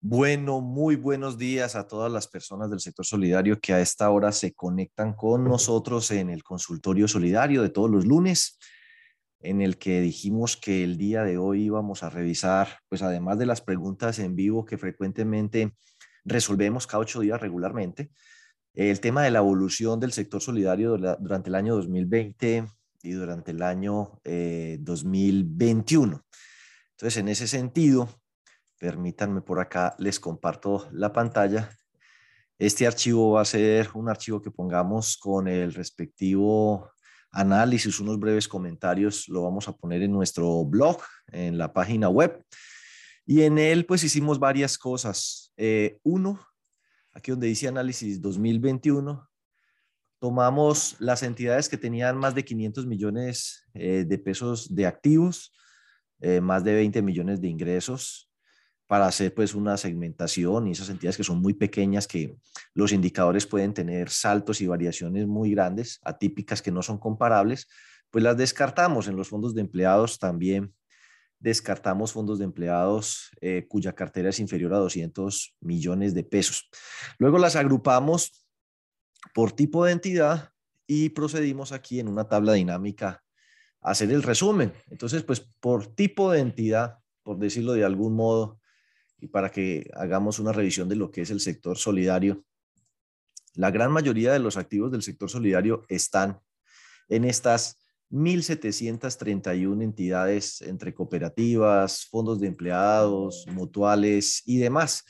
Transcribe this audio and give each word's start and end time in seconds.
Bueno, 0.00 0.60
muy 0.60 0.94
buenos 0.94 1.38
días 1.38 1.74
a 1.74 1.88
todas 1.88 2.10
las 2.12 2.28
personas 2.28 2.70
del 2.70 2.78
sector 2.78 3.04
solidario 3.04 3.58
que 3.58 3.72
a 3.72 3.80
esta 3.80 4.08
hora 4.10 4.30
se 4.30 4.54
conectan 4.54 5.12
con 5.12 5.42
nosotros 5.42 6.12
en 6.12 6.30
el 6.30 6.44
consultorio 6.44 7.08
solidario 7.08 7.62
de 7.62 7.70
todos 7.70 7.90
los 7.90 8.06
lunes, 8.06 8.60
en 9.40 9.60
el 9.60 9.76
que 9.76 10.00
dijimos 10.00 10.56
que 10.56 10.84
el 10.84 10.98
día 10.98 11.24
de 11.24 11.36
hoy 11.36 11.64
íbamos 11.64 12.04
a 12.04 12.10
revisar, 12.10 12.78
pues 12.88 13.02
además 13.02 13.40
de 13.40 13.46
las 13.46 13.60
preguntas 13.60 14.20
en 14.20 14.36
vivo 14.36 14.64
que 14.64 14.78
frecuentemente 14.78 15.74
resolvemos 16.24 16.86
cada 16.86 17.00
ocho 17.00 17.18
días 17.18 17.40
regularmente, 17.40 18.12
el 18.74 19.00
tema 19.00 19.24
de 19.24 19.32
la 19.32 19.40
evolución 19.40 19.98
del 19.98 20.12
sector 20.12 20.40
solidario 20.40 20.96
durante 21.18 21.48
el 21.48 21.56
año 21.56 21.74
2020 21.74 22.66
y 23.02 23.10
durante 23.10 23.50
el 23.50 23.62
año 23.62 24.20
2021. 24.24 26.16
Eh, 26.16 26.20
Entonces, 26.92 27.16
en 27.16 27.28
ese 27.28 27.48
sentido, 27.48 28.08
Permítanme 28.78 29.40
por 29.40 29.58
acá, 29.58 29.96
les 29.98 30.20
comparto 30.20 30.88
la 30.92 31.12
pantalla. 31.12 31.68
Este 32.58 32.86
archivo 32.86 33.32
va 33.32 33.40
a 33.40 33.44
ser 33.44 33.90
un 33.94 34.08
archivo 34.08 34.40
que 34.40 34.50
pongamos 34.50 35.16
con 35.16 35.48
el 35.48 35.74
respectivo 35.74 36.90
análisis, 37.30 38.00
unos 38.00 38.18
breves 38.18 38.48
comentarios, 38.48 39.28
lo 39.28 39.42
vamos 39.42 39.68
a 39.68 39.76
poner 39.76 40.02
en 40.02 40.12
nuestro 40.12 40.64
blog, 40.64 41.00
en 41.26 41.58
la 41.58 41.72
página 41.72 42.08
web. 42.08 42.44
Y 43.26 43.42
en 43.42 43.58
él 43.58 43.84
pues 43.84 44.04
hicimos 44.04 44.38
varias 44.38 44.78
cosas. 44.78 45.52
Eh, 45.56 45.98
uno, 46.02 46.40
aquí 47.12 47.30
donde 47.30 47.48
dice 47.48 47.68
análisis 47.68 48.20
2021, 48.22 49.28
tomamos 50.18 50.96
las 51.00 51.22
entidades 51.22 51.68
que 51.68 51.76
tenían 51.76 52.16
más 52.16 52.34
de 52.34 52.44
500 52.44 52.86
millones 52.86 53.68
eh, 53.74 54.04
de 54.06 54.18
pesos 54.18 54.74
de 54.74 54.86
activos, 54.86 55.52
eh, 56.20 56.40
más 56.40 56.64
de 56.64 56.74
20 56.74 57.02
millones 57.02 57.40
de 57.40 57.48
ingresos, 57.48 58.27
para 58.88 59.06
hacer 59.06 59.34
pues 59.34 59.54
una 59.54 59.76
segmentación 59.76 60.66
y 60.66 60.72
esas 60.72 60.88
entidades 60.88 61.18
que 61.18 61.22
son 61.22 61.40
muy 61.40 61.52
pequeñas, 61.52 62.08
que 62.08 62.36
los 62.74 62.90
indicadores 62.90 63.46
pueden 63.46 63.74
tener 63.74 64.08
saltos 64.08 64.62
y 64.62 64.66
variaciones 64.66 65.26
muy 65.26 65.50
grandes, 65.50 66.00
atípicas 66.02 66.62
que 66.62 66.72
no 66.72 66.82
son 66.82 66.98
comparables, 66.98 67.68
pues 68.10 68.24
las 68.24 68.38
descartamos. 68.38 69.06
En 69.06 69.14
los 69.14 69.28
fondos 69.28 69.54
de 69.54 69.60
empleados 69.60 70.18
también 70.18 70.74
descartamos 71.38 72.12
fondos 72.12 72.38
de 72.38 72.46
empleados 72.46 73.30
eh, 73.42 73.66
cuya 73.68 73.94
cartera 73.94 74.30
es 74.30 74.40
inferior 74.40 74.72
a 74.72 74.78
200 74.78 75.56
millones 75.60 76.14
de 76.14 76.24
pesos. 76.24 76.70
Luego 77.18 77.38
las 77.38 77.56
agrupamos 77.56 78.46
por 79.34 79.52
tipo 79.52 79.84
de 79.84 79.92
entidad 79.92 80.50
y 80.86 81.10
procedimos 81.10 81.72
aquí 81.72 82.00
en 82.00 82.08
una 82.08 82.26
tabla 82.26 82.54
dinámica 82.54 83.22
a 83.82 83.90
hacer 83.90 84.10
el 84.10 84.22
resumen. 84.22 84.72
Entonces, 84.88 85.24
pues 85.24 85.40
por 85.60 85.94
tipo 85.94 86.32
de 86.32 86.40
entidad, 86.40 87.00
por 87.22 87.38
decirlo 87.38 87.74
de 87.74 87.84
algún 87.84 88.14
modo, 88.16 88.58
y 89.20 89.28
para 89.28 89.50
que 89.50 89.90
hagamos 89.94 90.38
una 90.38 90.52
revisión 90.52 90.88
de 90.88 90.96
lo 90.96 91.10
que 91.10 91.22
es 91.22 91.30
el 91.30 91.40
sector 91.40 91.76
solidario. 91.76 92.44
La 93.54 93.70
gran 93.70 93.90
mayoría 93.90 94.32
de 94.32 94.38
los 94.38 94.56
activos 94.56 94.92
del 94.92 95.02
sector 95.02 95.28
solidario 95.28 95.84
están 95.88 96.40
en 97.08 97.24
estas 97.24 97.76
1.731 98.10 99.82
entidades 99.82 100.62
entre 100.62 100.94
cooperativas, 100.94 102.06
fondos 102.06 102.40
de 102.40 102.46
empleados, 102.46 103.46
mutuales 103.48 104.42
y 104.46 104.58
demás. 104.58 105.04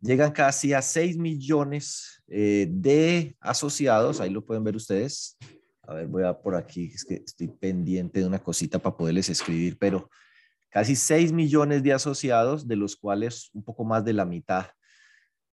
Llegan 0.00 0.32
casi 0.32 0.72
a 0.72 0.80
6 0.80 1.18
millones 1.18 2.22
eh, 2.28 2.66
de 2.70 3.36
asociados, 3.40 4.20
ahí 4.20 4.30
lo 4.30 4.44
pueden 4.44 4.64
ver 4.64 4.76
ustedes. 4.76 5.36
A 5.82 5.94
ver, 5.94 6.06
voy 6.06 6.22
a 6.22 6.32
por 6.32 6.54
aquí, 6.54 6.92
es 6.94 7.04
que 7.04 7.16
estoy 7.26 7.48
pendiente 7.48 8.20
de 8.20 8.26
una 8.26 8.38
cosita 8.38 8.78
para 8.78 8.96
poderles 8.96 9.28
escribir, 9.28 9.76
pero 9.78 10.08
casi 10.70 10.96
6 10.96 11.32
millones 11.32 11.82
de 11.82 11.92
asociados, 11.92 12.66
de 12.66 12.76
los 12.76 12.96
cuales 12.96 13.50
un 13.52 13.62
poco 13.62 13.84
más 13.84 14.04
de 14.04 14.12
la 14.12 14.24
mitad 14.24 14.66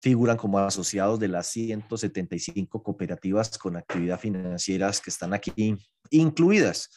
figuran 0.01 0.35
como 0.35 0.59
asociados 0.59 1.17
de 1.17 1.29
las 1.29 1.47
175 1.47 2.83
cooperativas 2.83 3.57
con 3.57 3.77
actividad 3.77 4.19
financieras 4.19 4.99
que 4.99 5.09
están 5.09 5.33
aquí 5.33 5.77
incluidas. 6.09 6.89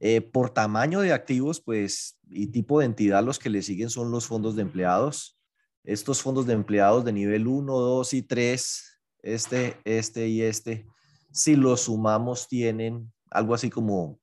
Eh, 0.00 0.20
por 0.20 0.50
tamaño 0.50 1.00
de 1.00 1.12
activos, 1.12 1.60
pues, 1.60 2.16
y 2.30 2.46
tipo 2.46 2.78
de 2.78 2.86
entidad, 2.86 3.24
los 3.24 3.40
que 3.40 3.50
le 3.50 3.62
siguen 3.62 3.90
son 3.90 4.12
los 4.12 4.26
fondos 4.26 4.54
de 4.54 4.62
empleados. 4.62 5.36
Estos 5.82 6.22
fondos 6.22 6.46
de 6.46 6.52
empleados 6.52 7.04
de 7.04 7.12
nivel 7.12 7.48
1, 7.48 7.76
2 7.76 8.14
y 8.14 8.22
3, 8.22 9.00
este, 9.22 9.76
este 9.84 10.28
y 10.28 10.42
este, 10.42 10.86
si 11.32 11.56
los 11.56 11.82
sumamos, 11.82 12.46
tienen 12.46 13.12
algo 13.30 13.54
así 13.54 13.68
como 13.68 14.20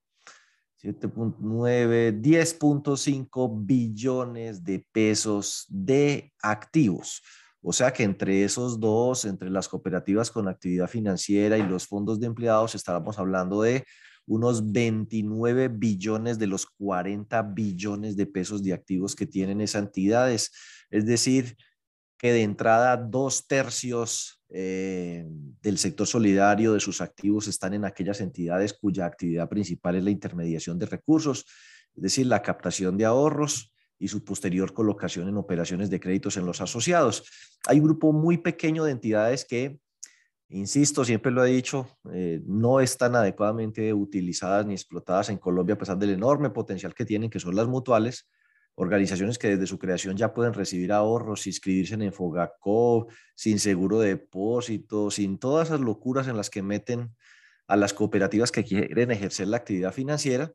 7.9, 0.83 2.21
10.5 2.21 3.65
billones 3.65 4.63
de 4.63 4.85
pesos 4.91 5.65
de 5.69 6.33
activos. 6.41 7.21
O 7.61 7.73
sea 7.73 7.91
que 7.91 8.03
entre 8.03 8.43
esos 8.43 8.79
dos, 8.79 9.25
entre 9.25 9.49
las 9.49 9.67
cooperativas 9.67 10.29
con 10.29 10.47
actividad 10.47 10.87
financiera 10.87 11.57
y 11.57 11.63
los 11.63 11.87
fondos 11.87 12.19
de 12.19 12.27
empleados, 12.27 12.75
estábamos 12.75 13.17
hablando 13.17 13.63
de 13.63 13.85
unos 14.27 14.71
29 14.71 15.69
billones 15.69 16.37
de 16.37 16.47
los 16.47 16.65
40 16.65 17.41
billones 17.41 18.15
de 18.15 18.25
pesos 18.25 18.63
de 18.63 18.73
activos 18.73 19.15
que 19.15 19.25
tienen 19.25 19.61
esas 19.61 19.83
entidades. 19.83 20.51
Es 20.89 21.05
decir, 21.05 21.55
de 22.33 22.43
entrada 22.43 22.97
dos 22.97 23.47
tercios 23.47 24.41
eh, 24.49 25.25
del 25.61 25.77
sector 25.77 26.07
solidario 26.07 26.73
de 26.73 26.79
sus 26.79 27.01
activos 27.01 27.47
están 27.47 27.73
en 27.73 27.83
aquellas 27.83 28.21
entidades 28.21 28.73
cuya 28.73 29.05
actividad 29.05 29.49
principal 29.49 29.95
es 29.95 30.03
la 30.03 30.11
intermediación 30.11 30.79
de 30.79 30.85
recursos, 30.85 31.45
es 31.95 32.03
decir, 32.03 32.27
la 32.27 32.41
captación 32.41 32.97
de 32.97 33.05
ahorros 33.05 33.73
y 33.97 34.07
su 34.07 34.23
posterior 34.23 34.73
colocación 34.73 35.27
en 35.27 35.37
operaciones 35.37 35.89
de 35.89 35.99
créditos 35.99 36.37
en 36.37 36.45
los 36.45 36.61
asociados. 36.61 37.23
Hay 37.67 37.79
un 37.79 37.85
grupo 37.85 38.13
muy 38.13 38.37
pequeño 38.37 38.83
de 38.83 38.91
entidades 38.91 39.45
que, 39.45 39.79
insisto, 40.49 41.03
siempre 41.03 41.31
lo 41.31 41.43
he 41.45 41.51
dicho, 41.51 41.87
eh, 42.11 42.41
no 42.45 42.81
están 42.81 43.15
adecuadamente 43.15 43.93
utilizadas 43.93 44.65
ni 44.65 44.73
explotadas 44.73 45.29
en 45.29 45.37
Colombia 45.37 45.75
a 45.75 45.79
pesar 45.79 45.97
del 45.97 46.11
enorme 46.11 46.49
potencial 46.49 46.93
que 46.93 47.05
tienen, 47.05 47.29
que 47.29 47.39
son 47.39 47.55
las 47.55 47.67
mutuales, 47.67 48.27
organizaciones 48.75 49.37
que 49.37 49.49
desde 49.49 49.67
su 49.67 49.79
creación 49.79 50.17
ya 50.17 50.33
pueden 50.33 50.53
recibir 50.53 50.91
ahorros, 50.91 51.47
inscribirse 51.47 51.95
en 51.95 52.13
Fogacop, 52.13 53.09
sin 53.35 53.59
seguro 53.59 53.99
de 53.99 54.09
depósito, 54.09 55.09
sin 55.09 55.39
todas 55.39 55.69
esas 55.69 55.79
locuras 55.79 56.27
en 56.27 56.37
las 56.37 56.49
que 56.49 56.61
meten 56.61 57.15
a 57.67 57.75
las 57.75 57.93
cooperativas 57.93 58.51
que 58.51 58.63
quieren 58.63 59.11
ejercer 59.11 59.47
la 59.47 59.57
actividad 59.57 59.93
financiera. 59.93 60.51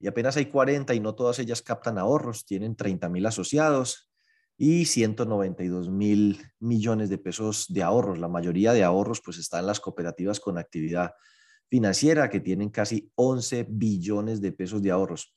Y 0.00 0.06
apenas 0.06 0.36
hay 0.36 0.46
40 0.46 0.94
y 0.94 1.00
no 1.00 1.14
todas 1.14 1.38
ellas 1.38 1.62
captan 1.62 1.98
ahorros, 1.98 2.44
tienen 2.46 2.76
30 2.76 3.08
mil 3.08 3.26
asociados 3.26 4.10
y 4.56 4.86
192 4.86 5.90
mil 5.90 6.40
millones 6.58 7.10
de 7.10 7.18
pesos 7.18 7.66
de 7.68 7.82
ahorros. 7.82 8.18
La 8.18 8.28
mayoría 8.28 8.72
de 8.72 8.82
ahorros 8.82 9.20
pues 9.24 9.38
están 9.38 9.60
en 9.60 9.66
las 9.66 9.80
cooperativas 9.80 10.40
con 10.40 10.58
actividad 10.58 11.12
financiera 11.68 12.30
que 12.30 12.40
tienen 12.40 12.70
casi 12.70 13.10
11 13.14 13.66
billones 13.68 14.40
de 14.40 14.52
pesos 14.52 14.82
de 14.82 14.90
ahorros. 14.90 15.34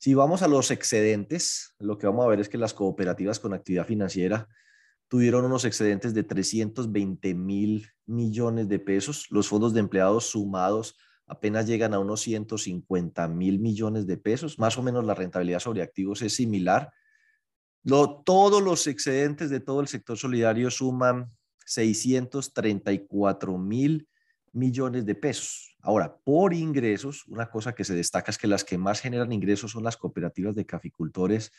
Si 0.00 0.14
vamos 0.14 0.40
a 0.40 0.48
los 0.48 0.70
excedentes, 0.70 1.74
lo 1.78 1.98
que 1.98 2.06
vamos 2.06 2.24
a 2.24 2.28
ver 2.28 2.40
es 2.40 2.48
que 2.48 2.56
las 2.56 2.72
cooperativas 2.72 3.38
con 3.38 3.52
actividad 3.52 3.86
financiera 3.86 4.48
tuvieron 5.08 5.44
unos 5.44 5.66
excedentes 5.66 6.14
de 6.14 6.22
320 6.22 7.34
mil 7.34 7.86
millones 8.06 8.66
de 8.70 8.78
pesos. 8.78 9.26
Los 9.28 9.48
fondos 9.48 9.74
de 9.74 9.80
empleados 9.80 10.24
sumados 10.24 10.96
apenas 11.26 11.66
llegan 11.66 11.92
a 11.92 11.98
unos 11.98 12.22
150 12.22 13.28
mil 13.28 13.58
millones 13.58 14.06
de 14.06 14.16
pesos. 14.16 14.58
Más 14.58 14.78
o 14.78 14.82
menos 14.82 15.04
la 15.04 15.14
rentabilidad 15.14 15.60
sobre 15.60 15.82
activos 15.82 16.22
es 16.22 16.34
similar. 16.34 16.90
todos 17.84 18.62
los 18.62 18.86
excedentes 18.86 19.50
de 19.50 19.60
todo 19.60 19.82
el 19.82 19.88
sector 19.88 20.16
solidario 20.16 20.70
suman 20.70 21.30
634 21.66 23.58
mil 23.58 24.08
millones 24.54 25.04
de 25.04 25.14
pesos. 25.14 25.69
Ahora, 25.82 26.16
por 26.24 26.52
ingresos, 26.52 27.26
una 27.26 27.50
cosa 27.50 27.74
que 27.74 27.84
se 27.84 27.94
destaca 27.94 28.30
es 28.30 28.38
que 28.38 28.46
las 28.46 28.64
que 28.64 28.78
más 28.78 29.00
generan 29.00 29.32
ingresos 29.32 29.72
son 29.72 29.84
las 29.84 29.96
cooperativas 29.96 30.54
de 30.54 30.66
caficultores 30.66 31.52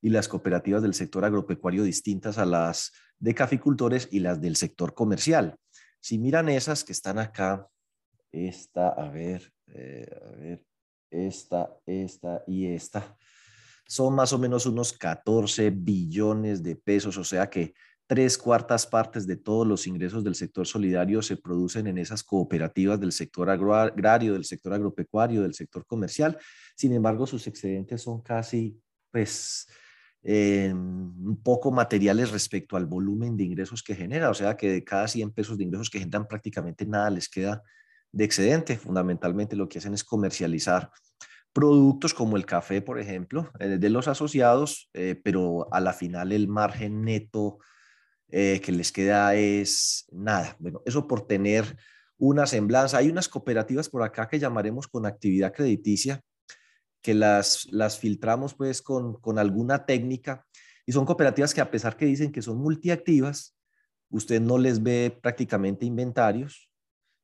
y 0.00 0.10
las 0.10 0.28
cooperativas 0.28 0.82
del 0.82 0.94
sector 0.94 1.24
agropecuario 1.24 1.82
distintas 1.82 2.38
a 2.38 2.46
las 2.46 2.92
de 3.18 3.34
caficultores 3.34 4.08
y 4.10 4.20
las 4.20 4.40
del 4.40 4.56
sector 4.56 4.94
comercial. 4.94 5.56
Si 6.00 6.18
miran 6.18 6.48
esas 6.48 6.84
que 6.84 6.92
están 6.92 7.18
acá, 7.18 7.68
esta, 8.32 8.88
a 8.88 9.10
ver, 9.10 9.52
eh, 9.68 10.06
a 10.24 10.36
ver, 10.36 10.64
esta, 11.10 11.76
esta 11.86 12.42
y 12.46 12.66
esta, 12.66 13.16
son 13.86 14.14
más 14.14 14.32
o 14.32 14.38
menos 14.38 14.66
unos 14.66 14.92
14 14.92 15.70
billones 15.70 16.62
de 16.62 16.76
pesos, 16.76 17.16
o 17.16 17.24
sea 17.24 17.48
que 17.48 17.74
tres 18.06 18.38
cuartas 18.38 18.86
partes 18.86 19.26
de 19.26 19.36
todos 19.36 19.66
los 19.66 19.86
ingresos 19.86 20.22
del 20.22 20.34
sector 20.34 20.66
solidario 20.66 21.22
se 21.22 21.36
producen 21.36 21.88
en 21.88 21.98
esas 21.98 22.22
cooperativas 22.22 23.00
del 23.00 23.12
sector 23.12 23.50
agrario, 23.50 24.34
del 24.34 24.44
sector 24.44 24.72
agropecuario, 24.72 25.42
del 25.42 25.54
sector 25.54 25.84
comercial. 25.86 26.38
Sin 26.76 26.92
embargo, 26.92 27.26
sus 27.26 27.46
excedentes 27.46 28.02
son 28.02 28.22
casi, 28.22 28.80
pues, 29.10 29.66
eh, 30.22 30.72
un 30.72 31.40
poco 31.42 31.70
materiales 31.70 32.30
respecto 32.30 32.76
al 32.76 32.86
volumen 32.86 33.36
de 33.36 33.44
ingresos 33.44 33.82
que 33.82 33.94
genera. 33.94 34.30
O 34.30 34.34
sea 34.34 34.56
que 34.56 34.70
de 34.70 34.84
cada 34.84 35.08
100 35.08 35.32
pesos 35.32 35.58
de 35.58 35.64
ingresos 35.64 35.90
que 35.90 35.98
generan 35.98 36.28
prácticamente 36.28 36.86
nada 36.86 37.10
les 37.10 37.28
queda 37.28 37.62
de 38.12 38.24
excedente. 38.24 38.76
Fundamentalmente 38.76 39.56
lo 39.56 39.68
que 39.68 39.78
hacen 39.78 39.94
es 39.94 40.04
comercializar 40.04 40.90
productos 41.52 42.12
como 42.12 42.36
el 42.36 42.44
café, 42.44 42.82
por 42.82 43.00
ejemplo, 43.00 43.50
eh, 43.58 43.78
de 43.78 43.90
los 43.90 44.08
asociados, 44.08 44.90
eh, 44.94 45.20
pero 45.24 45.72
a 45.72 45.80
la 45.80 45.92
final 45.92 46.32
el 46.32 46.48
margen 46.48 47.02
neto 47.02 47.58
eh, 48.30 48.60
que 48.62 48.72
les 48.72 48.92
queda 48.92 49.34
es 49.34 50.06
nada. 50.10 50.56
Bueno, 50.58 50.82
eso 50.84 51.06
por 51.06 51.26
tener 51.26 51.76
una 52.18 52.46
semblanza. 52.46 52.98
Hay 52.98 53.08
unas 53.08 53.28
cooperativas 53.28 53.88
por 53.88 54.02
acá 54.02 54.28
que 54.28 54.38
llamaremos 54.38 54.88
con 54.88 55.06
actividad 55.06 55.52
crediticia, 55.52 56.20
que 57.02 57.14
las, 57.14 57.66
las 57.70 57.98
filtramos 57.98 58.54
pues 58.54 58.82
con, 58.82 59.14
con 59.20 59.38
alguna 59.38 59.86
técnica 59.86 60.44
y 60.86 60.92
son 60.92 61.04
cooperativas 61.04 61.52
que 61.52 61.60
a 61.60 61.70
pesar 61.70 61.96
que 61.96 62.06
dicen 62.06 62.32
que 62.32 62.42
son 62.42 62.58
multiactivas, 62.58 63.56
usted 64.08 64.40
no 64.40 64.56
les 64.56 64.82
ve 64.82 65.16
prácticamente 65.20 65.84
inventarios, 65.84 66.70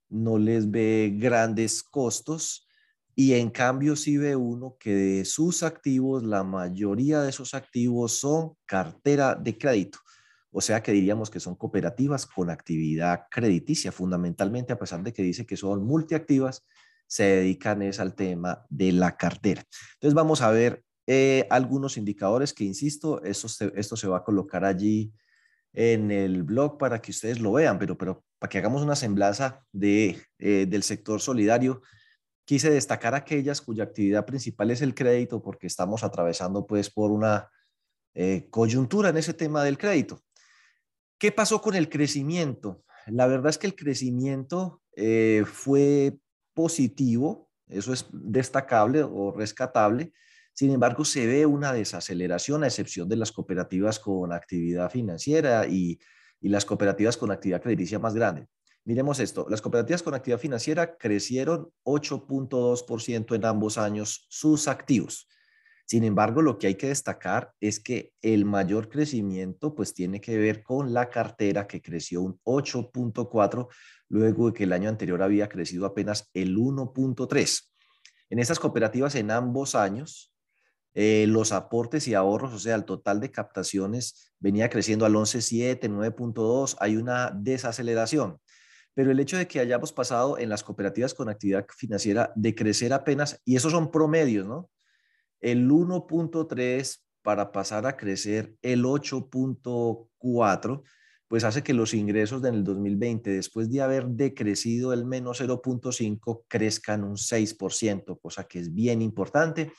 no 0.08 0.36
les 0.36 0.70
ve 0.70 1.14
grandes 1.16 1.82
costos 1.82 2.68
y 3.14 3.34
en 3.34 3.50
cambio 3.50 3.94
sí 3.94 4.16
ve 4.16 4.34
uno 4.34 4.76
que 4.80 4.94
de 4.94 5.24
sus 5.24 5.62
activos, 5.62 6.24
la 6.24 6.42
mayoría 6.42 7.20
de 7.20 7.30
esos 7.30 7.54
activos 7.54 8.18
son 8.18 8.54
cartera 8.66 9.34
de 9.34 9.56
crédito. 9.56 9.98
O 10.52 10.60
sea 10.60 10.82
que 10.82 10.92
diríamos 10.92 11.30
que 11.30 11.40
son 11.40 11.56
cooperativas 11.56 12.26
con 12.26 12.50
actividad 12.50 13.26
crediticia, 13.30 13.90
fundamentalmente 13.90 14.72
a 14.72 14.78
pesar 14.78 15.02
de 15.02 15.12
que 15.12 15.22
dice 15.22 15.46
que 15.46 15.56
son 15.56 15.84
multiactivas, 15.84 16.66
se 17.06 17.24
dedican 17.24 17.82
es 17.82 17.98
al 18.00 18.14
tema 18.14 18.64
de 18.68 18.92
la 18.92 19.16
cartera. 19.16 19.64
Entonces 19.94 20.14
vamos 20.14 20.42
a 20.42 20.50
ver 20.50 20.84
eh, 21.06 21.46
algunos 21.50 21.96
indicadores 21.96 22.52
que, 22.52 22.64
insisto, 22.64 23.22
esto 23.22 23.48
se, 23.48 24.08
va 24.08 24.18
a 24.18 24.24
colocar 24.24 24.64
allí 24.64 25.12
en 25.72 26.10
el 26.10 26.42
blog 26.42 26.78
para 26.78 27.00
que 27.00 27.10
ustedes 27.10 27.40
lo 27.40 27.52
vean, 27.52 27.78
pero, 27.78 27.96
pero 27.96 28.22
para 28.38 28.50
que 28.50 28.58
hagamos 28.58 28.82
una 28.82 28.94
semblanza 28.94 29.64
de, 29.72 30.22
eh, 30.38 30.66
del 30.68 30.82
sector 30.82 31.20
solidario, 31.20 31.82
quise 32.44 32.70
destacar 32.70 33.14
aquellas 33.14 33.60
cuya 33.60 33.84
actividad 33.84 34.26
principal 34.26 34.70
es 34.70 34.82
el 34.82 34.94
crédito 34.94 35.42
porque 35.42 35.66
estamos 35.66 36.04
atravesando 36.04 36.66
pues 36.66 36.90
por 36.90 37.10
una 37.10 37.50
eh, 38.14 38.48
coyuntura 38.50 39.08
en 39.08 39.16
ese 39.16 39.32
tema 39.32 39.64
del 39.64 39.78
crédito. 39.78 40.22
¿Qué 41.22 41.30
pasó 41.30 41.62
con 41.62 41.76
el 41.76 41.88
crecimiento? 41.88 42.82
La 43.06 43.28
verdad 43.28 43.50
es 43.50 43.56
que 43.56 43.68
el 43.68 43.76
crecimiento 43.76 44.82
eh, 44.96 45.44
fue 45.46 46.18
positivo, 46.52 47.48
eso 47.68 47.92
es 47.92 48.06
destacable 48.10 49.04
o 49.04 49.30
rescatable. 49.30 50.12
Sin 50.52 50.72
embargo, 50.72 51.04
se 51.04 51.28
ve 51.28 51.46
una 51.46 51.72
desaceleración 51.72 52.64
a 52.64 52.66
excepción 52.66 53.08
de 53.08 53.14
las 53.14 53.30
cooperativas 53.30 54.00
con 54.00 54.32
actividad 54.32 54.90
financiera 54.90 55.64
y, 55.68 56.00
y 56.40 56.48
las 56.48 56.64
cooperativas 56.64 57.16
con 57.16 57.30
actividad 57.30 57.62
crediticia 57.62 58.00
más 58.00 58.14
grande. 58.14 58.48
Miremos 58.84 59.20
esto, 59.20 59.46
las 59.48 59.62
cooperativas 59.62 60.02
con 60.02 60.14
actividad 60.14 60.40
financiera 60.40 60.96
crecieron 60.96 61.70
8.2% 61.84 63.36
en 63.36 63.44
ambos 63.44 63.78
años 63.78 64.26
sus 64.28 64.66
activos. 64.66 65.28
Sin 65.92 66.04
embargo, 66.04 66.40
lo 66.40 66.56
que 66.56 66.68
hay 66.68 66.76
que 66.76 66.88
destacar 66.88 67.52
es 67.60 67.78
que 67.78 68.14
el 68.22 68.46
mayor 68.46 68.88
crecimiento 68.88 69.74
pues 69.74 69.92
tiene 69.92 70.22
que 70.22 70.38
ver 70.38 70.62
con 70.62 70.94
la 70.94 71.10
cartera 71.10 71.66
que 71.66 71.82
creció 71.82 72.22
un 72.22 72.40
8.4 72.44 73.68
luego 74.08 74.46
de 74.46 74.52
que 74.54 74.64
el 74.64 74.72
año 74.72 74.88
anterior 74.88 75.22
había 75.22 75.50
crecido 75.50 75.84
apenas 75.84 76.30
el 76.32 76.56
1.3. 76.56 77.70
En 78.30 78.38
estas 78.38 78.58
cooperativas 78.58 79.16
en 79.16 79.30
ambos 79.30 79.74
años, 79.74 80.32
eh, 80.94 81.26
los 81.28 81.52
aportes 81.52 82.08
y 82.08 82.14
ahorros, 82.14 82.54
o 82.54 82.58
sea, 82.58 82.74
el 82.74 82.86
total 82.86 83.20
de 83.20 83.30
captaciones 83.30 84.32
venía 84.38 84.70
creciendo 84.70 85.04
al 85.04 85.12
11.7, 85.12 85.90
9.2, 85.90 86.74
hay 86.80 86.96
una 86.96 87.30
desaceleración. 87.36 88.40
Pero 88.94 89.10
el 89.10 89.20
hecho 89.20 89.36
de 89.36 89.46
que 89.46 89.60
hayamos 89.60 89.92
pasado 89.92 90.38
en 90.38 90.48
las 90.48 90.64
cooperativas 90.64 91.12
con 91.12 91.28
actividad 91.28 91.66
financiera 91.76 92.32
de 92.34 92.54
crecer 92.54 92.94
apenas, 92.94 93.42
y 93.44 93.56
esos 93.56 93.72
son 93.72 93.90
promedios, 93.90 94.46
¿no? 94.46 94.70
El 95.42 95.68
1.3 95.68 97.00
para 97.20 97.52
pasar 97.52 97.86
a 97.86 97.96
crecer 97.96 98.56
el 98.62 98.84
8.4, 98.84 100.82
pues 101.28 101.44
hace 101.44 101.62
que 101.62 101.74
los 101.74 101.94
ingresos 101.94 102.42
del 102.42 102.62
2020, 102.64 103.30
después 103.30 103.70
de 103.70 103.80
haber 103.80 104.06
decrecido 104.06 104.92
el 104.92 105.04
menos 105.04 105.40
0.5, 105.40 106.44
crezcan 106.48 107.04
un 107.04 107.16
6%, 107.16 108.20
cosa 108.20 108.44
que 108.44 108.58
es 108.60 108.72
bien 108.72 109.02
importante. 109.02 109.72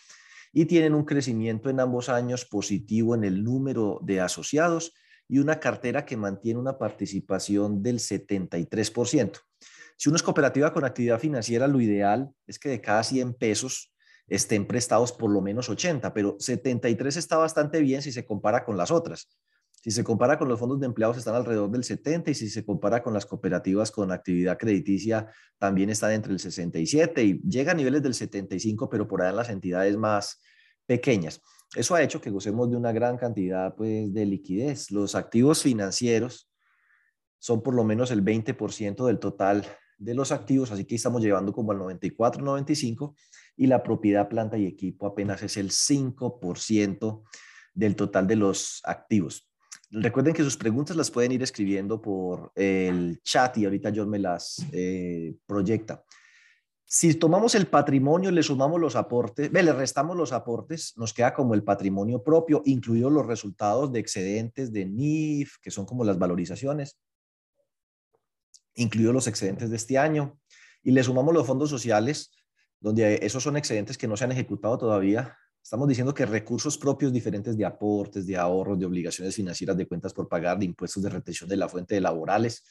Y 0.51 0.65
tienen 0.65 0.94
un 0.94 1.06
crecimiento 1.06 1.69
en 1.69 1.80
ambos 1.80 2.10
años 2.10 2.45
positivo 2.45 3.15
en 3.15 3.24
el 3.24 3.44
número 3.44 4.00
de 4.04 4.21
asociados 4.21 4.94
y 5.27 5.39
una 5.39 5.60
cartera 5.60 6.06
que 6.06 6.18
mantiene 6.18 6.60
una 6.60 6.77
participación 6.77 7.81
del 7.81 8.00
73%. 8.00 9.39
Si 9.95 10.10
uno 10.10 10.15
es 10.15 10.24
cooperativa 10.24 10.74
con 10.74 10.86
actividad 10.86 11.19
financiera, 11.19 11.68
lo 11.68 11.80
ideal 11.80 12.31
es 12.45 12.60
que 12.60 12.69
de 12.69 12.81
cada 12.81 13.04
100 13.04 13.36
pesos 13.36 13.92
estén 14.27 14.65
prestados 14.67 15.11
por 15.11 15.31
lo 15.31 15.41
menos 15.41 15.69
80, 15.69 16.13
pero 16.13 16.35
73 16.39 17.17
está 17.17 17.37
bastante 17.37 17.81
bien 17.81 18.01
si 18.01 18.11
se 18.11 18.25
compara 18.25 18.63
con 18.63 18.77
las 18.77 18.91
otras. 18.91 19.29
Si 19.83 19.91
se 19.91 20.03
compara 20.03 20.39
con 20.39 20.47
los 20.47 20.59
fondos 20.59 20.79
de 20.79 20.85
empleados 20.85 21.17
están 21.17 21.35
alrededor 21.35 21.69
del 21.69 21.83
70 21.83 22.31
y 22.31 22.33
si 22.35 22.49
se 22.49 22.63
compara 22.63 23.03
con 23.03 23.13
las 23.13 23.25
cooperativas 23.25 23.91
con 23.91 24.13
actividad 24.13 24.57
crediticia 24.57 25.27
también 25.57 25.89
están 25.89 26.13
entre 26.13 26.31
el 26.31 26.39
67 26.39 27.21
y 27.21 27.41
llega 27.41 27.73
a 27.73 27.75
niveles 27.75 28.01
del 28.01 28.13
75, 28.13 28.89
pero 28.89 29.07
por 29.09 29.21
ahí 29.21 29.29
en 29.31 29.35
las 29.35 29.49
entidades 29.49 29.97
más 29.97 30.41
pequeñas. 30.85 31.41
Eso 31.75 31.95
ha 31.95 32.01
hecho 32.01 32.21
que 32.21 32.29
gocemos 32.29 32.69
de 32.69 32.77
una 32.77 32.93
gran 32.93 33.17
cantidad 33.17 33.75
pues, 33.75 34.13
de 34.13 34.25
liquidez. 34.25 34.89
Los 34.89 35.15
activos 35.15 35.63
financieros 35.63 36.49
son 37.39 37.61
por 37.61 37.73
lo 37.75 37.83
menos 37.83 38.09
el 38.11 38.23
20% 38.23 39.05
del 39.05 39.19
total 39.19 39.65
de 39.97 40.13
los 40.13 40.31
activos, 40.31 40.71
así 40.71 40.85
que 40.85 40.95
estamos 40.95 41.21
llevando 41.21 41.51
como 41.51 41.73
al 41.73 41.77
94, 41.79 42.41
95 42.41 43.15
y 43.55 43.67
la 43.67 43.83
propiedad, 43.83 44.29
planta 44.29 44.57
y 44.57 44.65
equipo 44.65 45.07
apenas 45.07 45.44
es 45.44 45.57
el 45.57 45.69
5% 45.69 47.23
del 47.73 47.95
total 47.95 48.27
de 48.27 48.35
los 48.35 48.81
activos. 48.83 49.50
Recuerden 49.91 50.33
que 50.33 50.44
sus 50.44 50.57
preguntas 50.57 50.97
las 50.97 51.11
pueden 51.11 51.33
ir 51.33 51.44
escribiendo 51.44 52.01
por 52.01 52.51
el 52.55 53.21
chat 53.21 53.57
y 53.59 53.65
ahorita 53.65 53.91
John 53.95 54.09
me 54.09 54.17
las 54.17 54.65
eh, 54.71 55.35
proyecta. 55.45 56.03
Si 56.83 57.13
tomamos 57.15 57.55
el 57.55 57.67
patrimonio, 57.67 58.29
le 58.31 58.44
sumamos 58.44 58.79
los 58.79 58.95
aportes, 58.95 59.51
le 59.51 59.73
restamos 59.73 60.15
los 60.15 60.31
aportes, 60.31 60.94
nos 60.97 61.13
queda 61.13 61.33
como 61.33 61.53
el 61.53 61.63
patrimonio 61.63 62.23
propio, 62.23 62.61
incluidos 62.65 63.11
los 63.11 63.25
resultados 63.25 63.91
de 63.91 64.00
excedentes 64.00 64.71
de 64.71 64.85
NIF, 64.85 65.57
que 65.61 65.71
son 65.71 65.85
como 65.85 66.03
las 66.03 66.19
valorizaciones, 66.19 67.00
incluidos 68.75 69.13
los 69.13 69.27
excedentes 69.27 69.69
de 69.69 69.75
este 69.75 69.97
año, 69.97 70.39
y 70.83 70.91
le 70.91 71.03
sumamos 71.03 71.33
los 71.33 71.47
fondos 71.47 71.69
sociales, 71.69 72.31
donde 72.83 73.18
esos 73.21 73.41
son 73.41 73.56
excedentes 73.56 73.97
que 73.97 74.09
no 74.09 74.18
se 74.18 74.25
han 74.25 74.33
ejecutado 74.33 74.77
todavía. 74.77 75.38
Estamos 75.63 75.88
diciendo 75.88 76.13
que 76.13 76.25
recursos 76.25 76.77
propios 76.77 77.13
diferentes 77.13 77.56
de 77.56 77.63
aportes, 77.63 78.27
de 78.27 78.35
ahorros, 78.35 78.77
de 78.77 78.85
obligaciones 78.85 79.33
financieras, 79.33 79.77
de 79.77 79.88
cuentas 79.88 80.13
por 80.13 80.27
pagar, 80.27 80.59
de 80.59 80.65
impuestos 80.65 81.01
de 81.01 81.09
retención 81.09 81.50
de 81.50 81.55
la 81.55 81.69
fuente 81.69 81.96
de 81.96 82.01
laborales, 82.01 82.65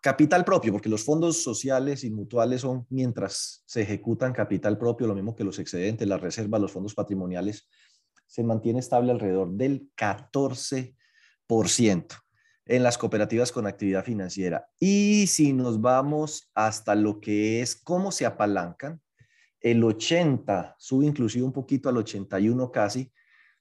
capital 0.00 0.44
propio, 0.44 0.70
porque 0.70 0.88
los 0.88 1.02
fondos 1.02 1.42
sociales 1.42 2.04
y 2.04 2.10
mutuales 2.10 2.60
son 2.60 2.86
mientras 2.88 3.64
se 3.66 3.82
ejecutan 3.82 4.32
capital 4.32 4.78
propio, 4.78 5.08
lo 5.08 5.16
mismo 5.16 5.34
que 5.34 5.42
los 5.42 5.58
excedentes, 5.58 6.06
las 6.06 6.20
reservas, 6.20 6.60
los 6.60 6.70
fondos 6.70 6.94
patrimoniales, 6.94 7.68
se 8.28 8.44
mantiene 8.44 8.78
estable 8.78 9.10
alrededor 9.10 9.50
del 9.50 9.90
14% 9.96 12.06
en 12.66 12.82
las 12.84 12.96
cooperativas 12.96 13.50
con 13.50 13.66
actividad 13.66 14.04
financiera. 14.04 14.68
Y 14.78 15.26
si 15.26 15.52
nos 15.52 15.80
vamos 15.80 16.48
hasta 16.54 16.94
lo 16.94 17.20
que 17.20 17.60
es 17.60 17.74
cómo 17.74 18.12
se 18.12 18.24
apalancan, 18.24 19.00
el 19.70 19.82
80, 19.82 20.76
sube 20.78 21.06
inclusive 21.06 21.44
un 21.44 21.52
poquito 21.52 21.88
al 21.88 21.96
81 21.96 22.70
casi, 22.70 23.12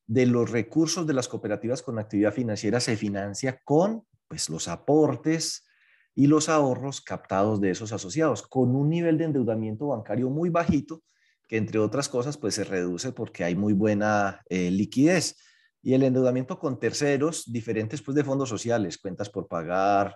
de 0.05 0.27
los 0.27 0.51
recursos 0.51 1.07
de 1.07 1.13
las 1.13 1.27
cooperativas 1.27 1.81
con 1.81 1.97
actividad 1.97 2.31
financiera 2.31 2.79
se 2.79 2.95
financia 2.95 3.59
con 3.63 4.03
pues, 4.27 4.47
los 4.49 4.67
aportes 4.67 5.65
y 6.13 6.27
los 6.27 6.47
ahorros 6.47 7.01
captados 7.01 7.59
de 7.59 7.71
esos 7.71 7.91
asociados, 7.91 8.43
con 8.43 8.75
un 8.75 8.89
nivel 8.89 9.17
de 9.17 9.25
endeudamiento 9.25 9.87
bancario 9.87 10.29
muy 10.29 10.49
bajito, 10.49 11.01
que 11.47 11.57
entre 11.57 11.79
otras 11.79 12.07
cosas 12.07 12.37
pues 12.37 12.53
se 12.53 12.65
reduce 12.65 13.11
porque 13.11 13.43
hay 13.43 13.55
muy 13.55 13.73
buena 13.73 14.43
eh, 14.47 14.69
liquidez. 14.69 15.37
Y 15.81 15.95
el 15.95 16.03
endeudamiento 16.03 16.59
con 16.59 16.79
terceros, 16.79 17.51
diferentes 17.51 18.03
pues 18.03 18.13
de 18.13 18.23
fondos 18.23 18.49
sociales, 18.49 18.99
cuentas 18.99 19.31
por 19.31 19.47
pagar, 19.47 20.15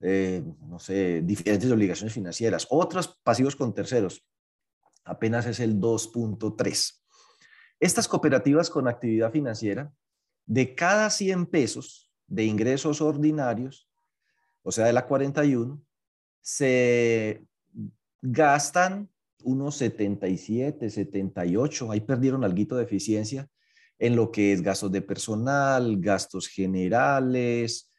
eh, 0.00 0.42
no 0.68 0.78
sé, 0.78 1.22
diferentes 1.22 1.70
obligaciones 1.70 2.12
financieras, 2.12 2.66
otros 2.68 3.18
pasivos 3.22 3.56
con 3.56 3.74
terceros, 3.74 4.22
apenas 5.04 5.46
es 5.46 5.60
el 5.60 5.80
2.3. 5.80 7.00
Estas 7.80 8.08
cooperativas 8.08 8.70
con 8.70 8.88
actividad 8.88 9.32
financiera, 9.32 9.92
de 10.46 10.74
cada 10.74 11.10
100 11.10 11.46
pesos 11.46 12.10
de 12.26 12.44
ingresos 12.44 13.00
ordinarios, 13.00 13.88
o 14.62 14.72
sea, 14.72 14.86
de 14.86 14.92
la 14.92 15.06
41, 15.06 15.82
se 16.40 17.46
gastan 18.20 19.10
unos 19.42 19.76
77, 19.76 20.90
78, 20.90 21.90
ahí 21.90 22.00
perdieron 22.00 22.44
algo 22.44 22.76
de 22.76 22.84
eficiencia 22.84 23.48
en 23.98 24.16
lo 24.16 24.30
que 24.30 24.52
es 24.52 24.62
gastos 24.62 24.92
de 24.92 25.02
personal, 25.02 25.98
gastos 26.00 26.48
generales, 26.48 27.89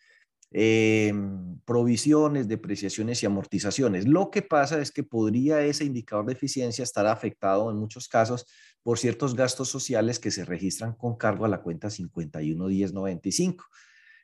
Em, 0.54 1.60
provisiones, 1.62 2.50
depreciaciones 2.50 3.24
y 3.24 3.26
amortizaciones. 3.26 4.06
Lo 4.06 4.30
que 4.30 4.42
pasa 4.42 4.82
es 4.82 4.92
que 4.92 5.02
podría 5.02 5.62
ese 5.64 5.86
indicador 5.86 6.26
de 6.26 6.34
eficiencia 6.34 6.84
estar 6.84 7.08
afectado 7.08 7.72
en 7.72 7.78
muchos 7.78 8.10
casos 8.10 8.46
por 8.84 9.00
ciertos 9.00 9.34
gastos 9.34 9.70
sociales 9.70 10.20
que 10.20 10.30
se 10.30 10.44
registran 10.44 10.94
con 10.94 11.16
cargo 11.16 11.46
a 11.46 11.48
la 11.48 11.62
cuenta 11.62 11.90
511095. 11.90 13.66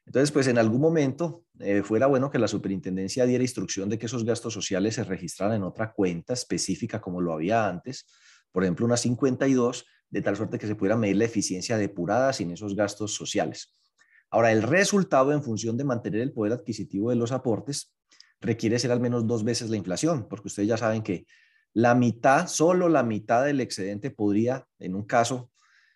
Entonces, 0.06 0.32
pues 0.32 0.48
en 0.48 0.58
algún 0.58 0.82
momento 0.82 1.44
eh, 1.60 1.82
fuera 1.82 2.08
bueno 2.08 2.30
que 2.30 2.40
la 2.40 2.50
superintendencia 2.50 3.26
diera 3.26 3.44
instrucción 3.44 3.88
de 3.88 3.98
que 3.98 4.08
esos 4.08 4.26
gastos 4.26 4.54
sociales 4.54 4.96
se 4.96 5.06
registraran 5.06 5.56
en 5.56 5.64
otra 5.64 5.94
cuenta 5.94 6.34
específica 6.34 7.00
como 7.00 7.22
lo 7.22 7.34
había 7.34 7.70
antes, 7.70 8.06
por 8.52 8.64
ejemplo, 8.64 8.86
una 8.86 8.98
52, 8.98 9.86
de 10.10 10.22
tal 10.22 10.36
suerte 10.36 10.58
que 10.58 10.68
se 10.68 10.76
pudiera 10.76 10.98
medir 10.98 11.18
la 11.18 11.26
eficiencia 11.26 11.78
depurada 11.78 12.34
sin 12.34 12.52
esos 12.52 12.76
gastos 12.76 13.14
sociales. 13.14 13.78
Ahora, 14.30 14.52
el 14.52 14.64
resultado 14.64 15.32
en 15.32 15.44
función 15.44 15.78
de 15.78 15.84
mantener 15.84 16.22
el 16.22 16.34
poder 16.34 16.54
adquisitivo 16.54 17.10
de 17.10 17.16
los 17.16 17.32
aportes 17.32 17.94
requiere 18.42 18.80
ser 18.80 18.92
al 18.92 19.00
menos 19.00 19.26
dos 19.26 19.44
veces 19.44 19.70
la 19.70 19.78
inflación, 19.78 20.28
porque 20.28 20.48
ustedes 20.48 20.68
ya 20.68 20.78
saben 20.78 21.02
que 21.02 21.26
la 21.74 21.96
mitad, 21.96 22.48
solo 22.48 22.90
la 22.90 23.04
mitad 23.04 23.46
del 23.46 23.62
excedente 23.62 24.12
podría, 24.12 24.66
en 24.80 24.96
un 24.96 25.04
caso, 25.04 25.52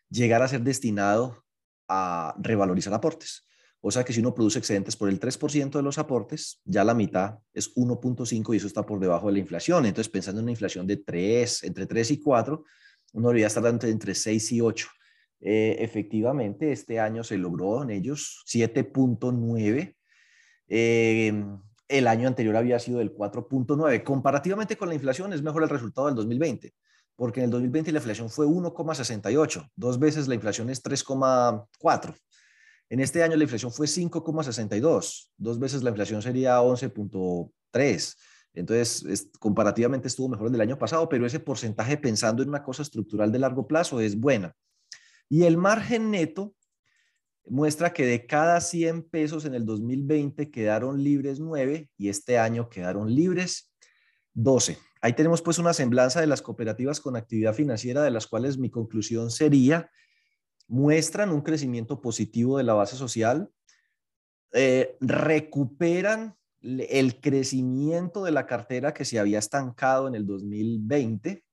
llegar 0.09 0.41
a 0.41 0.47
ser 0.47 0.61
destinado 0.61 1.43
a 1.87 2.35
revalorizar 2.39 2.93
aportes. 2.93 3.47
O 3.81 3.89
sea 3.89 4.03
que 4.03 4.13
si 4.13 4.19
uno 4.19 4.33
produce 4.35 4.59
excedentes 4.59 4.95
por 4.95 5.09
el 5.09 5.19
3% 5.19 5.71
de 5.71 5.81
los 5.81 5.97
aportes, 5.97 6.61
ya 6.65 6.83
la 6.83 6.93
mitad 6.93 7.39
es 7.51 7.75
1.5 7.75 8.53
y 8.53 8.57
eso 8.57 8.67
está 8.67 8.85
por 8.85 8.99
debajo 8.99 9.27
de 9.27 9.33
la 9.33 9.39
inflación. 9.39 9.85
Entonces, 9.87 10.11
pensando 10.11 10.39
en 10.39 10.43
una 10.43 10.51
inflación 10.51 10.85
de 10.85 10.97
3, 10.97 11.63
entre 11.63 11.87
3 11.87 12.11
y 12.11 12.19
4, 12.19 12.63
uno 13.13 13.27
debería 13.29 13.47
estar 13.47 13.63
dando 13.63 13.87
entre 13.87 14.13
6 14.13 14.51
y 14.51 14.61
8. 14.61 14.87
Eh, 15.41 15.77
efectivamente, 15.79 16.71
este 16.71 16.99
año 16.99 17.23
se 17.23 17.37
logró 17.37 17.81
en 17.83 17.89
ellos 17.89 18.43
7.9. 18.47 19.95
Eh, 20.67 21.45
el 21.87 22.07
año 22.07 22.27
anterior 22.27 22.55
había 22.55 22.79
sido 22.79 22.99
del 22.99 23.13
4.9. 23.13 24.03
Comparativamente 24.03 24.77
con 24.77 24.87
la 24.87 24.95
inflación, 24.95 25.33
es 25.33 25.41
mejor 25.41 25.63
el 25.63 25.69
resultado 25.69 26.07
del 26.07 26.15
2020, 26.15 26.73
porque 27.15 27.41
en 27.41 27.45
el 27.45 27.51
2020 27.51 27.91
la 27.91 27.99
inflación 27.99 28.29
fue 28.29 28.45
1,68. 28.45 29.69
Dos 29.75 29.99
veces 29.99 30.27
la 30.27 30.35
inflación 30.35 30.69
es 30.69 30.81
3,4. 30.83 32.15
En 32.89 32.99
este 32.99 33.23
año 33.23 33.35
la 33.35 33.43
inflación 33.43 33.71
fue 33.71 33.87
5,62, 33.87 35.29
dos 35.37 35.59
veces 35.59 35.81
la 35.81 35.91
inflación 35.91 36.21
sería 36.21 36.59
11.3. 36.59 38.17
Entonces, 38.53 39.29
comparativamente 39.39 40.09
estuvo 40.09 40.27
mejor 40.27 40.47
el 40.47 40.51
del 40.51 40.61
año 40.61 40.77
pasado, 40.77 41.07
pero 41.07 41.25
ese 41.25 41.39
porcentaje 41.39 41.97
pensando 41.97 42.43
en 42.43 42.49
una 42.49 42.63
cosa 42.63 42.81
estructural 42.81 43.31
de 43.31 43.39
largo 43.39 43.65
plazo 43.65 44.01
es 44.01 44.19
buena. 44.19 44.53
Y 45.31 45.45
el 45.45 45.55
margen 45.55 46.11
neto 46.11 46.53
muestra 47.45 47.93
que 47.93 48.05
de 48.05 48.25
cada 48.25 48.59
100 48.59 49.03
pesos 49.03 49.45
en 49.45 49.55
el 49.55 49.65
2020 49.65 50.51
quedaron 50.51 51.01
libres 51.01 51.39
9 51.39 51.89
y 51.97 52.09
este 52.09 52.37
año 52.37 52.67
quedaron 52.67 53.15
libres 53.15 53.71
12. 54.33 54.77
Ahí 55.01 55.13
tenemos 55.13 55.41
pues 55.41 55.57
una 55.57 55.73
semblanza 55.73 56.19
de 56.19 56.27
las 56.27 56.41
cooperativas 56.41 56.99
con 56.99 57.15
actividad 57.15 57.53
financiera, 57.53 58.03
de 58.03 58.11
las 58.11 58.27
cuales 58.27 58.57
mi 58.57 58.69
conclusión 58.69 59.31
sería 59.31 59.89
muestran 60.67 61.29
un 61.29 61.39
crecimiento 61.39 62.01
positivo 62.01 62.57
de 62.57 62.65
la 62.65 62.73
base 62.73 62.97
social, 62.97 63.49
eh, 64.51 64.97
recuperan 64.99 66.35
el 66.61 67.21
crecimiento 67.21 68.25
de 68.25 68.31
la 68.31 68.47
cartera 68.47 68.93
que 68.93 69.05
se 69.05 69.17
había 69.17 69.39
estancado 69.39 70.09
en 70.09 70.15
el 70.15 70.25
2020, 70.25 71.45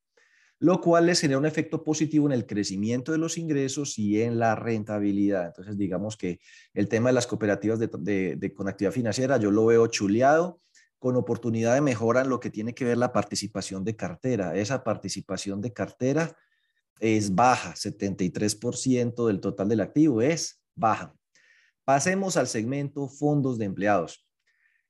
lo 0.60 0.80
cual 0.80 1.06
les 1.06 1.20
genera 1.20 1.38
un 1.38 1.46
efecto 1.46 1.84
positivo 1.84 2.26
en 2.26 2.32
el 2.32 2.46
crecimiento 2.46 3.12
de 3.12 3.18
los 3.18 3.38
ingresos 3.38 3.98
y 3.98 4.22
en 4.22 4.38
la 4.38 4.56
rentabilidad. 4.56 5.46
Entonces, 5.46 5.78
digamos 5.78 6.16
que 6.16 6.40
el 6.74 6.88
tema 6.88 7.10
de 7.10 7.14
las 7.14 7.26
cooperativas 7.26 7.78
de, 7.78 8.36
de, 8.36 8.54
con 8.54 8.68
actividad 8.68 8.92
financiera, 8.92 9.36
yo 9.36 9.50
lo 9.50 9.66
veo 9.66 9.86
chuleado, 9.86 10.60
con 10.98 11.14
oportunidad 11.14 11.74
de 11.74 11.80
mejora 11.80 12.22
en 12.22 12.28
lo 12.28 12.40
que 12.40 12.50
tiene 12.50 12.74
que 12.74 12.84
ver 12.84 12.98
la 12.98 13.12
participación 13.12 13.84
de 13.84 13.94
cartera. 13.94 14.56
Esa 14.56 14.82
participación 14.82 15.60
de 15.60 15.72
cartera 15.72 16.36
es 16.98 17.32
baja, 17.32 17.74
73% 17.74 19.26
del 19.28 19.40
total 19.40 19.68
del 19.68 19.80
activo 19.80 20.22
es 20.22 20.60
baja. 20.74 21.14
Pasemos 21.84 22.36
al 22.36 22.48
segmento 22.48 23.08
fondos 23.08 23.58
de 23.58 23.66
empleados. 23.66 24.26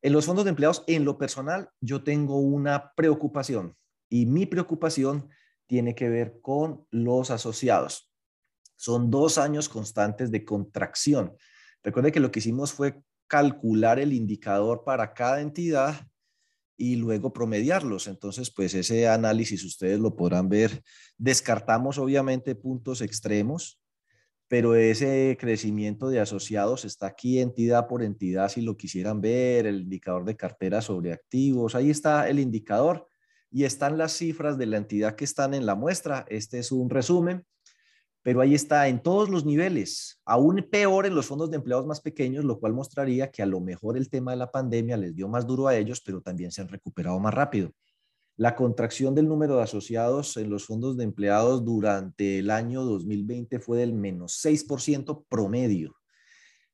En 0.00 0.14
los 0.14 0.24
fondos 0.24 0.44
de 0.44 0.50
empleados, 0.50 0.82
en 0.86 1.04
lo 1.04 1.18
personal, 1.18 1.68
yo 1.80 2.02
tengo 2.02 2.38
una 2.38 2.92
preocupación 2.94 3.76
y 4.08 4.24
mi 4.24 4.46
preocupación 4.46 5.28
tiene 5.68 5.94
que 5.94 6.08
ver 6.08 6.40
con 6.40 6.84
los 6.90 7.30
asociados. 7.30 8.10
Son 8.74 9.10
dos 9.10 9.38
años 9.38 9.68
constantes 9.68 10.32
de 10.32 10.44
contracción. 10.44 11.36
Recuerde 11.84 12.10
que 12.10 12.20
lo 12.20 12.30
que 12.30 12.40
hicimos 12.40 12.72
fue 12.72 13.00
calcular 13.28 14.00
el 14.00 14.12
indicador 14.12 14.82
para 14.84 15.12
cada 15.12 15.40
entidad 15.40 16.08
y 16.76 16.96
luego 16.96 17.32
promediarlos. 17.32 18.06
Entonces, 18.06 18.50
pues 18.50 18.72
ese 18.74 19.08
análisis 19.08 19.64
ustedes 19.64 19.98
lo 19.98 20.16
podrán 20.16 20.48
ver. 20.48 20.82
Descartamos 21.18 21.98
obviamente 21.98 22.54
puntos 22.54 23.00
extremos, 23.02 23.80
pero 24.46 24.74
ese 24.74 25.36
crecimiento 25.38 26.08
de 26.08 26.20
asociados 26.20 26.84
está 26.84 27.08
aquí 27.08 27.40
entidad 27.40 27.86
por 27.88 28.02
entidad, 28.02 28.48
si 28.48 28.62
lo 28.62 28.76
quisieran 28.76 29.20
ver, 29.20 29.66
el 29.66 29.82
indicador 29.82 30.24
de 30.24 30.36
cartera 30.36 30.80
sobre 30.80 31.12
activos, 31.12 31.74
ahí 31.74 31.90
está 31.90 32.28
el 32.30 32.38
indicador 32.38 33.06
y 33.50 33.64
están 33.64 33.98
las 33.98 34.12
cifras 34.12 34.58
de 34.58 34.66
la 34.66 34.76
entidad 34.76 35.16
que 35.16 35.24
están 35.24 35.54
en 35.54 35.66
la 35.66 35.74
muestra. 35.74 36.26
Este 36.28 36.58
es 36.58 36.72
un 36.72 36.90
resumen 36.90 37.44
pero 38.28 38.42
ahí 38.42 38.54
está 38.54 38.88
en 38.88 39.02
todos 39.02 39.30
los 39.30 39.46
niveles, 39.46 40.20
aún 40.26 40.66
peor 40.70 41.06
en 41.06 41.14
los 41.14 41.24
fondos 41.24 41.50
de 41.50 41.56
empleados 41.56 41.86
más 41.86 42.02
pequeños, 42.02 42.44
lo 42.44 42.58
cual 42.58 42.74
mostraría 42.74 43.30
que 43.30 43.42
a 43.42 43.46
lo 43.46 43.58
mejor 43.58 43.96
el 43.96 44.10
tema 44.10 44.32
de 44.32 44.36
la 44.36 44.50
pandemia 44.50 44.98
les 44.98 45.14
dio 45.14 45.28
más 45.28 45.46
duro 45.46 45.66
a 45.66 45.76
ellos, 45.76 46.02
pero 46.04 46.20
también 46.20 46.50
se 46.50 46.60
han 46.60 46.68
recuperado 46.68 47.18
más 47.20 47.32
rápido. 47.32 47.72
La 48.36 48.54
contracción 48.54 49.14
del 49.14 49.28
número 49.28 49.56
de 49.56 49.62
asociados 49.62 50.36
en 50.36 50.50
los 50.50 50.66
fondos 50.66 50.98
de 50.98 51.04
empleados 51.04 51.64
durante 51.64 52.40
el 52.40 52.50
año 52.50 52.84
2020 52.84 53.60
fue 53.60 53.78
del 53.78 53.94
menos 53.94 54.44
6% 54.44 55.24
promedio. 55.28 55.96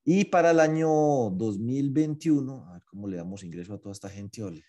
Y 0.05 0.25
para 0.25 0.51
el 0.51 0.59
año 0.59 0.89
2021, 0.89 2.67
a 2.69 2.73
ver 2.73 2.83
cómo 2.85 3.07
le 3.07 3.17
damos 3.17 3.45
ingreso 3.45 3.75
a 3.75 3.79
toda 3.79 3.93
esta 3.93 4.11
gente, 4.11 4.43
ole. 4.43 4.65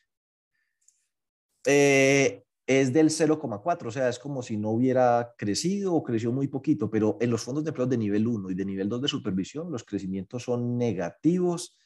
Eh, 1.66 2.44
es 2.68 2.92
del 2.92 3.10
0,4, 3.10 3.90
o 3.90 3.92
sea, 3.92 4.10
es 4.10 4.18
como 4.18 4.42
si 4.42 4.58
no 4.58 4.72
hubiera 4.72 5.36
crecido 5.38 5.94
o 5.94 6.04
creció 6.04 6.32
muy 6.32 6.48
poquito, 6.48 6.90
pero 6.90 7.18
en 7.22 7.30
los 7.30 7.44
fondos 7.44 7.64
de 7.64 7.70
empleo 7.70 7.86
de 7.86 7.98
nivel 7.98 8.28
1 8.28 8.50
y 8.50 8.56
de 8.56 8.66
nivel 8.66 8.90
2 8.90 9.04
de 9.04 9.08
supervisión, 9.08 9.72
los 9.72 9.84
crecimientos 9.84 10.44
son 10.44 10.78
negativos 10.78 11.78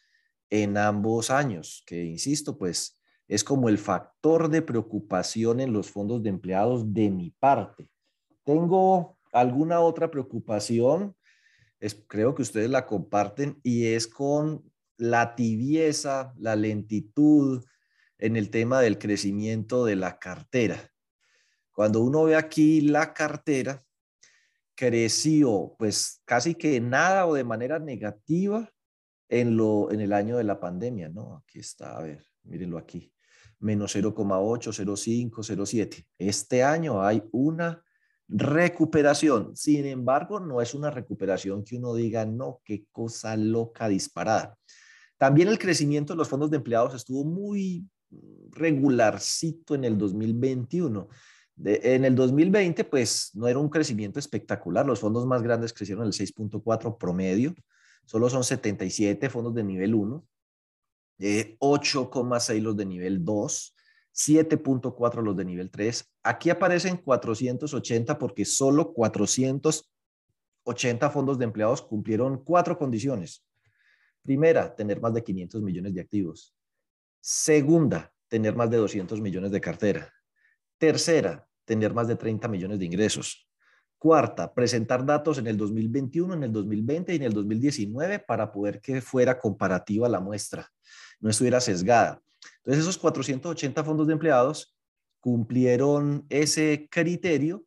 en 0.49 0.77
ambos 0.77 1.29
años, 1.31 1.83
que 1.85 2.05
insisto, 2.05 2.57
pues 2.57 2.97
es 3.27 3.43
como 3.43 3.69
el 3.69 3.77
factor 3.77 4.49
de 4.49 4.61
preocupación 4.61 5.59
en 5.59 5.73
los 5.73 5.91
fondos 5.91 6.23
de 6.23 6.29
empleados 6.29 6.93
de 6.93 7.09
mi 7.11 7.31
parte. 7.31 7.89
Tengo 8.43 9.17
alguna 9.33 9.81
otra 9.81 10.09
preocupación, 10.09 11.15
es, 11.79 12.03
creo 12.07 12.33
que 12.33 12.41
ustedes 12.41 12.69
la 12.69 12.87
comparten, 12.87 13.59
y 13.63 13.87
es 13.87 14.07
con 14.07 14.63
la 14.97 15.35
tibieza, 15.35 16.33
la 16.37 16.55
lentitud, 16.55 17.63
en 18.19 18.35
el 18.35 18.49
tema 18.49 18.81
del 18.81 18.99
crecimiento 18.99 19.85
de 19.85 19.95
la 19.95 20.19
cartera. 20.19 20.91
Cuando 21.71 22.01
uno 22.01 22.25
ve 22.25 22.35
aquí 22.35 22.81
la 22.81 23.13
cartera, 23.13 23.81
creció 24.75 25.75
pues 25.77 26.21
casi 26.25 26.55
que 26.55 26.79
nada 26.81 27.25
o 27.25 27.33
de 27.33 27.43
manera 27.43 27.79
negativa 27.79 28.69
en, 29.29 29.55
lo, 29.55 29.91
en 29.91 30.01
el 30.01 30.13
año 30.13 30.37
de 30.37 30.43
la 30.43 30.59
pandemia, 30.59 31.09
¿no? 31.09 31.37
Aquí 31.37 31.59
está, 31.59 31.97
a 31.97 32.01
ver, 32.01 32.23
mírenlo 32.43 32.77
aquí, 32.77 33.13
menos 33.59 33.95
0,8, 33.95 34.71
0,5, 34.71 35.31
0,7. 35.31 36.05
Este 36.17 36.63
año 36.63 37.01
hay 37.01 37.23
una 37.31 37.83
recuperación. 38.27 39.55
Sin 39.55 39.85
embargo, 39.85 40.39
no 40.39 40.61
es 40.61 40.73
una 40.73 40.91
recuperación 40.91 41.63
que 41.63 41.77
uno 41.77 41.93
diga, 41.93 42.25
no, 42.25 42.61
qué 42.63 42.85
cosa 42.91 43.35
loca 43.37 43.87
disparada. 43.87 44.57
También 45.17 45.49
el 45.49 45.59
crecimiento 45.59 46.13
de 46.13 46.17
los 46.17 46.29
fondos 46.29 46.49
de 46.49 46.57
empleados 46.57 46.93
estuvo 46.93 47.25
muy 47.25 47.85
regularcito 48.51 49.75
en 49.75 49.85
el 49.85 49.97
2021. 49.97 51.07
en 51.61 52.05
el 52.05 52.15
2020, 52.15 52.85
pues 52.85 53.31
no 53.33 53.47
era 53.47 53.59
un 53.59 53.69
crecimiento 53.69 54.19
espectacular. 54.19 54.85
Los 54.85 54.99
fondos 54.99 55.25
más 55.25 55.41
grandes 55.41 55.73
crecieron 55.73 56.05
el 56.05 56.13
6.4 56.13 56.97
promedio. 56.97 57.53
Solo 58.05 58.29
son 58.29 58.43
77 58.43 59.29
fondos 59.29 59.53
de 59.53 59.63
nivel 59.63 59.93
1, 59.93 60.25
8,6 61.19 62.61
los 62.61 62.77
de 62.77 62.85
nivel 62.85 63.23
2, 63.23 63.75
7.4 64.15 65.21
los 65.21 65.35
de 65.35 65.45
nivel 65.45 65.69
3. 65.69 66.11
Aquí 66.23 66.49
aparecen 66.49 66.97
480 66.97 68.17
porque 68.17 68.45
solo 68.45 68.93
480 68.93 71.09
fondos 71.09 71.37
de 71.37 71.45
empleados 71.45 71.81
cumplieron 71.81 72.43
cuatro 72.43 72.77
condiciones. 72.77 73.45
Primera, 74.23 74.75
tener 74.75 75.01
más 75.01 75.13
de 75.13 75.23
500 75.23 75.61
millones 75.61 75.93
de 75.93 76.01
activos. 76.01 76.55
Segunda, 77.21 78.11
tener 78.27 78.55
más 78.55 78.69
de 78.69 78.77
200 78.77 79.19
millones 79.21 79.51
de 79.51 79.61
cartera. 79.61 80.13
Tercera, 80.77 81.47
tener 81.65 81.93
más 81.93 82.07
de 82.07 82.15
30 82.15 82.47
millones 82.47 82.79
de 82.79 82.85
ingresos. 82.85 83.47
Cuarta, 83.97 84.53
presentar 84.53 85.05
datos 85.05 85.37
en 85.37 85.47
el 85.47 85.57
2021, 85.57 86.33
en 86.33 86.43
el 86.43 86.53
2020 86.53 87.13
y 87.13 87.15
en 87.17 87.23
el 87.23 87.33
2019 87.33 88.19
para 88.19 88.51
poder 88.51 88.79
que 88.79 89.01
fuera 89.01 89.37
comparativa 89.37 90.07
la 90.07 90.21
muestra, 90.21 90.69
no 91.19 91.29
estuviera 91.29 91.59
sesgada. 91.59 92.21
Entonces, 92.57 92.83
esos 92.83 92.97
480 92.97 93.83
fondos 93.83 94.07
de 94.07 94.13
empleados 94.13 94.77
cumplieron 95.19 96.25
ese 96.29 96.87
criterio 96.89 97.65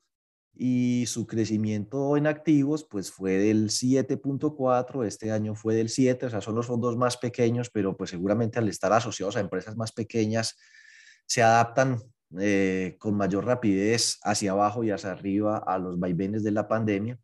y 0.55 1.05
su 1.07 1.27
crecimiento 1.27 2.17
en 2.17 2.27
activos 2.27 2.85
pues 2.85 3.11
fue 3.11 3.33
del 3.33 3.71
7.4, 3.71 5.07
este 5.07 5.31
año 5.31 5.55
fue 5.55 5.75
del 5.75 5.89
7, 5.89 6.27
o 6.27 6.31
sea, 6.31 6.41
son 6.41 6.55
los 6.55 6.67
fondos 6.67 6.97
más 6.97 7.17
pequeños, 7.17 7.71
pero 7.71 7.97
pues 7.97 8.11
seguramente 8.11 8.59
al 8.59 8.69
estar 8.69 8.93
asociados 8.93 9.37
a 9.37 9.41
empresas 9.41 9.77
más 9.77 9.93
pequeñas 9.93 10.59
se 11.27 11.43
adaptan 11.43 11.99
eh, 12.39 12.97
con 12.99 13.15
mayor 13.15 13.47
rapidez 13.47 14.19
hacia 14.23 14.53
abajo 14.53 14.85
y 14.85 14.91
hacia 14.91 15.13
arriba 15.13 15.59
a 15.59 15.79
los 15.79 15.99
vaivenes 15.99 16.43
de 16.43 16.51
la 16.51 16.69
pandemia. 16.69 17.19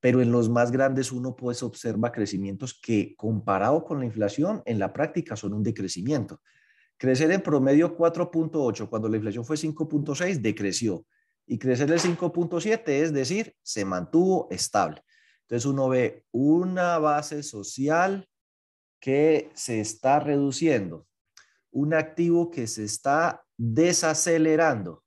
Pero 0.00 0.20
en 0.20 0.32
los 0.32 0.48
más 0.48 0.72
grandes 0.72 1.12
uno 1.12 1.36
pues 1.36 1.62
observa 1.62 2.10
crecimientos 2.10 2.78
que 2.80 3.14
comparado 3.16 3.84
con 3.84 4.00
la 4.00 4.04
inflación 4.04 4.62
en 4.66 4.78
la 4.78 4.92
práctica 4.92 5.36
son 5.36 5.54
un 5.54 5.62
decrecimiento. 5.62 6.40
Crecer 6.96 7.30
en 7.32 7.42
promedio 7.42 7.96
4.8 7.96 8.88
cuando 8.88 9.08
la 9.08 9.16
inflación 9.16 9.44
fue 9.44 9.56
5.6 9.56 10.40
decreció 10.40 11.04
y 11.46 11.58
crecer 11.58 11.90
el 11.90 11.98
5.7, 11.98 12.88
es 12.88 13.12
decir, 13.12 13.54
se 13.62 13.84
mantuvo 13.84 14.48
estable. 14.50 15.02
Entonces 15.42 15.66
uno 15.66 15.88
ve 15.88 16.24
una 16.30 16.98
base 16.98 17.42
social 17.42 18.28
que 19.00 19.50
se 19.54 19.80
está 19.80 20.20
reduciendo, 20.20 21.06
un 21.70 21.94
activo 21.94 22.50
que 22.50 22.66
se 22.66 22.84
está 22.84 23.44
desacelerando 23.56 25.02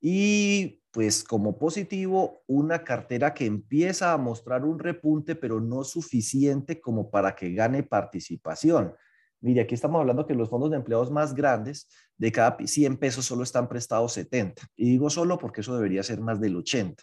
y 0.00 0.80
pues 0.90 1.22
como 1.22 1.56
positivo, 1.56 2.42
una 2.46 2.82
cartera 2.82 3.32
que 3.32 3.46
empieza 3.46 4.12
a 4.12 4.18
mostrar 4.18 4.64
un 4.64 4.78
repunte, 4.78 5.36
pero 5.36 5.60
no 5.60 5.84
suficiente 5.84 6.80
como 6.80 7.10
para 7.10 7.36
que 7.36 7.52
gane 7.52 7.82
participación. 7.84 8.94
Mire, 9.40 9.62
aquí 9.62 9.74
estamos 9.74 10.00
hablando 10.00 10.26
que 10.26 10.34
los 10.34 10.50
fondos 10.50 10.70
de 10.70 10.76
empleados 10.76 11.10
más 11.10 11.34
grandes, 11.34 11.88
de 12.18 12.30
cada 12.30 12.58
100 12.64 12.98
pesos 12.98 13.24
solo 13.24 13.42
están 13.42 13.68
prestados 13.68 14.12
70. 14.12 14.62
Y 14.76 14.90
digo 14.90 15.08
solo 15.08 15.38
porque 15.38 15.62
eso 15.62 15.74
debería 15.74 16.02
ser 16.02 16.20
más 16.20 16.40
del 16.40 16.56
80. 16.56 17.02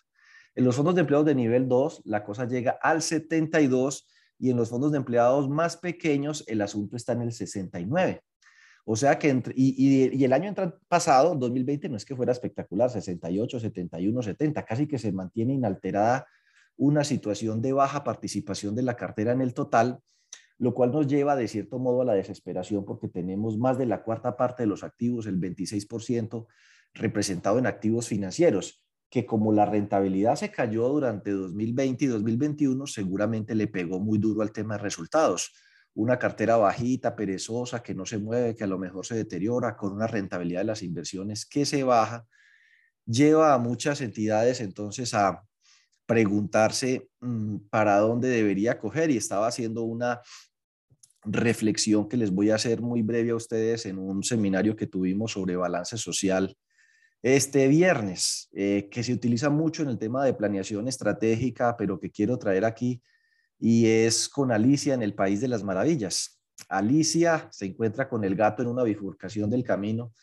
En 0.55 0.65
los 0.65 0.75
fondos 0.75 0.95
de 0.95 1.01
empleados 1.01 1.25
de 1.25 1.35
nivel 1.35 1.67
2, 1.67 2.03
la 2.05 2.23
cosa 2.23 2.45
llega 2.45 2.77
al 2.81 3.01
72 3.01 4.07
y 4.39 4.51
en 4.51 4.57
los 4.57 4.69
fondos 4.69 4.91
de 4.91 4.97
empleados 4.97 5.49
más 5.49 5.77
pequeños, 5.77 6.43
el 6.47 6.61
asunto 6.61 6.95
está 6.95 7.13
en 7.13 7.23
el 7.23 7.31
69. 7.31 8.21
O 8.85 8.95
sea 8.95 9.19
que, 9.19 9.29
entre, 9.29 9.53
y, 9.57 10.13
y, 10.15 10.23
el 10.23 10.31
año 10.31 10.53
pasado, 10.87 11.35
2020, 11.35 11.89
no 11.89 11.97
es 11.97 12.05
que 12.05 12.15
fuera 12.15 12.31
espectacular, 12.31 12.89
68, 12.89 13.59
71, 13.59 14.21
70, 14.21 14.63
casi 14.63 14.87
que 14.87 14.97
se 14.97 15.11
mantiene 15.11 15.53
inalterada 15.53 16.25
una 16.77 17.03
situación 17.03 17.61
de 17.61 17.73
baja 17.73 18.03
participación 18.03 18.75
de 18.75 18.83
la 18.83 18.95
cartera 18.95 19.33
en 19.33 19.41
el 19.41 19.53
total 19.53 19.99
lo 20.59 20.73
cual 20.73 20.91
nos 20.91 21.07
lleva 21.07 21.35
de 21.35 21.47
cierto 21.47 21.79
modo 21.79 22.01
a 22.01 22.05
la 22.05 22.13
desesperación 22.13 22.83
porque 22.85 23.07
tenemos 23.07 23.57
más 23.57 23.77
de 23.77 23.85
la 23.85 24.03
cuarta 24.03 24.35
parte 24.35 24.63
de 24.63 24.67
los 24.67 24.83
activos, 24.83 25.27
el 25.27 25.39
26%, 25.39 26.47
representado 26.93 27.59
en 27.59 27.67
activos 27.67 28.07
financieros, 28.07 28.83
que 29.09 29.25
como 29.25 29.53
la 29.53 29.65
rentabilidad 29.65 30.35
se 30.35 30.51
cayó 30.51 30.87
durante 30.89 31.31
2020 31.31 32.05
y 32.05 32.07
2021, 32.07 32.87
seguramente 32.87 33.55
le 33.55 33.67
pegó 33.67 33.99
muy 33.99 34.17
duro 34.17 34.41
al 34.41 34.51
tema 34.51 34.75
de 34.75 34.83
resultados. 34.83 35.53
Una 35.93 36.19
cartera 36.19 36.57
bajita, 36.57 37.15
perezosa, 37.15 37.81
que 37.81 37.95
no 37.95 38.05
se 38.05 38.17
mueve, 38.17 38.55
que 38.55 38.63
a 38.63 38.67
lo 38.67 38.77
mejor 38.77 39.05
se 39.05 39.15
deteriora, 39.15 39.77
con 39.77 39.93
una 39.93 40.07
rentabilidad 40.07 40.61
de 40.61 40.65
las 40.65 40.83
inversiones 40.83 41.45
que 41.45 41.65
se 41.65 41.83
baja, 41.83 42.25
lleva 43.05 43.53
a 43.53 43.57
muchas 43.57 44.01
entidades 44.01 44.59
entonces 44.59 45.13
a 45.13 45.43
preguntarse 46.05 47.09
mm, 47.21 47.57
para 47.69 47.97
dónde 47.99 48.29
debería 48.29 48.79
coger 48.79 49.11
y 49.11 49.17
estaba 49.17 49.47
haciendo 49.47 49.83
una 49.83 50.21
reflexión 51.23 52.07
que 52.07 52.17
les 52.17 52.31
voy 52.31 52.51
a 52.51 52.55
hacer 52.55 52.81
muy 52.81 53.01
breve 53.01 53.31
a 53.31 53.35
ustedes 53.35 53.85
en 53.85 53.97
un 53.97 54.23
seminario 54.23 54.75
que 54.75 54.87
tuvimos 54.87 55.33
sobre 55.33 55.55
balance 55.55 55.97
social 55.97 56.55
este 57.23 57.67
viernes, 57.67 58.49
eh, 58.53 58.87
que 58.91 59.03
se 59.03 59.13
utiliza 59.13 59.49
mucho 59.49 59.83
en 59.83 59.89
el 59.89 59.97
tema 59.97 60.23
de 60.23 60.33
planeación 60.33 60.87
estratégica, 60.87 61.75
pero 61.75 61.99
que 61.99 62.11
quiero 62.11 62.37
traer 62.37 62.63
aquí, 62.63 63.01
y 63.59 63.87
es 63.87 64.29
con 64.29 64.51
Alicia 64.51 64.93
en 64.93 65.01
el 65.01 65.15
País 65.15 65.41
de 65.41 65.47
las 65.47 65.63
Maravillas. 65.63 66.39
Alicia 66.69 67.47
se 67.51 67.65
encuentra 67.65 68.07
con 68.07 68.23
el 68.23 68.35
gato 68.35 68.61
en 68.61 68.69
una 68.69 68.83
bifurcación 68.83 69.49
del 69.49 69.63
camino 69.63 70.13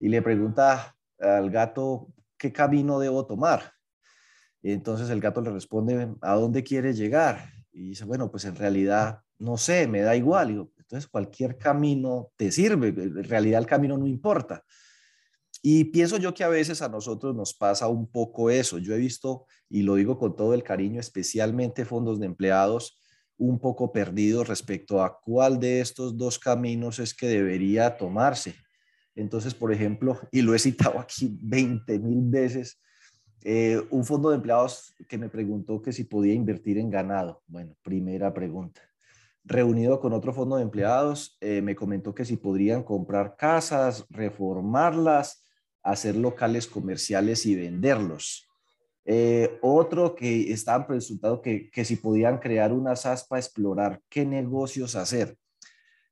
y 0.00 0.08
le 0.08 0.20
pregunta 0.20 0.96
al 1.18 1.50
gato 1.50 2.12
qué 2.36 2.52
camino 2.52 2.98
debo 2.98 3.26
tomar. 3.26 3.72
Y 4.62 4.72
entonces 4.72 5.10
el 5.10 5.20
gato 5.20 5.40
le 5.40 5.50
responde, 5.50 6.12
¿a 6.20 6.34
dónde 6.34 6.62
quiere 6.62 6.92
llegar? 6.92 7.50
Y 7.72 7.90
dice, 7.90 8.04
bueno, 8.04 8.30
pues 8.30 8.44
en 8.44 8.56
realidad 8.56 9.21
no 9.42 9.56
sé, 9.56 9.88
me 9.88 10.00
da 10.02 10.14
igual. 10.14 10.50
entonces 10.78 11.08
cualquier 11.08 11.58
camino 11.58 12.30
te 12.36 12.52
sirve, 12.52 12.88
en 12.88 13.24
realidad 13.24 13.60
el 13.60 13.66
camino 13.66 13.98
no 13.98 14.06
importa. 14.06 14.64
Y 15.60 15.84
pienso 15.84 16.16
yo 16.16 16.32
que 16.32 16.44
a 16.44 16.48
veces 16.48 16.80
a 16.80 16.88
nosotros 16.88 17.34
nos 17.34 17.52
pasa 17.54 17.88
un 17.88 18.10
poco 18.10 18.50
eso. 18.50 18.78
Yo 18.78 18.94
he 18.94 18.98
visto, 18.98 19.46
y 19.68 19.82
lo 19.82 19.96
digo 19.96 20.18
con 20.18 20.34
todo 20.34 20.54
el 20.54 20.62
cariño, 20.62 21.00
especialmente 21.00 21.84
fondos 21.84 22.18
de 22.20 22.26
empleados, 22.26 22.98
un 23.36 23.58
poco 23.58 23.92
perdidos 23.92 24.48
respecto 24.48 25.02
a 25.02 25.20
cuál 25.20 25.58
de 25.58 25.80
estos 25.80 26.16
dos 26.16 26.38
caminos 26.38 26.98
es 27.00 27.14
que 27.14 27.26
debería 27.26 27.96
tomarse. 27.96 28.54
Entonces, 29.14 29.54
por 29.54 29.72
ejemplo, 29.72 30.20
y 30.30 30.42
lo 30.42 30.54
he 30.54 30.58
citado 30.58 31.00
aquí 31.00 31.36
20 31.42 31.98
mil 31.98 32.22
veces, 32.22 32.80
eh, 33.44 33.80
un 33.90 34.04
fondo 34.04 34.30
de 34.30 34.36
empleados 34.36 34.94
que 35.08 35.18
me 35.18 35.28
preguntó 35.28 35.82
que 35.82 35.92
si 35.92 36.04
podía 36.04 36.34
invertir 36.34 36.78
en 36.78 36.90
ganado. 36.90 37.42
Bueno, 37.48 37.76
primera 37.82 38.32
pregunta 38.32 38.91
reunido 39.44 40.00
con 40.00 40.12
otro 40.12 40.32
fondo 40.32 40.56
de 40.56 40.62
empleados, 40.62 41.36
eh, 41.40 41.60
me 41.62 41.74
comentó 41.74 42.14
que 42.14 42.24
si 42.24 42.36
podrían 42.36 42.82
comprar 42.82 43.36
casas, 43.36 44.06
reformarlas, 44.10 45.44
hacer 45.82 46.16
locales 46.16 46.66
comerciales 46.66 47.44
y 47.46 47.56
venderlos. 47.56 48.48
Eh, 49.04 49.58
otro 49.62 50.14
que 50.14 50.52
estaban 50.52 50.86
preguntando 50.86 51.42
que, 51.42 51.70
que 51.70 51.84
si 51.84 51.96
podían 51.96 52.38
crear 52.38 52.72
una 52.72 52.94
SAS 52.94 53.26
para 53.26 53.40
explorar 53.40 54.00
qué 54.08 54.24
negocios 54.24 54.94
hacer. 54.94 55.36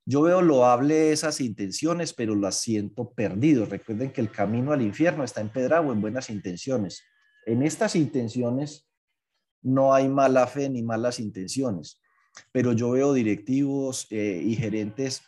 Yo 0.05 0.23
veo 0.23 0.41
loable 0.41 1.11
esas 1.13 1.39
intenciones, 1.39 2.11
pero 2.11 2.35
las 2.35 2.55
siento 2.55 3.11
perdido. 3.11 3.65
Recuerden 3.65 4.11
que 4.11 4.19
el 4.19 4.31
camino 4.31 4.73
al 4.73 4.81
infierno 4.81 5.23
está 5.23 5.39
empedrado 5.39 5.93
en 5.93 6.01
buenas 6.01 6.29
intenciones. 6.29 7.03
En 7.45 7.63
estas 7.63 7.95
intenciones 7.95 8.89
no 9.61 9.93
hay 9.93 10.09
mala 10.09 10.47
fe 10.47 10.69
ni 10.69 10.81
malas 10.81 11.19
intenciones 11.19 12.01
pero 12.51 12.73
yo 12.73 12.91
veo 12.91 13.13
directivos 13.13 14.07
eh, 14.09 14.41
y 14.43 14.55
gerentes 14.55 15.21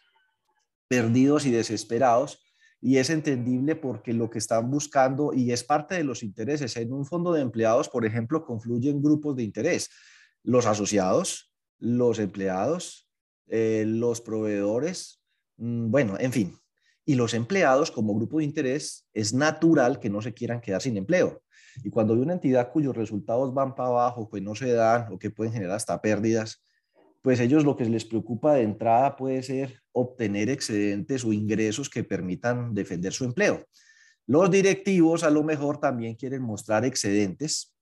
perdidos 0.88 1.46
y 1.46 1.52
desesperados 1.52 2.44
y 2.82 2.98
es 2.98 3.10
entendible 3.10 3.78
porque 3.78 4.14
lo 4.14 4.30
que 4.30 4.40
están 4.40 4.70
buscando 4.70 5.34
y 5.34 5.52
es 5.54 5.64
parte 5.64 5.96
de 5.96 6.04
los 6.04 6.22
intereses 6.22 6.76
en 6.76 6.92
un 6.92 7.06
fondo 7.06 7.32
de 7.32 7.42
empleados, 7.42 7.88
por 7.88 8.06
ejemplo, 8.06 8.46
confluyen 8.46 9.02
grupos 9.02 9.38
de 9.38 9.44
interés, 9.44 9.90
los 10.44 10.66
asociados, 10.66 11.54
los 11.80 12.20
empleados, 12.20 13.10
eh, 13.48 13.86
los 13.88 14.20
proveedores, 14.20 15.24
mm, 15.58 15.92
bueno, 15.92 16.18
en 16.20 16.34
fin, 16.34 16.58
y 17.06 17.16
los 17.16 17.34
empleados 17.34 17.90
como 17.90 18.16
grupo 18.16 18.40
de 18.40 18.46
interés 18.46 19.08
es 19.14 19.34
natural 19.34 20.00
que 20.00 20.10
no 20.10 20.22
se 20.22 20.34
quieran 20.34 20.62
quedar 20.62 20.82
sin 20.82 20.98
empleo. 20.98 21.42
Y 21.84 21.90
cuando 21.90 22.14
hay 22.14 22.20
una 22.20 22.34
entidad 22.34 22.72
cuyos 22.72 22.96
resultados 22.96 23.54
van 23.54 23.76
para 23.76 23.90
abajo, 23.90 24.30
pues 24.30 24.44
no 24.44 24.56
se 24.56 24.72
dan 24.74 25.12
o 25.12 25.18
que 25.18 25.30
pueden 25.30 25.54
generar 25.54 25.76
hasta 25.76 26.02
pérdidas, 26.02 26.63
pues 27.24 27.40
ellos 27.40 27.64
lo 27.64 27.76
que 27.78 27.86
les 27.86 28.04
preocupa 28.04 28.54
de 28.54 28.64
entrada 28.64 29.16
puede 29.16 29.42
ser 29.44 29.82
obtener 29.94 30.50
excedentes 30.50 31.24
o 31.24 31.32
ingresos 31.32 31.90
que 31.90 32.04
permitan 32.04 32.74
defender 32.74 33.14
su 33.14 33.24
empleo. 33.24 33.66
Los 34.28 34.52
directivos 34.52 35.24
a 35.24 35.30
lo 35.30 35.42
mejor 35.42 35.80
también 35.80 36.16
quieren 36.16 36.42
mostrar 36.42 36.84
excedentes 36.84 37.74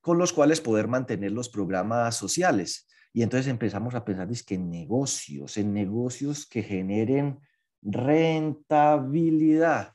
con 0.00 0.16
los 0.16 0.32
cuales 0.32 0.60
poder 0.60 0.86
mantener 0.86 1.32
los 1.32 1.48
programas 1.48 2.16
sociales. 2.16 2.86
Y 3.12 3.22
entonces 3.22 3.48
empezamos 3.48 3.96
a 3.96 4.04
pensar 4.04 4.28
que 4.46 4.54
en 4.54 4.70
negocios, 4.70 5.56
en 5.56 5.74
negocios 5.74 6.46
que 6.46 6.62
generen 6.62 7.40
rentabilidad. 7.82 9.92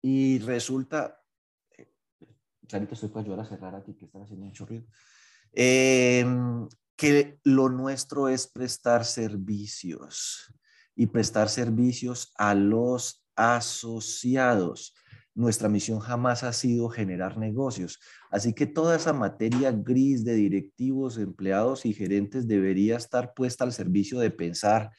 Y 0.00 0.38
resulta, 0.38 1.20
Charito, 2.68 2.94
estoy 2.94 3.08
para 3.08 3.22
ayudar 3.22 3.40
a 3.40 3.46
cerrar 3.46 3.74
aquí 3.74 3.94
que 3.94 4.04
están 4.04 4.22
haciendo 4.22 4.46
mucho 4.46 4.64
ruido. 4.64 4.84
Eh, 5.52 6.24
que 6.96 7.38
lo 7.44 7.68
nuestro 7.68 8.28
es 8.28 8.46
prestar 8.46 9.04
servicios 9.04 10.52
y 10.94 11.06
prestar 11.06 11.48
servicios 11.48 12.32
a 12.36 12.54
los 12.54 13.22
asociados. 13.36 14.94
Nuestra 15.34 15.68
misión 15.68 16.00
jamás 16.00 16.42
ha 16.42 16.54
sido 16.54 16.88
generar 16.88 17.36
negocios. 17.36 18.00
Así 18.30 18.54
que 18.54 18.66
toda 18.66 18.96
esa 18.96 19.12
materia 19.12 19.70
gris 19.70 20.24
de 20.24 20.34
directivos, 20.34 21.18
empleados 21.18 21.84
y 21.84 21.92
gerentes 21.92 22.48
debería 22.48 22.96
estar 22.96 23.34
puesta 23.34 23.64
al 23.64 23.72
servicio 23.72 24.18
de 24.18 24.30
pensar 24.30 24.90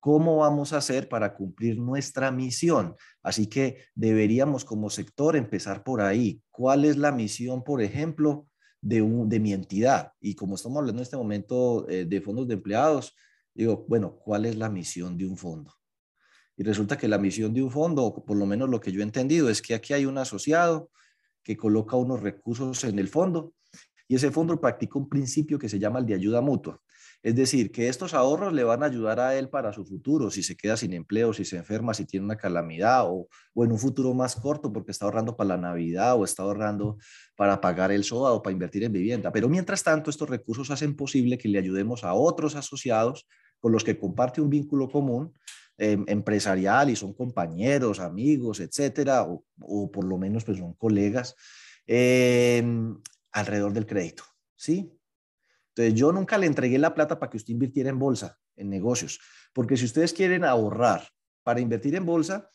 cómo 0.00 0.38
vamos 0.38 0.72
a 0.72 0.78
hacer 0.78 1.08
para 1.08 1.34
cumplir 1.34 1.78
nuestra 1.78 2.32
misión. 2.32 2.96
Así 3.22 3.46
que 3.46 3.84
deberíamos 3.94 4.64
como 4.64 4.90
sector 4.90 5.36
empezar 5.36 5.84
por 5.84 6.00
ahí. 6.00 6.42
¿Cuál 6.50 6.84
es 6.84 6.96
la 6.96 7.12
misión, 7.12 7.62
por 7.62 7.80
ejemplo, 7.80 8.48
de, 8.88 9.40
mi 9.40 9.52
entidad. 9.52 10.12
Y 10.20 10.34
como 10.34 10.54
estamos 10.54 10.78
hablando 10.78 11.00
en 11.00 11.02
este 11.02 11.16
momento 11.16 11.88
eh, 11.88 12.04
de 12.04 12.20
fondos 12.20 12.46
de 12.46 12.54
empleados, 12.54 13.14
digo, 13.54 13.84
bueno, 13.88 14.16
¿cuál 14.16 14.46
es 14.46 14.56
la 14.56 14.68
misión 14.68 15.16
de 15.16 15.26
un 15.26 15.36
fondo? 15.36 15.74
Y 16.56 16.62
resulta 16.62 16.96
que 16.96 17.08
la 17.08 17.18
misión 17.18 17.52
de 17.52 17.62
un 17.62 17.70
fondo, 17.70 18.24
por 18.24 18.36
lo 18.36 18.46
menos 18.46 18.68
lo 18.70 18.80
que 18.80 18.92
yo 18.92 19.00
he 19.00 19.02
entendido, 19.02 19.50
es 19.50 19.60
que 19.60 19.74
aquí 19.74 19.92
hay 19.92 20.06
un 20.06 20.18
asociado 20.18 20.90
que 21.42 21.56
coloca 21.56 21.96
unos 21.96 22.22
recursos 22.22 22.84
en 22.84 22.98
el 22.98 23.08
fondo 23.08 23.54
y 24.08 24.14
ese 24.14 24.30
fondo 24.30 24.58
practica 24.60 24.98
un 24.98 25.08
principio 25.08 25.58
que 25.58 25.68
se 25.68 25.78
llama 25.78 25.98
el 25.98 26.06
de 26.06 26.14
ayuda 26.14 26.40
mutua. 26.40 26.80
Es 27.22 27.34
decir, 27.34 27.72
que 27.72 27.88
estos 27.88 28.14
ahorros 28.14 28.52
le 28.52 28.62
van 28.62 28.82
a 28.82 28.86
ayudar 28.86 29.18
a 29.18 29.36
él 29.36 29.48
para 29.48 29.72
su 29.72 29.84
futuro, 29.84 30.30
si 30.30 30.42
se 30.42 30.56
queda 30.56 30.76
sin 30.76 30.92
empleo, 30.92 31.32
si 31.32 31.44
se 31.44 31.56
enferma, 31.56 31.92
si 31.92 32.04
tiene 32.04 32.24
una 32.24 32.36
calamidad 32.36 33.04
o, 33.06 33.28
en 33.56 33.72
un 33.72 33.78
futuro 33.78 34.14
más 34.14 34.36
corto 34.36 34.72
porque 34.72 34.92
está 34.92 35.06
ahorrando 35.06 35.36
para 35.36 35.48
la 35.48 35.56
Navidad 35.56 36.14
o 36.16 36.24
está 36.24 36.44
ahorrando 36.44 36.98
para 37.34 37.60
pagar 37.60 37.90
el 37.90 38.04
SOA 38.04 38.32
o 38.32 38.42
para 38.42 38.52
invertir 38.52 38.84
en 38.84 38.92
vivienda. 38.92 39.32
Pero 39.32 39.48
mientras 39.48 39.82
tanto, 39.82 40.10
estos 40.10 40.30
recursos 40.30 40.70
hacen 40.70 40.94
posible 40.94 41.38
que 41.38 41.48
le 41.48 41.58
ayudemos 41.58 42.04
a 42.04 42.14
otros 42.14 42.54
asociados 42.54 43.26
con 43.58 43.72
los 43.72 43.82
que 43.82 43.98
comparte 43.98 44.40
un 44.40 44.50
vínculo 44.50 44.88
común 44.88 45.32
em, 45.78 46.04
empresarial 46.06 46.90
y 46.90 46.96
son 46.96 47.12
compañeros, 47.12 47.98
amigos, 47.98 48.60
etcétera, 48.60 49.26
o, 49.58 49.90
por 49.90 50.04
lo 50.04 50.16
menos 50.18 50.44
pues 50.44 50.58
son 50.58 50.74
colegas 50.74 51.34
em, 51.86 52.96
alrededor 53.32 53.72
del 53.72 53.86
crédito, 53.86 54.24
¿sí? 54.54 54.92
Entonces, 55.76 56.00
yo 56.00 56.10
nunca 56.10 56.38
le 56.38 56.46
entregué 56.46 56.78
la 56.78 56.94
plata 56.94 57.18
para 57.18 57.28
que 57.28 57.36
usted 57.36 57.52
invirtiera 57.52 57.90
en 57.90 57.98
bolsa, 57.98 58.38
en 58.56 58.70
negocios, 58.70 59.20
porque 59.52 59.76
si 59.76 59.84
ustedes 59.84 60.14
quieren 60.14 60.42
ahorrar 60.42 61.06
para 61.42 61.60
invertir 61.60 61.94
en 61.96 62.06
bolsa, 62.06 62.50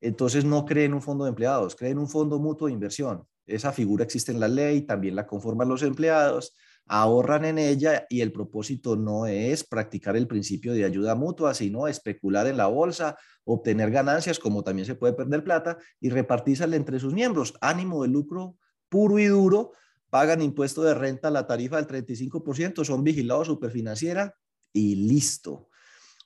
entonces 0.00 0.46
no 0.46 0.64
creen 0.64 0.94
un 0.94 1.02
fondo 1.02 1.24
de 1.24 1.28
empleados, 1.28 1.76
creen 1.76 1.98
un 1.98 2.08
fondo 2.08 2.38
mutuo 2.38 2.68
de 2.68 2.72
inversión. 2.72 3.26
Esa 3.46 3.70
figura 3.70 4.04
existe 4.04 4.32
en 4.32 4.40
la 4.40 4.48
ley, 4.48 4.80
también 4.80 5.14
la 5.14 5.26
conforman 5.26 5.68
los 5.68 5.82
empleados, 5.82 6.54
ahorran 6.86 7.44
en 7.44 7.58
ella 7.58 8.06
y 8.08 8.22
el 8.22 8.32
propósito 8.32 8.96
no 8.96 9.26
es 9.26 9.62
practicar 9.62 10.16
el 10.16 10.26
principio 10.26 10.72
de 10.72 10.86
ayuda 10.86 11.14
mutua, 11.14 11.52
sino 11.52 11.86
especular 11.86 12.46
en 12.46 12.56
la 12.56 12.66
bolsa, 12.66 13.18
obtener 13.44 13.90
ganancias, 13.90 14.38
como 14.38 14.64
también 14.64 14.86
se 14.86 14.94
puede 14.94 15.12
perder 15.12 15.44
plata, 15.44 15.76
y 16.00 16.08
repartírsela 16.08 16.76
entre 16.76 16.98
sus 16.98 17.12
miembros. 17.12 17.52
Ánimo 17.60 18.04
de 18.04 18.08
lucro 18.08 18.56
puro 18.88 19.18
y 19.18 19.26
duro 19.26 19.72
pagan 20.10 20.42
impuesto 20.42 20.82
de 20.82 20.94
renta 20.94 21.30
la 21.30 21.46
tarifa 21.46 21.76
del 21.76 21.86
35%, 21.86 22.84
son 22.84 23.02
vigilados 23.02 23.48
superfinanciera 23.48 24.34
y 24.72 24.94
listo. 24.94 25.68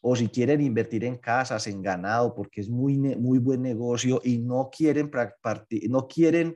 O 0.01 0.15
si 0.15 0.29
quieren 0.29 0.61
invertir 0.61 1.05
en 1.05 1.17
casas, 1.17 1.67
en 1.67 1.83
ganado, 1.83 2.35
porque 2.35 2.61
es 2.61 2.69
muy, 2.69 2.97
muy 2.97 3.39
buen 3.39 3.63
negocio 3.63 4.21
y 4.25 4.39
no 4.39 4.71
quieren, 4.71 5.11
no 5.89 6.07
quieren 6.07 6.55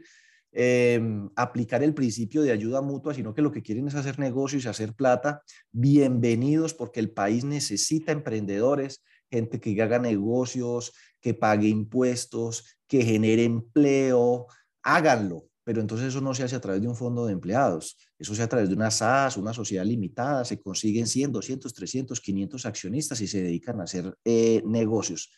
em, 0.53 1.29
aplicar 1.35 1.83
el 1.83 1.95
principio 1.95 2.43
de 2.43 2.53
ayuda 2.53 2.83
mutua, 2.83 3.15
sino 3.15 3.35
que 3.35 3.43
lo 3.43 3.51
que 3.51 3.63
quieren 3.63 3.89
es 3.89 3.95
hacer 3.95 4.19
negocios 4.19 4.65
y 4.65 4.69
hacer 4.69 4.95
plata, 4.95 5.43
bienvenidos 5.73 6.75
porque 6.75 7.01
el 7.01 7.11
país 7.11 7.45
necesita 7.45 8.13
emprendedores, 8.13 9.03
gente 9.31 9.61
que 9.61 9.81
haga 9.83 9.99
negocios, 9.99 10.93
que 11.21 11.35
pague 11.35 11.69
impuestos, 11.69 12.77
que 12.87 13.03
genere 13.05 13.45
empleo, 13.45 14.47
háganlo 14.83 15.47
pero 15.65 15.81
entonces 15.81 16.09
eso 16.09 16.21
no 16.21 16.35
se 16.35 16.43
hace 16.43 16.57
a 16.57 16.61
través 16.61 16.83
de 16.83 16.89
un 16.89 16.97
fondo 16.97 17.27
de 17.27 17.33
empleados, 17.33 17.97
eso 18.19 18.35
se 18.35 18.43
hace 18.43 18.45
a 18.45 18.49
través 18.49 18.69
de 18.69 18.75
una 18.75 18.91
SAS, 18.91 19.37
una 19.37 19.53
sociedad 19.53 19.85
limitada, 19.85 20.45
se 20.45 20.61
consiguen 20.61 21.07
100, 21.07 21.33
200, 21.33 21.73
300, 21.73 22.21
500 22.21 22.67
accionistas 22.67 23.21
y 23.21 23.27
se 23.27 23.43
dedican 23.43 23.81
a 23.81 23.85
hacer 23.85 24.17
eh, 24.25 24.63
negocios. 24.67 25.33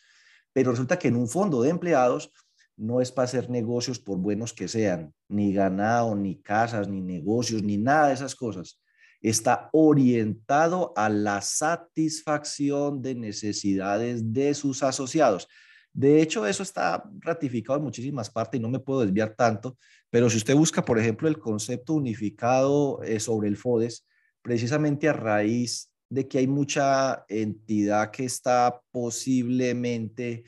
Pero 0.53 0.71
resulta 0.71 0.97
que 0.97 1.09
en 1.09 1.15
un 1.15 1.27
fondo 1.27 1.61
de 1.61 1.69
empleados 1.69 2.31
no 2.77 3.01
es 3.01 3.11
para 3.11 3.25
hacer 3.25 3.49
negocios 3.49 3.99
por 3.99 4.17
buenos 4.17 4.53
que 4.53 4.67
sean, 4.67 5.13
ni 5.29 5.53
ganado, 5.53 6.15
ni 6.15 6.41
casas, 6.41 6.87
ni 6.87 7.01
negocios, 7.01 7.63
ni 7.63 7.77
nada 7.77 8.07
de 8.07 8.15
esas 8.15 8.35
cosas. 8.35 8.81
Está 9.21 9.69
orientado 9.73 10.93
a 10.95 11.09
la 11.09 11.41
satisfacción 11.41 13.01
de 13.01 13.15
necesidades 13.15 14.33
de 14.33 14.53
sus 14.53 14.83
asociados. 14.83 15.47
De 15.93 16.21
hecho, 16.21 16.45
eso 16.45 16.61
está 16.63 17.03
ratificado 17.19 17.79
en 17.79 17.85
muchísimas 17.85 18.29
partes 18.29 18.59
y 18.59 18.61
no 18.61 18.69
me 18.69 18.81
puedo 18.81 18.99
desviar 18.99 19.33
tanto, 19.33 19.77
pero 20.15 20.29
si 20.29 20.37
usted 20.37 20.55
busca, 20.55 20.85
por 20.85 20.97
ejemplo, 20.97 21.27
el 21.27 21.39
concepto 21.39 21.93
unificado 21.93 23.03
eh, 23.03 23.19
sobre 23.19 23.49
el 23.49 23.57
FODES, 23.57 24.07
precisamente 24.41 25.09
a 25.09 25.11
raíz 25.11 25.91
de 26.07 26.25
que 26.25 26.37
hay 26.37 26.47
mucha 26.47 27.25
entidad 27.27 28.11
que 28.11 28.23
está 28.23 28.79
posiblemente 28.91 30.45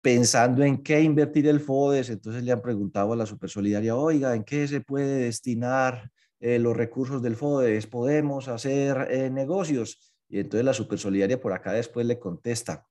pensando 0.00 0.62
en 0.62 0.84
qué 0.84 1.00
invertir 1.00 1.48
el 1.48 1.58
FODES, 1.58 2.10
entonces 2.10 2.44
le 2.44 2.52
han 2.52 2.62
preguntado 2.62 3.12
a 3.12 3.16
la 3.16 3.26
Supersolidaria, 3.26 3.96
oiga, 3.96 4.36
¿en 4.36 4.44
qué 4.44 4.68
se 4.68 4.80
puede 4.80 5.24
destinar 5.24 6.08
eh, 6.38 6.60
los 6.60 6.76
recursos 6.76 7.20
del 7.20 7.34
FODES? 7.34 7.88
¿Podemos 7.88 8.46
hacer 8.46 9.08
eh, 9.10 9.30
negocios? 9.30 10.14
Y 10.28 10.38
entonces 10.38 10.64
la 10.64 10.74
Supersolidaria 10.74 11.40
por 11.40 11.52
acá 11.52 11.72
después 11.72 12.06
le 12.06 12.20
contesta, 12.20 12.86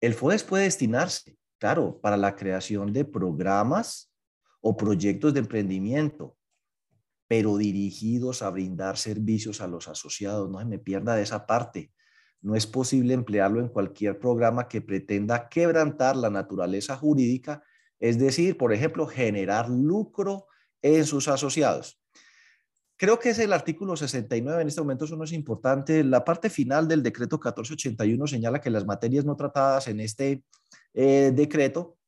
el 0.00 0.14
FODES 0.14 0.42
puede 0.42 0.64
destinarse, 0.64 1.36
claro, 1.60 2.00
para 2.00 2.16
la 2.16 2.34
creación 2.34 2.92
de 2.92 3.04
programas 3.04 4.10
o 4.66 4.78
proyectos 4.78 5.34
de 5.34 5.40
emprendimiento, 5.40 6.38
pero 7.28 7.58
dirigidos 7.58 8.40
a 8.40 8.48
brindar 8.48 8.96
servicios 8.96 9.60
a 9.60 9.66
los 9.66 9.88
asociados. 9.88 10.48
No 10.50 10.58
se 10.58 10.64
me 10.64 10.78
pierda 10.78 11.14
de 11.14 11.22
esa 11.22 11.46
parte. 11.46 11.92
No 12.40 12.56
es 12.56 12.66
posible 12.66 13.12
emplearlo 13.12 13.60
en 13.60 13.68
cualquier 13.68 14.18
programa 14.18 14.66
que 14.66 14.80
pretenda 14.80 15.50
quebrantar 15.50 16.16
la 16.16 16.30
naturaleza 16.30 16.96
jurídica, 16.96 17.62
es 18.00 18.18
decir, 18.18 18.56
por 18.56 18.72
ejemplo, 18.72 19.06
generar 19.06 19.68
lucro 19.68 20.46
en 20.80 21.04
sus 21.04 21.28
asociados. 21.28 22.00
Creo 22.96 23.18
que 23.18 23.30
es 23.30 23.38
el 23.40 23.52
artículo 23.52 23.96
69, 23.98 24.62
en 24.62 24.68
este 24.68 24.80
momento 24.80 25.04
eso 25.04 25.16
no 25.16 25.24
es 25.24 25.32
importante. 25.32 26.02
La 26.04 26.24
parte 26.24 26.48
final 26.48 26.88
del 26.88 27.02
decreto 27.02 27.36
1481 27.36 28.26
señala 28.26 28.62
que 28.62 28.70
las 28.70 28.86
materias 28.86 29.26
no 29.26 29.36
tratadas 29.36 29.88
en 29.88 30.00
este 30.00 30.42
eh, 30.94 31.32
decreto 31.34 31.98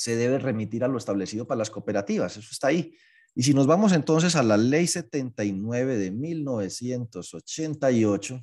se 0.00 0.16
deben 0.16 0.40
remitir 0.40 0.82
a 0.82 0.88
lo 0.88 0.96
establecido 0.96 1.46
para 1.46 1.58
las 1.58 1.68
cooperativas, 1.68 2.38
eso 2.38 2.48
está 2.50 2.68
ahí. 2.68 2.96
Y 3.34 3.42
si 3.42 3.52
nos 3.52 3.66
vamos 3.66 3.92
entonces 3.92 4.34
a 4.34 4.42
la 4.42 4.56
ley 4.56 4.86
79 4.86 5.98
de 5.98 6.10
1988, 6.10 8.42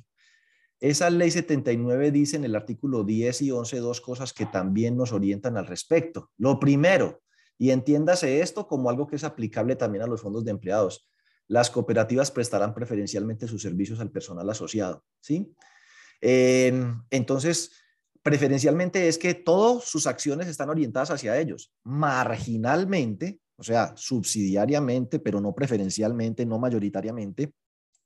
esa 0.80 1.10
ley 1.10 1.32
79 1.32 2.12
dice 2.12 2.36
en 2.36 2.44
el 2.44 2.54
artículo 2.54 3.02
10 3.02 3.42
y 3.42 3.50
11 3.50 3.78
dos 3.78 4.00
cosas 4.00 4.32
que 4.32 4.46
también 4.46 4.96
nos 4.96 5.12
orientan 5.12 5.56
al 5.56 5.66
respecto. 5.66 6.30
Lo 6.36 6.60
primero, 6.60 7.22
y 7.58 7.70
entiéndase 7.70 8.40
esto 8.40 8.68
como 8.68 8.88
algo 8.88 9.08
que 9.08 9.16
es 9.16 9.24
aplicable 9.24 9.74
también 9.74 10.04
a 10.04 10.06
los 10.06 10.22
fondos 10.22 10.44
de 10.44 10.52
empleados 10.52 11.08
las 11.48 11.70
cooperativas 11.70 12.30
prestarán 12.30 12.74
preferencialmente 12.74 13.48
sus 13.48 13.62
servicios 13.62 14.00
al 14.00 14.10
personal 14.10 14.48
asociado, 14.48 15.02
¿sí? 15.20 15.52
Em, 16.20 17.02
entonces, 17.10 17.72
preferencialmente 18.22 19.08
es 19.08 19.18
que 19.18 19.34
todas 19.34 19.84
sus 19.84 20.06
acciones 20.06 20.48
están 20.48 20.70
orientadas 20.70 21.10
hacia 21.10 21.38
ellos. 21.38 21.72
Marginalmente, 21.84 23.40
o 23.56 23.62
sea, 23.62 23.92
subsidiariamente, 23.96 25.18
pero 25.18 25.40
no 25.40 25.54
preferencialmente, 25.54 26.46
no 26.46 26.58
mayoritariamente, 26.58 27.52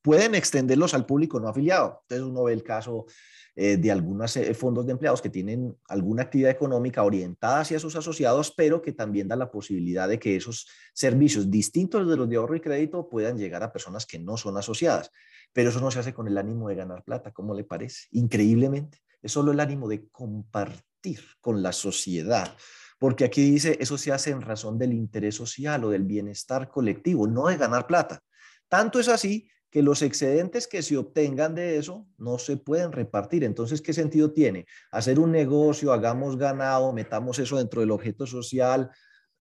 pueden 0.03 0.35
extenderlos 0.35 0.95
al 0.95 1.07
público 1.07 1.39
no 1.41 1.49
afiliado. 1.49 2.01
Entonces 2.03 2.27
uno 2.27 2.45
ve 2.45 2.53
el 2.53 2.63
caso 2.63 3.07
eh, 3.55 3.77
de 3.77 3.91
algunos 3.91 4.37
eh, 4.37 4.53
fondos 4.55 4.85
de 4.85 4.93
empleados 4.93 5.23
que 5.23 5.31
tienen 5.31 5.77
alguna 5.89 6.23
actividad 6.23 6.51
económica 6.51 7.03
orientada 7.03 7.61
hacia 7.61 7.79
sus 7.79 7.95
asociados, 7.97 8.53
pero 8.57 8.83
que 8.83 8.93
también 8.93 9.29
da 9.29 9.37
la 9.37 9.51
posibilidad 9.51 10.09
de 10.09 10.19
que 10.19 10.37
esos 10.37 10.67
servicios 10.93 11.51
distintos 11.51 12.09
de 12.09 12.17
los 12.17 12.29
de 12.29 12.37
ahorro 12.37 12.57
y 12.57 12.61
crédito 12.61 13.09
puedan 13.09 13.39
llegar 13.39 13.63
a 13.63 13.73
personas 13.73 14.07
que 14.07 14.19
no 14.19 14.37
son 14.37 14.57
asociadas. 14.57 15.11
Pero 15.53 15.71
eso 15.71 15.81
no 15.81 15.91
se 15.91 16.01
hace 16.01 16.15
con 16.15 16.27
el 16.27 16.39
ánimo 16.39 16.69
de 16.69 16.75
ganar 16.75 17.05
plata, 17.05 17.31
¿cómo 17.31 17.55
le 17.55 17.65
parece? 17.65 18.09
Increíblemente, 18.13 18.99
es 19.23 19.33
solo 19.33 19.53
el 19.53 19.61
ánimo 19.61 19.89
de 19.89 20.09
compartir 20.11 21.21
con 21.41 21.63
la 21.63 21.73
sociedad. 21.73 22.57
Porque 22.99 23.25
aquí 23.25 23.51
dice, 23.51 23.77
eso 23.81 23.99
se 23.99 24.13
hace 24.13 24.31
en 24.31 24.43
razón 24.43 24.79
del 24.79 24.93
interés 24.93 25.35
social 25.35 25.85
o 25.85 25.91
del 25.91 26.05
bienestar 26.05 26.69
colectivo, 26.69 27.27
no 27.27 27.49
de 27.49 27.57
ganar 27.57 27.87
plata. 27.87 28.23
Tanto 28.69 29.01
es 29.01 29.09
así 29.09 29.49
que 29.71 29.83
los 29.83 30.03
excedentes 30.03 30.69
que 30.69 30.83
se 30.83 30.99
obtengan 30.99 31.55
de 31.55 31.79
eso 31.79 32.07
no 32.19 32.39
se 32.39 32.59
pueden 32.59 32.93
repartir. 32.93 33.43
Entonces, 33.43 33.81
¿qué 33.81 33.95
sentido 33.95 34.31
tiene? 34.31 34.67
Hacer 34.91 35.19
un 35.19 35.33
negocio, 35.33 35.93
hagamos 35.93 36.37
ganado, 36.37 36.93
metamos 36.93 37.39
eso 37.39 37.57
dentro 37.57 37.81
del 37.81 37.91
objeto 37.91 38.27
social, 38.27 38.91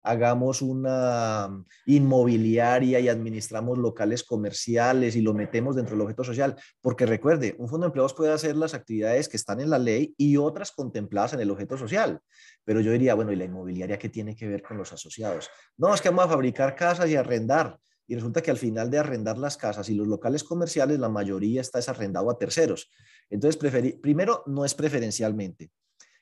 hagamos 0.03 0.61
una 0.61 1.63
inmobiliaria 1.85 2.99
y 2.99 3.07
administramos 3.07 3.77
locales 3.77 4.23
comerciales 4.23 5.15
y 5.15 5.21
lo 5.21 5.33
metemos 5.33 5.75
dentro 5.75 5.95
del 5.95 6.01
objeto 6.01 6.23
social. 6.23 6.55
Porque 6.81 7.05
recuerde, 7.05 7.55
un 7.57 7.69
fondo 7.69 7.85
de 7.85 7.89
empleados 7.89 8.13
puede 8.13 8.31
hacer 8.31 8.55
las 8.55 8.73
actividades 8.73 9.29
que 9.29 9.37
están 9.37 9.59
en 9.59 9.69
la 9.69 9.79
ley 9.79 10.13
y 10.17 10.37
otras 10.37 10.71
contempladas 10.71 11.33
en 11.33 11.41
el 11.41 11.51
objeto 11.51 11.77
social. 11.77 12.19
Pero 12.63 12.81
yo 12.81 12.91
diría, 12.91 13.13
bueno, 13.13 13.31
¿y 13.31 13.35
la 13.35 13.45
inmobiliaria 13.45 13.99
qué 13.99 14.09
tiene 14.09 14.35
que 14.35 14.47
ver 14.47 14.61
con 14.61 14.77
los 14.77 14.91
asociados? 14.93 15.49
No, 15.77 15.93
es 15.93 16.01
que 16.01 16.09
vamos 16.09 16.25
a 16.25 16.29
fabricar 16.29 16.75
casas 16.75 17.09
y 17.09 17.15
arrendar 17.15 17.77
y 18.11 18.15
resulta 18.15 18.41
que 18.41 18.51
al 18.51 18.57
final 18.57 18.91
de 18.91 18.97
arrendar 18.97 19.37
las 19.37 19.55
casas 19.55 19.87
y 19.87 19.93
los 19.93 20.05
locales 20.05 20.43
comerciales, 20.43 20.99
la 20.99 21.07
mayoría 21.07 21.61
está 21.61 21.77
desarrendado 21.77 22.29
a 22.29 22.37
terceros. 22.37 22.91
Entonces, 23.29 23.55
primero, 24.01 24.43
no 24.47 24.65
es 24.65 24.73
preferencialmente. 24.73 25.71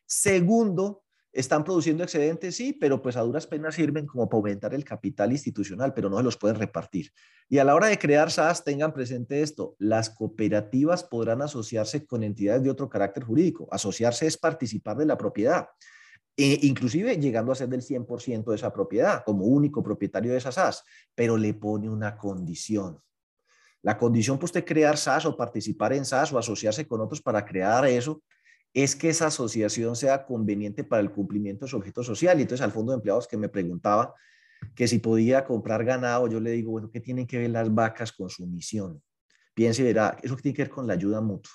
Segundo, 0.06 1.02
están 1.32 1.64
produciendo 1.64 2.04
excedentes, 2.04 2.56
sí, 2.56 2.74
pero 2.74 3.02
pues 3.02 3.16
a 3.16 3.22
duras 3.22 3.46
penas 3.46 3.76
sirven 3.76 4.08
como 4.08 4.28
para 4.28 4.38
aumentar 4.38 4.74
el 4.74 4.84
capital 4.84 5.32
institucional, 5.32 5.94
pero 5.94 6.10
no 6.10 6.18
se 6.18 6.24
los 6.24 6.38
pueden 6.38 6.58
repartir. 6.58 7.12
Y 7.48 7.60
a 7.60 7.64
la 7.64 7.76
hora 7.76 7.88
de 7.88 8.00
crear 8.00 8.32
SAS, 8.32 8.64
tengan 8.64 8.94
presente 8.94 9.42
esto, 9.42 9.76
las 9.78 10.10
cooperativas 10.10 11.04
podrán 11.04 11.42
asociarse 11.42 12.06
con 12.06 12.24
entidades 12.24 12.64
de 12.64 12.72
otro 12.72 12.90
carácter 12.90 13.24
jurídico. 13.24 13.68
Asociarse 13.72 14.26
es 14.26 14.38
participar 14.38 14.98
de 14.98 15.06
la 15.06 15.18
propiedad 15.18 15.68
e 16.36 16.58
inclusive 16.64 17.18
llegando 17.18 17.52
a 17.52 17.56
ser 17.56 17.68
del 17.68 17.82
100% 17.82 18.46
de 18.46 18.56
esa 18.56 18.72
propiedad 18.72 19.24
como 19.26 19.46
único 19.46 19.84
propietario 19.84 20.32
de 20.32 20.38
esa 20.38 20.54
SAS, 20.54 20.86
pero 21.14 21.36
le 21.36 21.54
pone 21.54 21.90
una 21.90 22.16
condición. 22.18 22.98
La 23.82 23.98
condición 23.98 24.38
para 24.38 24.46
usted 24.46 24.66
crear 24.66 24.98
SAS 24.98 25.26
o 25.26 25.36
participar 25.36 25.92
en 25.94 26.06
SAS 26.06 26.32
o 26.32 26.40
asociarse 26.40 26.88
con 26.88 27.02
otros 27.02 27.22
para 27.22 27.46
crear 27.46 27.86
eso 27.88 28.22
es 28.74 28.96
que 28.96 29.10
esa 29.10 29.28
asociación 29.28 29.96
sea 29.96 30.26
conveniente 30.26 30.84
para 30.84 31.02
el 31.02 31.12
cumplimiento 31.12 31.66
de 31.66 31.70
su 31.70 31.78
objeto 31.78 32.04
social. 32.04 32.38
Y 32.40 32.44
entonces 32.44 32.64
al 32.64 32.72
fondo 32.72 32.92
de 32.92 32.98
empleados 32.98 33.28
que 33.28 33.38
me 33.38 33.50
preguntaba 33.50 34.14
que 34.76 34.88
si 34.88 35.00
podía 35.00 35.46
comprar 35.46 35.84
ganado, 35.84 36.28
yo 36.28 36.40
le 36.40 36.52
digo, 36.52 36.72
bueno, 36.72 36.90
¿qué 36.92 37.00
tienen 37.00 37.26
que 37.26 37.38
ver 37.38 37.50
las 37.50 37.74
vacas 37.74 38.12
con 38.12 38.30
su 38.30 38.46
misión? 38.46 39.02
Piense 39.54 39.84
verá, 39.84 40.18
eso 40.22 40.36
que 40.36 40.44
tiene 40.44 40.56
que 40.56 40.64
ver 40.64 40.72
con 40.72 40.88
la 40.88 40.94
ayuda 40.94 41.22
mutua, 41.22 41.52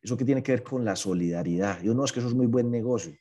eso 0.00 0.16
que 0.16 0.24
tiene 0.24 0.42
que 0.42 0.52
ver 0.52 0.62
con 0.62 0.84
la 0.84 0.96
solidaridad. 0.96 1.82
Yo 1.82 1.94
no, 1.94 2.04
es 2.04 2.12
que 2.12 2.20
eso 2.20 2.28
es 2.28 2.34
muy 2.34 2.46
buen 2.46 2.70
negocio. 2.70 3.16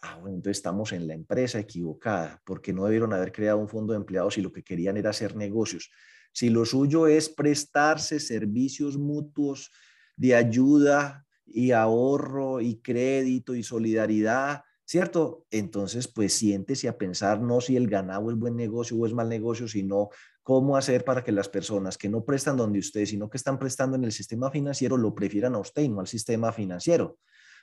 Ah, 0.00 0.16
bueno, 0.20 0.36
entonces 0.36 0.58
estamos 0.58 0.92
en 0.92 1.06
la 1.06 1.14
empresa 1.14 1.58
equivocada, 1.58 2.40
porque 2.44 2.72
no 2.72 2.84
debieron 2.84 3.12
haber 3.12 3.32
creado 3.32 3.58
un 3.58 3.68
fondo 3.68 3.92
de 3.92 3.98
empleados 3.98 4.38
y 4.38 4.42
lo 4.42 4.52
que 4.52 4.62
querían 4.62 4.96
era 4.96 5.10
hacer 5.10 5.34
negocios. 5.34 5.90
Si 6.32 6.50
lo 6.50 6.64
suyo 6.64 7.06
es 7.06 7.28
prestarse 7.28 8.20
servicios 8.20 8.96
mutuos 8.96 9.70
de 10.16 10.34
ayuda 10.34 11.26
y 11.52 11.72
ahorro 11.72 12.60
y 12.60 12.76
crédito 12.80 13.54
y 13.54 13.62
solidaridad, 13.62 14.62
¿cierto? 14.84 15.46
Entonces, 15.50 16.08
pues 16.08 16.32
siéntese 16.34 16.88
a 16.88 16.96
pensar 16.96 17.40
no 17.40 17.60
si 17.60 17.76
el 17.76 17.88
ganado 17.88 18.30
es 18.30 18.36
buen 18.36 18.56
negocio 18.56 18.96
o 18.96 19.06
es 19.06 19.12
mal 19.12 19.28
negocio, 19.28 19.68
sino 19.68 20.08
cómo 20.42 20.76
hacer 20.76 21.04
para 21.04 21.22
que 21.22 21.32
las 21.32 21.48
personas 21.48 21.98
que 21.98 22.08
no 22.08 22.24
prestan 22.24 22.56
donde 22.56 22.78
usted, 22.78 23.04
sino 23.04 23.28
que 23.28 23.36
están 23.36 23.58
prestando 23.58 23.96
en 23.96 24.04
el 24.04 24.12
sistema 24.12 24.50
financiero, 24.50 24.96
lo 24.96 25.14
prefieran 25.14 25.54
a 25.54 25.58
usted 25.58 25.82
y 25.82 25.88
no 25.88 26.00
al 26.00 26.06
sistema 26.06 26.52
financiero. 26.52 27.18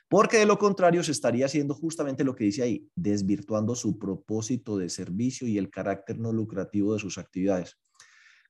Porque 0.08 0.38
de 0.38 0.46
lo 0.46 0.56
contrario 0.56 1.02
se 1.02 1.10
estaría 1.10 1.46
haciendo 1.46 1.74
justamente 1.74 2.22
lo 2.22 2.36
que 2.36 2.44
dice 2.44 2.62
ahí, 2.62 2.88
desvirtuando 2.94 3.74
su 3.74 3.98
propósito 3.98 4.78
de 4.78 4.88
servicio 4.88 5.48
y 5.48 5.58
el 5.58 5.68
carácter 5.68 6.18
no 6.18 6.32
lucrativo 6.32 6.94
de 6.94 7.00
sus 7.00 7.18
actividades. 7.18 7.76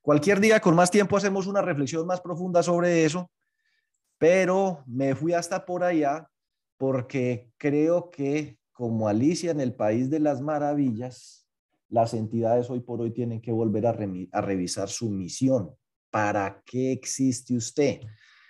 Cualquier 0.03 0.38
día 0.38 0.61
con 0.61 0.75
más 0.77 0.90
tiempo 0.90 1.16
hacemos 1.16 1.46
una 1.46 1.62
reflexión 1.62 2.07
más 2.07 2.20
profunda 2.20 2.62
sobre 2.62 3.05
eso, 3.05 3.31
pero 4.18 4.83
me 4.87 5.14
fui 5.14 5.33
hasta 5.33 5.64
por 5.64 5.85
allá 5.85 6.31
porque 6.79 7.50
creo 7.57 8.11
que 8.11 8.59
como 8.72 9.09
Alicia 9.09 9.50
en 9.50 9.61
el 9.61 9.74
País 9.74 10.11
de 10.11 10.20
las 10.20 10.42
Maravillas, 10.42 11.48
las 11.88 12.12
entidades 12.14 12.68
hoy 12.68 12.81
por 12.81 13.00
hoy 13.00 13.11
tienen 13.11 13.40
que 13.40 13.52
volver 13.52 13.87
a, 13.87 13.92
revisar 14.42 14.88
su 14.88 15.09
misión. 15.09 15.70
¿Para 16.11 16.62
qué 16.66 16.92
existe 16.92 17.57
usted? 17.57 18.00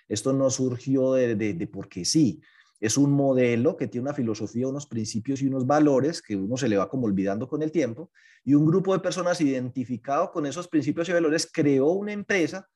Esto 0.08 0.32
no 0.32 0.50
surgió 0.50 1.12
de, 1.12 1.36
de 1.36 1.66
porque 1.66 2.04
sí. 2.04 2.40
Es 2.80 2.98
un 2.98 3.12
modelo 3.12 3.76
que 3.76 3.86
tiene 3.86 4.02
una 4.02 4.14
filosofía, 4.14 4.68
unos 4.68 4.86
principios 4.86 5.40
y 5.40 5.46
unos 5.46 5.66
valores 5.66 6.20
que 6.20 6.36
uno 6.36 6.56
se 6.56 6.68
le 6.68 6.76
va 6.76 6.88
como 6.88 7.06
olvidando 7.06 7.48
con 7.48 7.62
el 7.62 7.70
tiempo. 7.70 8.10
Y 8.44 8.54
un 8.54 8.66
grupo 8.66 8.92
de 8.92 9.00
personas 9.00 9.40
identificado 9.40 10.30
con 10.30 10.44
esos 10.44 10.68
principios 10.68 11.08
y 11.08 11.12
valores 11.12 11.48
creó 11.50 11.90
una 11.92 12.12
empresa 12.12 12.68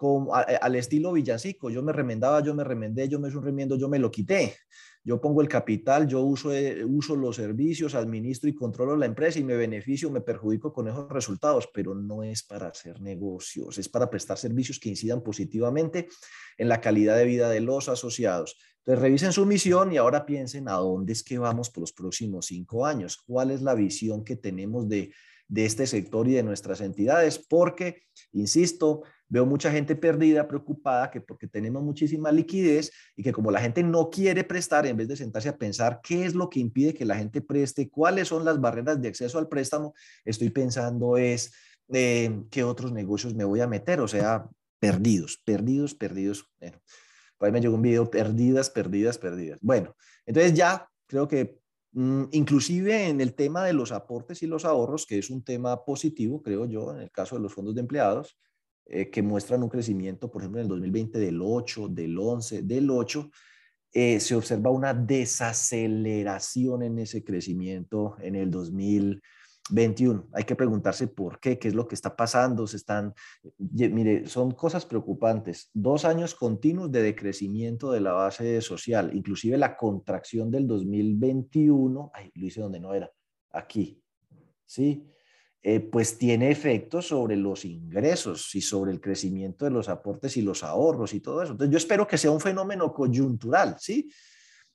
como, 0.00 0.34
al 0.34 0.76
estilo 0.76 1.12
villancico. 1.12 1.68
Yo 1.68 1.82
me 1.82 1.92
remendaba, 1.92 2.40
yo 2.40 2.54
me 2.54 2.64
remendé, 2.64 3.06
yo 3.06 3.20
me 3.20 3.28
hice 3.28 3.36
un 3.36 3.44
remiendo, 3.44 3.76
yo 3.76 3.86
me 3.86 3.98
lo 3.98 4.10
quité. 4.10 4.56
Yo 5.04 5.20
pongo 5.20 5.42
el 5.42 5.48
capital, 5.48 6.08
yo 6.08 6.22
uso, 6.22 6.54
eh, 6.54 6.82
uso 6.86 7.14
los 7.16 7.36
servicios, 7.36 7.94
administro 7.94 8.48
y 8.48 8.54
controlo 8.54 8.96
la 8.96 9.04
empresa 9.04 9.38
y 9.38 9.44
me 9.44 9.56
beneficio, 9.56 10.10
me 10.10 10.22
perjudico 10.22 10.72
con 10.72 10.88
esos 10.88 11.06
resultados, 11.10 11.68
pero 11.74 11.94
no 11.94 12.22
es 12.22 12.42
para 12.42 12.68
hacer 12.68 12.98
negocios, 13.02 13.76
es 13.76 13.90
para 13.90 14.08
prestar 14.08 14.38
servicios 14.38 14.78
que 14.78 14.88
incidan 14.88 15.22
positivamente 15.22 16.08
en 16.56 16.68
la 16.70 16.80
calidad 16.80 17.18
de 17.18 17.26
vida 17.26 17.50
de 17.50 17.60
los 17.60 17.90
asociados. 17.90 18.56
Entonces, 18.78 19.02
revisen 19.02 19.32
su 19.34 19.44
misión 19.44 19.92
y 19.92 19.98
ahora 19.98 20.24
piensen 20.24 20.66
a 20.66 20.76
dónde 20.76 21.12
es 21.12 21.22
que 21.22 21.36
vamos 21.36 21.68
por 21.68 21.82
los 21.82 21.92
próximos 21.92 22.46
cinco 22.46 22.86
años, 22.86 23.18
cuál 23.18 23.50
es 23.50 23.60
la 23.60 23.74
visión 23.74 24.24
que 24.24 24.36
tenemos 24.36 24.88
de, 24.88 25.12
de 25.46 25.66
este 25.66 25.86
sector 25.86 26.26
y 26.28 26.32
de 26.32 26.42
nuestras 26.42 26.80
entidades, 26.80 27.38
porque, 27.38 28.04
insisto, 28.32 29.02
Veo 29.30 29.46
mucha 29.46 29.70
gente 29.70 29.94
perdida, 29.94 30.48
preocupada, 30.48 31.08
que 31.08 31.20
porque 31.20 31.46
tenemos 31.46 31.84
muchísima 31.84 32.32
liquidez 32.32 32.90
y 33.16 33.22
que 33.22 33.32
como 33.32 33.52
la 33.52 33.60
gente 33.60 33.84
no 33.84 34.10
quiere 34.10 34.42
prestar, 34.42 34.86
en 34.86 34.96
vez 34.96 35.06
de 35.06 35.16
sentarse 35.16 35.48
a 35.48 35.56
pensar 35.56 36.00
qué 36.02 36.26
es 36.26 36.34
lo 36.34 36.50
que 36.50 36.58
impide 36.58 36.92
que 36.92 37.04
la 37.04 37.14
gente 37.14 37.40
preste, 37.40 37.88
cuáles 37.88 38.26
son 38.26 38.44
las 38.44 38.60
barreras 38.60 39.00
de 39.00 39.06
acceso 39.06 39.38
al 39.38 39.48
préstamo, 39.48 39.94
estoy 40.24 40.50
pensando 40.50 41.16
es 41.16 41.54
eh, 41.92 42.42
qué 42.50 42.64
otros 42.64 42.90
negocios 42.90 43.32
me 43.36 43.44
voy 43.44 43.60
a 43.60 43.68
meter, 43.68 44.00
o 44.00 44.08
sea, 44.08 44.48
perdidos, 44.80 45.40
perdidos, 45.44 45.94
perdidos. 45.94 46.50
Bueno, 46.58 46.80
por 47.38 47.46
ahí 47.46 47.52
me 47.52 47.60
llegó 47.60 47.76
un 47.76 47.82
video, 47.82 48.10
perdidas, 48.10 48.68
perdidas, 48.68 49.16
perdidas. 49.16 49.60
Bueno, 49.62 49.94
entonces 50.26 50.54
ya 50.54 50.88
creo 51.06 51.28
que 51.28 51.60
mm, 51.92 52.24
inclusive 52.32 53.08
en 53.08 53.20
el 53.20 53.34
tema 53.34 53.64
de 53.64 53.74
los 53.74 53.92
aportes 53.92 54.42
y 54.42 54.48
los 54.48 54.64
ahorros, 54.64 55.06
que 55.06 55.18
es 55.18 55.30
un 55.30 55.44
tema 55.44 55.84
positivo, 55.84 56.42
creo 56.42 56.66
yo, 56.66 56.92
en 56.92 57.02
el 57.02 57.12
caso 57.12 57.36
de 57.36 57.42
los 57.42 57.54
fondos 57.54 57.76
de 57.76 57.82
empleados, 57.82 58.36
eh, 58.92 59.08
que 59.08 59.22
muestran 59.22 59.62
un 59.62 59.68
crecimiento, 59.68 60.28
por 60.28 60.42
ejemplo, 60.42 60.60
en 60.60 60.64
el 60.64 60.68
2020 60.68 61.18
del 61.20 61.40
8, 61.40 61.88
del 61.90 62.18
11, 62.18 62.62
del 62.62 62.90
8, 62.90 63.30
eh, 63.92 64.18
se 64.18 64.34
observa 64.34 64.70
una 64.70 64.92
desaceleración 64.92 66.82
en 66.82 66.98
ese 66.98 67.22
crecimiento 67.22 68.16
en 68.20 68.34
el 68.34 68.50
2021. 68.50 70.28
Hay 70.32 70.42
que 70.42 70.56
preguntarse 70.56 71.06
por 71.06 71.38
qué, 71.38 71.56
qué 71.56 71.68
es 71.68 71.74
lo 71.74 71.86
que 71.86 71.94
está 71.94 72.16
pasando. 72.16 72.66
Se 72.66 72.78
están, 72.78 73.14
mire, 73.58 74.26
son 74.26 74.50
cosas 74.50 74.84
preocupantes. 74.84 75.70
Dos 75.72 76.04
años 76.04 76.34
continuos 76.34 76.90
de 76.90 77.02
decrecimiento 77.02 77.92
de 77.92 78.00
la 78.00 78.12
base 78.12 78.60
social, 78.60 79.12
inclusive 79.14 79.56
la 79.56 79.76
contracción 79.76 80.50
del 80.50 80.66
2021. 80.66 82.10
Ay, 82.12 82.32
lo 82.34 82.46
hice 82.46 82.60
donde 82.60 82.80
no 82.80 82.92
era, 82.92 83.08
aquí. 83.52 84.02
Sí, 84.66 85.06
eh, 85.62 85.80
pues 85.80 86.16
tiene 86.16 86.50
efectos 86.50 87.08
sobre 87.08 87.36
los 87.36 87.66
ingresos 87.66 88.54
y 88.54 88.62
sobre 88.62 88.92
el 88.92 89.00
crecimiento 89.00 89.66
de 89.66 89.70
los 89.70 89.90
aportes 89.90 90.38
y 90.38 90.42
los 90.42 90.64
ahorros 90.64 91.12
y 91.12 91.20
todo 91.20 91.42
eso. 91.42 91.52
Entonces 91.52 91.70
yo 91.70 91.76
espero 91.76 92.06
que 92.06 92.16
sea 92.16 92.30
un 92.30 92.40
fenómeno 92.40 92.94
coyuntural, 92.94 93.76
¿sí? 93.78 94.10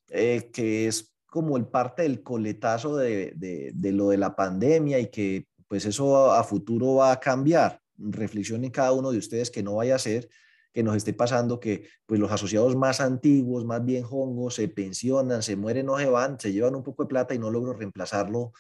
Eh, 0.09 0.51
que 0.53 0.85
es 0.87 1.15
como 1.25 1.57
el 1.57 1.65
parte 1.65 2.03
del 2.03 2.21
coletazo 2.21 2.97
de, 2.97 3.33
de, 3.35 3.91
lo 3.91 4.09
de 4.09 4.17
la 4.17 4.35
pandemia 4.35 4.99
y 4.99 5.09
que 5.09 5.47
pues 5.67 5.85
eso 5.85 6.31
a, 6.31 6.43
futuro 6.43 6.95
va 6.95 7.11
a 7.11 7.19
cambiar. 7.19 7.81
Reflexionen 7.97 8.69
cada 8.69 8.91
uno 8.91 9.11
de 9.11 9.17
ustedes 9.17 9.49
que 9.49 9.63
no 9.63 9.75
vaya 9.75 9.95
a 9.95 9.99
ser 9.99 10.29
que 10.71 10.83
nos 10.83 10.97
esté 10.97 11.13
pasando 11.13 11.59
que 11.59 11.87
pues 12.05 12.19
los 12.19 12.29
asociados 12.31 12.75
más 12.75 12.99
antiguos, 12.99 13.63
más 13.63 13.83
bien 13.83 14.03
hongos, 14.07 14.55
se 14.55 14.67
pensionan, 14.67 15.41
se 15.41 15.55
mueren 15.55 15.87
o 15.87 15.97
se 15.97 16.09
van, 16.09 16.37
se 16.37 16.51
llevan 16.51 16.75
un 16.75 16.83
poco 16.83 17.03
de 17.03 17.07
plata 17.07 17.33
y 17.33 17.39
no 17.39 17.49
logro 17.49 17.71
reemplazarlo 17.71 18.51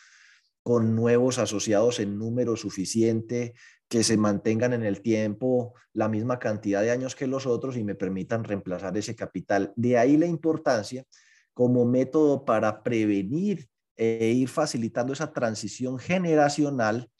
con 0.65 0.95
nuevos 0.95 1.37
asociados 1.37 1.99
en 1.99 2.17
número 2.17 2.55
suficiente, 2.55 3.53
que 3.87 4.03
se 4.03 4.17
mantengan 4.17 4.73
en 4.73 4.83
el 4.83 5.03
tiempo 5.03 5.75
la 5.93 6.09
misma 6.09 6.39
cantidad 6.39 6.81
de 6.81 6.89
años 6.89 7.15
que 7.15 7.27
los 7.27 7.45
otros 7.45 7.77
y 7.77 7.83
me 7.83 7.93
permitan 7.93 8.43
reemplazar 8.43 8.97
ese 8.97 9.15
capital. 9.15 9.73
De 9.75 9.99
ahí 9.99 10.17
la 10.17 10.25
importancia 10.25 11.05
como 11.53 11.85
método 11.85 12.45
para 12.45 12.81
prevenir 12.81 13.67
e 13.95 14.31
ir 14.31 14.49
facilitando 14.49 15.13
esa 15.13 15.31
transición 15.31 15.99
generacional 15.99 17.11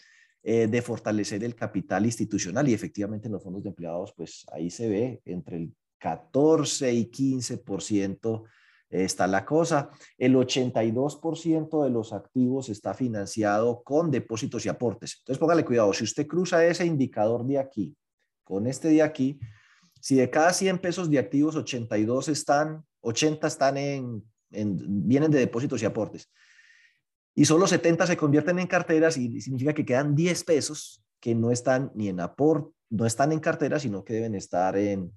eh, 0.42 0.66
de 0.66 0.82
fortalecer 0.82 1.44
el 1.44 1.54
capital 1.54 2.04
institucional 2.08 2.68
y 2.68 2.74
efectivamente 2.74 3.28
en 3.28 3.34
los 3.34 3.44
fondos 3.44 3.62
de 3.62 3.70
empleados, 3.70 4.12
pues 4.18 4.44
ahí 4.52 4.72
se 4.72 4.90
ve 4.90 5.22
entre 5.24 5.58
el 5.58 5.76
14 6.00 6.92
y 6.92 7.12
15% 7.12 8.44
está 8.90 9.28
la 9.28 9.46
cosa. 9.46 9.90
El 10.18 10.36
82% 10.36 11.84
de 11.84 11.90
los 11.90 12.14
activos 12.14 12.70
está 12.70 12.94
financiado 12.94 13.84
con 13.84 14.12
depósitos 14.12 14.66
y 14.66 14.70
aportes. 14.70 15.18
Entonces, 15.20 15.40
póngale 15.40 15.66
cuidado, 15.66 15.94
si 15.94 16.04
usted 16.04 16.28
cruza 16.28 16.66
ese 16.66 16.86
indicador 16.86 17.46
de 17.46 17.60
aquí 17.60 17.96
con 18.44 18.68
este 18.68 18.90
de 18.90 19.02
aquí, 19.02 19.40
si 20.00 20.16
de 20.16 20.30
cada 20.30 20.54
100 20.54 20.80
pesos 20.80 21.10
de 21.10 21.18
activos, 21.18 21.56
82 21.56 22.28
están, 22.28 22.86
80 23.02 23.48
están 23.48 23.78
en, 23.78 24.24
vienen 24.52 25.32
de 25.32 25.40
depósitos 25.40 25.82
y 25.82 25.86
aportes. 25.86 26.32
Y 27.34 27.46
solo 27.46 27.68
70 27.68 28.08
se 28.08 28.16
convierten 28.16 28.60
en 28.60 28.68
carteras 28.68 29.18
y 29.18 29.42
significa 29.42 29.74
que 29.74 29.86
quedan 29.86 30.16
10 30.16 30.44
pesos 30.44 31.04
que 31.20 31.34
no 31.36 31.52
están 31.52 31.92
ni 31.96 32.08
en 32.08 32.20
aporte, 32.20 32.72
no 32.92 33.06
están 33.06 33.32
en 33.32 33.40
carteras, 33.40 33.82
sino 33.82 34.06
que 34.06 34.14
deben 34.14 34.36
estar 34.36 34.78
en 34.78 35.12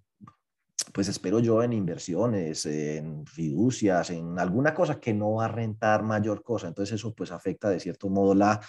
pues 0.92 1.09
espero 1.09 1.38
yo 1.40 1.62
en 1.62 1.72
inversiones, 1.72 2.66
en 2.66 3.27
fiducias, 3.27 4.11
en 4.11 4.38
alguna 4.38 4.74
cosa 4.74 5.01
que 5.01 5.12
no 5.12 5.35
va 5.35 5.46
a 5.46 5.48
rentar 5.48 6.03
mayor 6.03 6.42
cosa. 6.42 6.68
Entonces 6.68 6.94
eso 6.94 7.14
pues 7.14 7.31
afecta 7.31 7.68
de 7.68 7.81
cierto 7.81 8.09
modo 8.09 8.35
la 8.35 8.61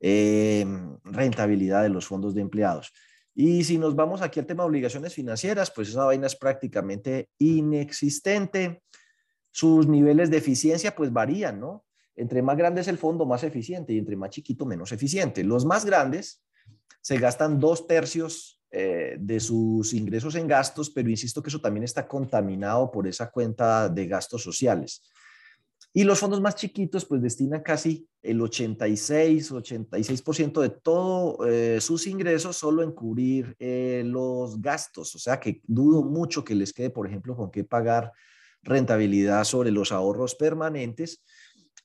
eh, 0.00 0.64
rentabilidad 1.04 1.82
de 1.82 1.88
los 1.88 2.06
fondos 2.06 2.34
de 2.34 2.42
empleados. 2.42 2.92
Y 3.34 3.64
si 3.64 3.78
nos 3.78 3.94
vamos 3.94 4.20
aquí 4.20 4.40
al 4.40 4.46
tema 4.46 4.64
de 4.64 4.68
obligaciones 4.68 5.14
financieras, 5.14 5.70
pues 5.70 5.88
esa 5.90 6.04
vaina 6.04 6.26
es 6.26 6.36
prácticamente 6.36 7.28
inexistente. 7.38 8.82
Sus 9.50 9.86
niveles 9.86 10.30
de 10.30 10.38
eficiencia 10.38 10.94
pues 10.94 11.12
varían, 11.12 11.60
¿no? 11.60 11.84
Entre 12.16 12.42
más 12.42 12.56
grande 12.56 12.80
es 12.80 12.88
el 12.88 12.98
fondo, 12.98 13.26
más 13.26 13.44
eficiente 13.44 13.92
y 13.92 13.98
entre 13.98 14.16
más 14.16 14.30
chiquito, 14.30 14.66
menos 14.66 14.90
eficiente. 14.90 15.44
Los 15.44 15.64
más 15.64 15.84
grandes 15.84 16.42
se 17.00 17.18
gastan 17.18 17.60
dos 17.60 17.86
tercios 17.86 18.57
eh, 18.70 19.16
de 19.18 19.40
sus 19.40 19.94
ingresos 19.94 20.34
en 20.34 20.46
gastos, 20.46 20.90
pero 20.90 21.08
insisto 21.08 21.42
que 21.42 21.48
eso 21.48 21.60
también 21.60 21.84
está 21.84 22.06
contaminado 22.06 22.90
por 22.90 23.06
esa 23.06 23.30
cuenta 23.30 23.88
de 23.88 24.06
gastos 24.06 24.42
sociales. 24.42 25.02
Y 25.92 26.04
los 26.04 26.18
fondos 26.18 26.40
más 26.40 26.54
chiquitos 26.54 27.04
pues 27.04 27.22
destinan 27.22 27.62
casi 27.62 28.06
el 28.22 28.40
86, 28.40 29.52
86% 29.52 30.60
de 30.60 30.68
todos 30.68 31.48
eh, 31.48 31.78
sus 31.80 32.06
ingresos 32.06 32.56
solo 32.56 32.82
en 32.82 32.92
cubrir 32.92 33.56
eh, 33.58 34.02
los 34.04 34.60
gastos. 34.60 35.14
O 35.14 35.18
sea 35.18 35.40
que 35.40 35.62
dudo 35.64 36.02
mucho 36.02 36.44
que 36.44 36.54
les 36.54 36.72
quede, 36.72 36.90
por 36.90 37.06
ejemplo, 37.06 37.34
con 37.34 37.50
qué 37.50 37.64
pagar 37.64 38.12
rentabilidad 38.62 39.44
sobre 39.44 39.70
los 39.70 39.90
ahorros 39.90 40.34
permanentes. 40.34 41.24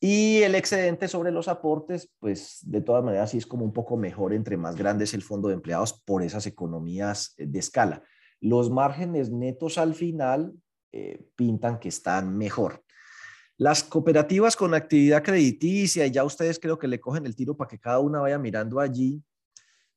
Y 0.06 0.44
el 0.44 0.54
excedente 0.56 1.08
sobre 1.08 1.32
los 1.32 1.48
aportes, 1.48 2.12
pues 2.20 2.60
de 2.64 2.82
todas 2.82 3.06
maneras 3.06 3.32
sí 3.32 3.38
es 3.38 3.48
como 3.48 3.64
un 3.64 3.72
poco 3.72 3.96
mejor 3.96 4.34
entre 4.34 4.58
más 4.58 4.76
grande 4.76 5.06
es 5.06 5.14
el 5.14 5.22
fondo 5.22 5.48
de 5.48 5.54
empleados 5.54 5.94
por 5.94 6.24
esas 6.24 6.46
economías 6.46 7.34
de 7.38 7.58
escala. 7.58 8.04
Los 8.42 8.70
márgenes 8.70 9.32
netos 9.32 9.78
al 9.78 9.96
final 9.96 10.56
eh, 10.92 11.26
pintan 11.38 11.80
que 11.80 11.88
están 11.88 12.38
mejor. 12.38 12.84
Las 13.56 13.82
cooperativas 13.82 14.58
con 14.58 14.74
actividad 14.74 15.24
crediticia, 15.24 16.06
ya 16.08 16.26
ustedes 16.26 16.60
creo 16.60 16.78
que 16.78 16.90
le 16.90 17.00
cogen 17.00 17.26
el 17.26 17.38
tiro 17.38 17.56
para 17.56 17.70
que 17.70 17.80
cada 17.80 18.00
una 18.00 18.20
vaya 18.20 18.38
mirando 18.38 18.82
allí. 18.82 19.24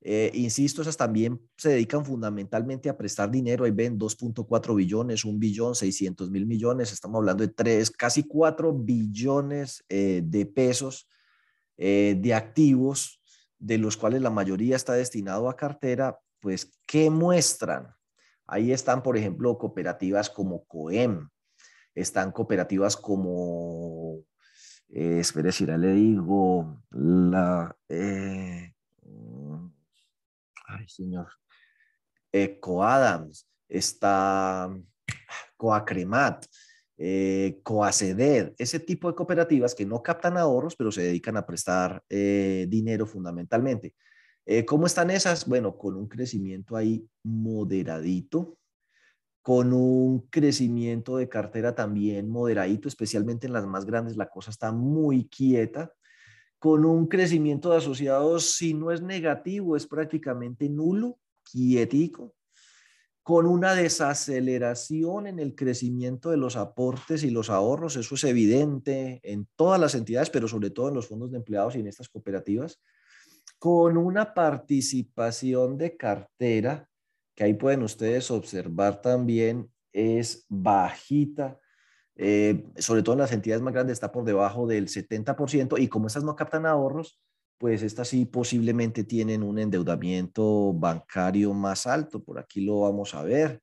Eh, 0.09 0.31
insisto, 0.35 0.81
esas 0.81 0.95
también 0.95 1.41
se 1.57 1.69
dedican 1.69 2.05
fundamentalmente 2.05 2.87
a 2.87 2.97
prestar 2.97 3.29
dinero. 3.29 3.65
Ahí 3.65 3.71
ven 3.71 3.99
2.4 3.99 4.73
billones, 4.73 5.25
1 5.25 5.37
billón, 5.37 5.75
600 5.75 6.31
mil 6.31 6.45
millones. 6.45 6.93
Estamos 6.93 7.17
hablando 7.17 7.45
de 7.45 7.53
3, 7.53 7.91
casi 7.91 8.23
4 8.23 8.73
billones 8.73 9.83
eh, 9.89 10.21
de 10.23 10.45
pesos 10.45 11.07
de 11.79 12.33
activos, 12.33 13.21
de 13.59 13.77
los 13.77 13.97
cuales 13.97 14.23
la 14.23 14.31
mayoría 14.31 14.75
está 14.75 14.93
destinado 14.93 15.47
a 15.47 15.55
cartera. 15.55 16.17
Pues, 16.39 16.71
¿qué 16.87 17.11
muestran? 17.11 17.93
Ahí 18.47 18.71
están, 18.71 19.03
por 19.03 19.17
ejemplo, 19.17 19.57
cooperativas 19.57 20.29
como 20.29 20.63
COEM, 20.63 21.27
están 21.93 22.31
cooperativas 22.31 22.95
como, 22.95 24.23
eh, 24.89 25.19
espere 25.19 25.51
si 25.51 25.65
le 25.65 25.93
digo, 25.93 26.81
la, 26.91 27.75
eh, 27.89 28.73
ay 30.67 30.87
señor, 30.87 31.27
Coadams, 32.61 33.47
está 33.67 34.69
Coacremat, 35.57 36.45
eh, 36.97 37.59
Coaceded, 37.63 38.53
ese 38.57 38.79
tipo 38.79 39.07
de 39.07 39.15
cooperativas 39.15 39.75
que 39.75 39.85
no 39.85 40.01
captan 40.01 40.37
ahorros, 40.37 40.75
pero 40.75 40.91
se 40.91 41.03
dedican 41.03 41.37
a 41.37 41.45
prestar 41.45 42.03
eh, 42.09 42.65
dinero 42.69 43.05
fundamentalmente. 43.05 43.93
Eh, 44.45 44.65
¿Cómo 44.65 44.85
están 44.85 45.11
esas? 45.11 45.45
Bueno, 45.47 45.77
con 45.77 45.95
un 45.95 46.07
crecimiento 46.07 46.75
ahí 46.75 47.07
moderadito, 47.23 48.57
con 49.41 49.73
un 49.73 50.27
crecimiento 50.29 51.17
de 51.17 51.29
cartera 51.29 51.75
también 51.75 52.29
moderadito, 52.29 52.87
especialmente 52.87 53.47
en 53.47 53.53
las 53.53 53.65
más 53.65 53.85
grandes 53.85 54.17
la 54.17 54.29
cosa 54.29 54.51
está 54.51 54.71
muy 54.71 55.27
quieta, 55.27 55.91
con 56.59 56.85
un 56.85 57.07
crecimiento 57.07 57.71
de 57.71 57.77
asociados, 57.77 58.55
si 58.55 58.73
no 58.73 58.91
es 58.91 59.01
negativo, 59.01 59.75
es 59.75 59.85
prácticamente 59.85 60.69
nulo, 60.69 61.19
quietico, 61.43 62.35
con 63.23 63.45
una 63.45 63.75
desaceleración 63.75 65.27
en 65.27 65.39
el 65.39 65.53
crecimiento 65.53 66.29
de 66.31 66.37
los 66.37 66.55
aportes 66.55 67.23
y 67.23 67.29
los 67.29 67.49
ahorros, 67.49 67.95
eso 67.97 68.15
es 68.15 68.23
evidente 68.23 69.19
en 69.23 69.47
todas 69.55 69.79
las 69.79 69.95
entidades, 69.95 70.29
pero 70.29 70.47
sobre 70.47 70.69
todo 70.69 70.89
en 70.89 70.95
los 70.95 71.07
fondos 71.07 71.31
de 71.31 71.37
empleados 71.37 71.75
y 71.75 71.79
en 71.79 71.87
estas 71.87 72.09
cooperativas 72.09 72.79
con 73.59 73.97
una 73.97 74.33
participación 74.33 75.77
de 75.77 75.97
cartera, 75.97 76.87
que 77.35 77.43
ahí 77.43 77.53
pueden 77.53 77.83
ustedes 77.83 78.29
observar 78.31 79.01
también, 79.01 79.71
es 79.91 80.45
bajita, 80.47 81.59
eh, 82.17 82.65
sobre 82.77 83.03
todo 83.03 83.13
en 83.13 83.19
las 83.19 83.31
entidades 83.31 83.61
más 83.61 83.73
grandes 83.73 83.93
está 83.93 84.11
por 84.11 84.25
debajo 84.25 84.65
del 84.65 84.87
70%, 84.87 85.79
y 85.79 85.87
como 85.87 86.07
estas 86.07 86.23
no 86.23 86.35
captan 86.35 86.65
ahorros, 86.65 87.19
pues 87.59 87.83
estas 87.83 88.09
sí 88.09 88.25
posiblemente 88.25 89.03
tienen 89.03 89.43
un 89.43 89.59
endeudamiento 89.59 90.73
bancario 90.73 91.53
más 91.53 91.87
alto, 91.87 92.23
por 92.23 92.39
aquí 92.39 92.61
lo 92.61 92.81
vamos 92.81 93.13
a 93.13 93.23
ver. 93.23 93.61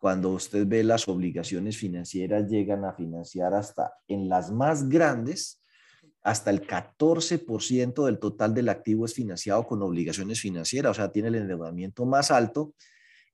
Cuando 0.00 0.30
usted 0.30 0.66
ve 0.66 0.84
las 0.84 1.08
obligaciones 1.08 1.76
financieras 1.76 2.48
llegan 2.48 2.84
a 2.84 2.92
financiar 2.92 3.54
hasta 3.54 3.92
en 4.06 4.28
las 4.28 4.52
más 4.52 4.88
grandes, 4.88 5.60
hasta 6.22 6.50
el 6.50 6.66
14% 6.66 8.04
del 8.04 8.18
total 8.18 8.54
del 8.54 8.68
activo 8.68 9.04
es 9.04 9.14
financiado 9.14 9.66
con 9.66 9.82
obligaciones 9.82 10.40
financieras, 10.40 10.92
o 10.92 10.94
sea, 10.94 11.10
tiene 11.10 11.28
el 11.28 11.36
endeudamiento 11.36 12.06
más 12.06 12.30
alto 12.30 12.74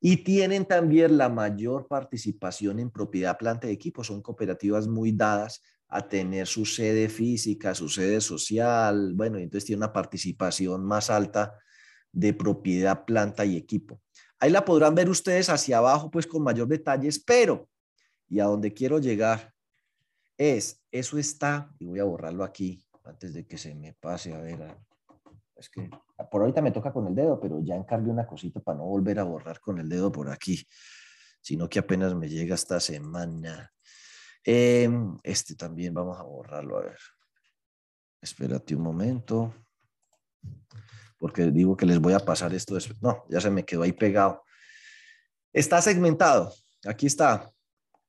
y 0.06 0.18
tienen 0.18 0.66
también 0.66 1.16
la 1.16 1.30
mayor 1.30 1.88
participación 1.88 2.78
en 2.78 2.90
propiedad, 2.90 3.38
planta 3.38 3.70
y 3.70 3.72
equipo. 3.72 4.04
Son 4.04 4.20
cooperativas 4.20 4.86
muy 4.86 5.12
dadas 5.12 5.62
a 5.88 6.06
tener 6.06 6.46
su 6.46 6.66
sede 6.66 7.08
física, 7.08 7.74
su 7.74 7.88
sede 7.88 8.20
social, 8.20 9.14
bueno, 9.14 9.38
entonces 9.38 9.64
tiene 9.64 9.78
una 9.78 9.94
participación 9.94 10.84
más 10.84 11.08
alta 11.08 11.54
de 12.12 12.34
propiedad, 12.34 13.06
planta 13.06 13.46
y 13.46 13.56
equipo. 13.56 14.02
Ahí 14.38 14.50
la 14.50 14.66
podrán 14.66 14.94
ver 14.94 15.08
ustedes 15.08 15.48
hacia 15.48 15.78
abajo, 15.78 16.10
pues 16.10 16.26
con 16.26 16.42
mayor 16.42 16.68
detalles, 16.68 17.18
pero, 17.18 17.70
y 18.28 18.40
a 18.40 18.44
donde 18.44 18.74
quiero 18.74 18.98
llegar, 18.98 19.54
es, 20.36 20.84
eso 20.92 21.16
está, 21.16 21.72
y 21.78 21.86
voy 21.86 22.00
a 22.00 22.04
borrarlo 22.04 22.44
aquí, 22.44 22.84
antes 23.04 23.32
de 23.32 23.46
que 23.46 23.56
se 23.56 23.74
me 23.74 23.94
pase, 23.94 24.34
a 24.34 24.38
ver, 24.38 24.76
es 25.64 25.70
que 25.70 25.90
por 26.30 26.42
ahorita 26.42 26.62
me 26.62 26.70
toca 26.70 26.92
con 26.92 27.06
el 27.06 27.14
dedo, 27.14 27.40
pero 27.40 27.60
ya 27.60 27.74
encargué 27.74 28.10
una 28.10 28.26
cosita 28.26 28.60
para 28.60 28.78
no 28.78 28.84
volver 28.84 29.18
a 29.18 29.24
borrar 29.24 29.60
con 29.60 29.78
el 29.78 29.88
dedo 29.88 30.12
por 30.12 30.30
aquí, 30.30 30.66
sino 31.40 31.68
que 31.68 31.78
apenas 31.78 32.14
me 32.14 32.28
llega 32.28 32.54
esta 32.54 32.78
semana. 32.80 33.72
Em, 34.44 35.18
este 35.22 35.54
también 35.54 35.94
vamos 35.94 36.18
a 36.18 36.22
borrarlo, 36.22 36.78
a 36.78 36.82
ver. 36.82 36.98
Espérate 38.20 38.74
un 38.74 38.82
momento, 38.82 39.54
porque 41.18 41.50
digo 41.50 41.76
que 41.76 41.86
les 41.86 41.98
voy 41.98 42.12
a 42.12 42.20
pasar 42.20 42.52
esto 42.54 42.74
después. 42.74 43.02
No, 43.02 43.24
ya 43.28 43.40
se 43.40 43.50
me 43.50 43.64
quedó 43.64 43.82
ahí 43.82 43.92
pegado. 43.92 44.42
Está 45.52 45.80
segmentado. 45.80 46.52
Aquí 46.86 47.06
está 47.06 47.50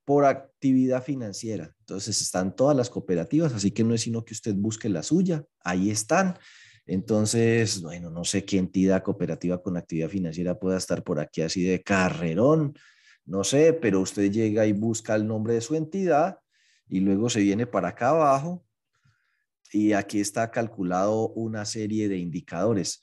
por 0.04 0.24
actividad 0.24 1.02
financiera. 1.02 1.74
Entonces 1.80 2.20
están 2.20 2.54
todas 2.54 2.76
las 2.76 2.90
cooperativas, 2.90 3.52
así 3.54 3.70
que 3.70 3.84
no 3.84 3.94
es 3.94 4.02
sino 4.02 4.24
que 4.24 4.34
usted 4.34 4.54
busque 4.54 4.88
la 4.88 5.02
suya, 5.02 5.44
ahí 5.60 5.90
están. 5.90 6.38
Entonces, 6.86 7.82
bueno, 7.82 8.10
no 8.10 8.24
sé 8.24 8.44
qué 8.44 8.58
entidad 8.58 9.02
cooperativa 9.02 9.60
con 9.60 9.76
actividad 9.76 10.08
financiera 10.08 10.58
pueda 10.58 10.78
estar 10.78 11.02
por 11.02 11.18
aquí 11.18 11.42
así 11.42 11.64
de 11.64 11.82
carrerón, 11.82 12.74
no 13.24 13.42
sé, 13.42 13.72
pero 13.72 14.00
usted 14.00 14.30
llega 14.30 14.66
y 14.66 14.72
busca 14.72 15.16
el 15.16 15.26
nombre 15.26 15.54
de 15.54 15.60
su 15.60 15.74
entidad 15.74 16.38
y 16.88 17.00
luego 17.00 17.28
se 17.28 17.40
viene 17.40 17.66
para 17.66 17.88
acá 17.88 18.10
abajo 18.10 18.64
y 19.72 19.92
aquí 19.92 20.20
está 20.20 20.50
calculado 20.52 21.30
una 21.30 21.64
serie 21.64 22.08
de 22.08 22.18
indicadores. 22.18 23.02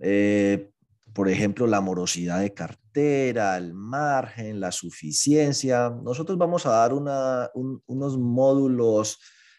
Eh, 0.00 0.70
por 1.14 1.28
ejemplo, 1.30 1.66
la 1.66 1.80
morosidad 1.80 2.40
de 2.40 2.52
cartera, 2.52 3.56
el 3.56 3.72
margen, 3.72 4.60
la 4.60 4.70
suficiencia. 4.70 5.88
Nosotros 5.88 6.36
vamos 6.36 6.66
a 6.66 6.70
dar 6.70 6.92
unos 6.92 8.18
módulos 8.18 9.18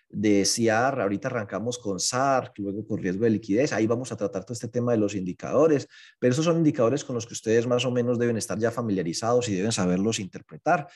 de 0.09 0.43
CIAR, 0.45 0.99
ahorita 0.99 1.27
arrancamos 1.27 1.77
con 1.77 1.99
SAR, 1.99 2.51
luego 2.57 2.85
con 2.85 2.97
riesgo 2.99 3.23
de 3.23 3.29
liquidez, 3.29 3.73
ahí 3.73 3.87
vamos 3.87 4.11
a 4.11 4.17
tratar 4.17 4.43
todo 4.43 4.53
este 4.53 4.67
tema 4.67 4.91
de 4.91 4.97
los 4.97 5.15
indicadores, 5.15 5.87
pero 6.19 6.33
esos 6.33 6.45
son 6.45 6.57
indicadores 6.57 7.03
con 7.03 7.15
los 7.15 7.25
que 7.25 7.33
ustedes 7.33 7.67
más 7.67 7.85
o 7.85 7.91
menos 7.91 8.17
deben 8.17 8.37
estar 8.37 8.57
ya 8.57 8.71
familiarizados 8.71 9.47
y 9.49 9.55
deben 9.55 9.71
saberlos 9.71 10.19
interpretar. 10.19 10.87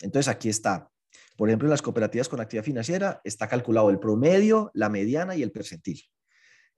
Entonces 0.00 0.28
aquí 0.28 0.48
está, 0.48 0.88
por 1.36 1.48
ejemplo, 1.48 1.66
en 1.66 1.70
las 1.70 1.82
cooperativas 1.82 2.28
con 2.28 2.40
actividad 2.40 2.64
financiera 2.64 3.20
está 3.24 3.48
calculado 3.48 3.90
el 3.90 3.98
promedio, 3.98 4.70
la 4.74 4.88
mediana 4.88 5.34
y 5.34 5.42
el 5.42 5.50
percentil. 5.50 6.00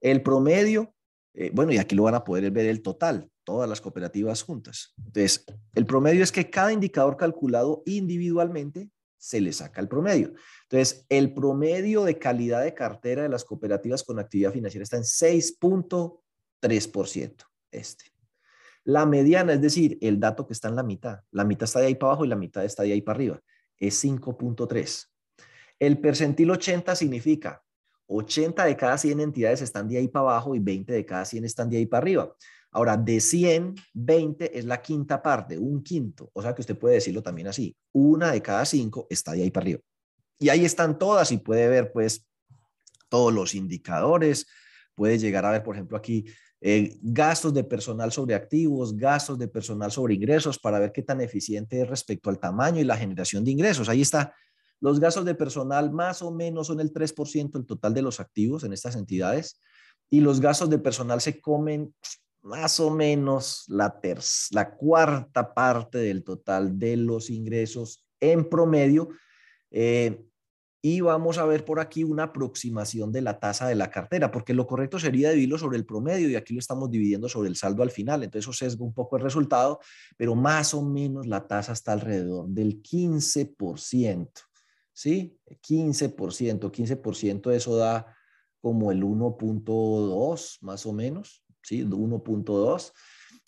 El 0.01 0.21
promedio 0.21 0.93
eh, 1.33 1.51
bueno, 1.53 1.71
y 1.71 1.77
aquí 1.77 1.95
lo 1.95 2.03
van 2.03 2.15
a 2.15 2.23
poder 2.23 2.49
ver 2.51 2.67
el 2.67 2.81
total, 2.81 3.29
todas 3.43 3.67
las 3.67 3.81
cooperativas 3.81 4.43
juntas. 4.43 4.93
Entonces, 4.97 5.45
el 5.73 5.85
promedio 5.85 6.23
es 6.23 6.31
que 6.31 6.49
cada 6.49 6.71
indicador 6.71 7.17
calculado 7.17 7.81
individualmente 7.85 8.89
se 9.23 9.39
le 9.39 9.53
saca 9.53 9.79
el 9.79 9.87
promedio. 9.87 10.33
Entonces, 10.63 11.05
el 11.07 11.33
promedio 11.33 12.03
de 12.03 12.19
calidad 12.19 12.61
de 12.61 12.73
cartera 12.73 13.23
de 13.23 13.29
las 13.29 13.45
cooperativas 13.45 14.03
con 14.03 14.19
actividad 14.19 14.51
financiera 14.51 14.83
está 14.83 14.97
en 14.97 15.03
6.3%. 15.03 17.45
Este. 17.71 18.11
La 18.83 19.05
mediana, 19.05 19.53
es 19.53 19.61
decir, 19.61 19.97
el 20.01 20.19
dato 20.19 20.45
que 20.45 20.51
está 20.51 20.67
en 20.67 20.75
la 20.75 20.83
mitad. 20.83 21.21
La 21.31 21.45
mitad 21.45 21.63
está 21.63 21.79
de 21.79 21.85
ahí 21.85 21.95
para 21.95 22.11
abajo 22.11 22.25
y 22.25 22.27
la 22.27 22.35
mitad 22.35 22.65
está 22.65 22.83
de 22.83 22.91
ahí 22.91 23.01
para 23.01 23.15
arriba. 23.15 23.39
Es 23.77 24.03
5.3. 24.03 25.05
El 25.79 26.01
percentil 26.01 26.51
80 26.51 26.93
significa 26.93 27.63
80 28.07 28.65
de 28.65 28.75
cada 28.75 28.97
100 28.97 29.21
entidades 29.21 29.61
están 29.61 29.87
de 29.87 29.99
ahí 29.99 30.09
para 30.09 30.31
abajo 30.31 30.53
y 30.53 30.59
20 30.59 30.91
de 30.91 31.05
cada 31.05 31.23
100 31.23 31.45
están 31.45 31.69
de 31.69 31.77
ahí 31.77 31.85
para 31.85 32.03
arriba. 32.03 32.35
Ahora, 32.73 32.97
de 32.97 33.21
100, 33.21 33.75
20 33.93 34.57
es 34.57 34.65
la 34.65 34.81
quinta 34.81 35.21
parte, 35.21 35.57
un 35.57 35.83
quinto. 35.83 36.31
O 36.33 36.41
sea 36.41 36.55
que 36.55 36.61
usted 36.61 36.77
puede 36.77 36.95
decirlo 36.95 37.21
también 37.21 37.47
así. 37.47 37.75
Una 37.91 38.31
de 38.31 38.41
cada 38.41 38.65
cinco 38.65 39.05
está 39.09 39.33
de 39.33 39.43
ahí 39.43 39.51
para 39.51 39.65
arriba. 39.65 39.79
Y 40.39 40.49
ahí 40.49 40.65
están 40.65 40.97
todas 40.97 41.31
y 41.31 41.37
puede 41.37 41.67
ver 41.67 41.91
pues 41.93 42.27
todos 43.09 43.31
los 43.31 43.53
indicadores. 43.53 44.47
Puede 44.95 45.19
llegar 45.19 45.45
a 45.45 45.51
ver, 45.51 45.63
por 45.63 45.75
ejemplo, 45.75 45.95
aquí 45.95 46.25
eh, 46.61 46.97
gastos 47.01 47.53
de 47.53 47.63
personal 47.63 48.11
sobre 48.11 48.33
activos, 48.33 48.97
gastos 48.97 49.37
de 49.37 49.47
personal 49.47 49.91
sobre 49.91 50.15
ingresos 50.15 50.57
para 50.57 50.79
ver 50.79 50.91
qué 50.91 51.03
tan 51.03 51.21
eficiente 51.21 51.81
es 51.81 51.87
respecto 51.87 52.29
al 52.29 52.39
tamaño 52.39 52.81
y 52.81 52.85
la 52.85 52.97
generación 52.97 53.43
de 53.43 53.51
ingresos. 53.51 53.87
Ahí 53.87 54.01
está 54.01 54.33
Los 54.79 54.99
gastos 54.99 55.25
de 55.25 55.35
personal 55.35 55.91
más 55.91 56.21
o 56.23 56.31
menos 56.31 56.67
son 56.67 56.79
el 56.79 56.91
3% 56.91 57.51
del 57.51 57.65
total 57.67 57.93
de 57.93 58.01
los 58.01 58.19
activos 58.19 58.63
en 58.63 58.73
estas 58.73 58.95
entidades 58.95 59.59
y 60.09 60.21
los 60.21 60.39
gastos 60.39 60.69
de 60.69 60.79
personal 60.79 61.21
se 61.21 61.41
comen 61.41 61.93
más 62.43 62.79
o 62.79 62.91
menos 62.91 63.63
la, 63.67 63.99
la 64.51 64.75
cuarta 64.75 65.53
parte 65.53 65.97
del 65.97 66.23
total 66.23 66.77
de 66.77 66.97
los 66.97 67.29
ingresos 67.29 68.05
en 68.19 68.47
promedio. 68.47 69.09
Eh, 69.71 70.25
y 70.85 70.99
vamos 70.99 71.37
a 71.37 71.45
ver 71.45 71.63
por 71.63 71.79
aquí 71.79 72.03
una 72.03 72.23
aproximación 72.23 73.13
de 73.13 73.21
la 73.21 73.39
tasa 73.39 73.69
de 73.69 73.75
la 73.75 73.89
cartera, 73.89 74.31
porque 74.31 74.53
lo 74.53 74.67
correcto 74.67 74.99
sería 74.99 75.29
dividirlo 75.29 75.57
sobre 75.57 75.77
el 75.77 75.85
promedio 75.85 76.29
y 76.29 76.35
aquí 76.35 76.53
lo 76.53 76.59
estamos 76.59 76.91
dividiendo 76.91 77.29
sobre 77.29 77.47
el 77.47 77.55
saldo 77.55 77.83
al 77.83 77.91
final, 77.91 78.21
entonces 78.21 78.43
eso 78.43 78.51
sesga 78.51 78.83
un 78.83 78.93
poco 78.93 79.15
el 79.15 79.23
resultado, 79.23 79.79
pero 80.17 80.35
más 80.35 80.73
o 80.73 80.81
menos 80.81 81.25
la 81.25 81.47
tasa 81.47 81.71
está 81.71 81.93
alrededor 81.93 82.49
del 82.49 82.83
15%, 82.83 84.29
¿sí? 84.91 85.39
15%, 85.47 86.69
15% 86.69 87.51
eso 87.53 87.77
da 87.77 88.13
como 88.59 88.91
el 88.91 89.03
1.2 89.03 90.57
más 90.61 90.85
o 90.85 90.91
menos, 90.91 91.42
¿sí? 91.63 91.83
1.2 91.83 92.91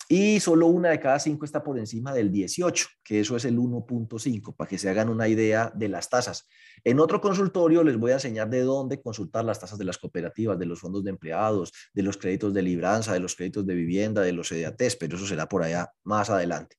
y 0.08 0.38
solo 0.38 0.68
una 0.68 0.90
de 0.90 1.00
cada 1.00 1.18
cinco 1.18 1.44
está 1.44 1.64
por 1.64 1.78
encima 1.78 2.12
del 2.12 2.30
18, 2.30 2.86
que 3.02 3.20
eso 3.20 3.36
es 3.36 3.44
el 3.44 3.58
1.5, 3.58 4.54
para 4.54 4.68
que 4.68 4.78
se 4.78 4.88
hagan 4.88 5.08
una 5.08 5.26
idea 5.26 5.72
de 5.74 5.88
las 5.88 6.08
tasas. 6.08 6.46
En 6.84 7.00
otro 7.00 7.20
consultorio 7.20 7.82
les 7.82 7.96
voy 7.96 8.12
a 8.12 8.14
enseñar 8.14 8.48
de 8.48 8.60
dónde 8.60 9.02
consultar 9.02 9.44
las 9.44 9.58
tasas 9.58 9.78
de 9.78 9.84
las 9.84 9.98
cooperativas, 9.98 10.58
de 10.60 10.66
los 10.66 10.78
fondos 10.78 11.02
de 11.02 11.10
empleados, 11.10 11.72
de 11.92 12.02
los 12.04 12.16
créditos 12.16 12.54
de 12.54 12.62
libranza, 12.62 13.12
de 13.12 13.20
los 13.20 13.34
créditos 13.34 13.66
de 13.66 13.74
vivienda, 13.74 14.22
de 14.22 14.32
los 14.32 14.52
EDATES, 14.52 14.94
pero 14.94 15.16
eso 15.16 15.26
será 15.26 15.48
por 15.48 15.64
allá 15.64 15.90
más 16.04 16.30
adelante. 16.30 16.76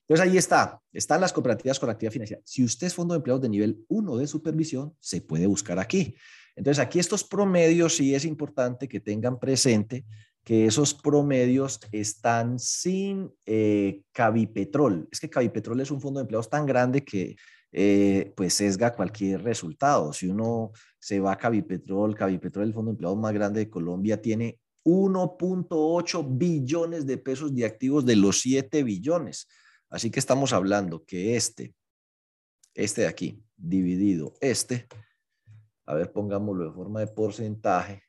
Entonces 0.00 0.26
ahí 0.26 0.38
está, 0.38 0.80
están 0.94 1.20
las 1.20 1.32
cooperativas 1.32 1.78
con 1.78 1.90
actividad 1.90 2.12
financiera. 2.12 2.42
Si 2.44 2.64
usted 2.64 2.86
es 2.86 2.94
fondo 2.94 3.12
de 3.12 3.18
empleados 3.18 3.42
de 3.42 3.50
nivel 3.50 3.84
1 3.88 4.16
de 4.16 4.26
supervisión, 4.26 4.96
se 4.98 5.20
puede 5.20 5.46
buscar 5.46 5.78
aquí. 5.78 6.16
Entonces 6.56 6.82
aquí 6.82 6.98
estos 6.98 7.22
promedios 7.22 7.96
sí 7.96 8.14
es 8.14 8.24
importante 8.24 8.88
que 8.88 9.00
tengan 9.00 9.38
presente 9.38 10.06
que 10.44 10.66
esos 10.66 10.94
promedios 10.94 11.80
están 11.92 12.58
sin 12.58 13.32
eh, 13.46 14.02
Cavipetrol. 14.12 15.08
Es 15.10 15.20
que 15.20 15.30
Cavipetrol 15.30 15.80
es 15.80 15.90
un 15.90 16.00
fondo 16.00 16.18
de 16.18 16.22
empleados 16.22 16.50
tan 16.50 16.66
grande 16.66 17.04
que 17.04 17.36
eh, 17.70 18.32
pues 18.36 18.54
sesga 18.54 18.94
cualquier 18.94 19.42
resultado. 19.42 20.12
Si 20.12 20.28
uno 20.28 20.72
se 20.98 21.20
va 21.20 21.32
a 21.32 21.38
Cavipetrol, 21.38 22.14
Cavipetrol, 22.14 22.66
el 22.66 22.74
fondo 22.74 22.90
de 22.90 22.94
empleados 22.94 23.18
más 23.18 23.32
grande 23.32 23.60
de 23.60 23.70
Colombia, 23.70 24.20
tiene 24.20 24.58
1.8 24.84 26.26
billones 26.28 27.06
de 27.06 27.18
pesos 27.18 27.54
de 27.54 27.64
activos 27.64 28.04
de 28.04 28.16
los 28.16 28.40
7 28.40 28.82
billones. 28.82 29.48
Así 29.88 30.10
que 30.10 30.18
estamos 30.18 30.52
hablando 30.52 31.04
que 31.04 31.36
este, 31.36 31.74
este 32.74 33.02
de 33.02 33.06
aquí, 33.06 33.44
dividido 33.56 34.34
este, 34.40 34.88
a 35.86 35.94
ver, 35.94 36.12
pongámoslo 36.12 36.64
de 36.64 36.72
forma 36.72 37.00
de 37.00 37.06
porcentaje, 37.06 38.02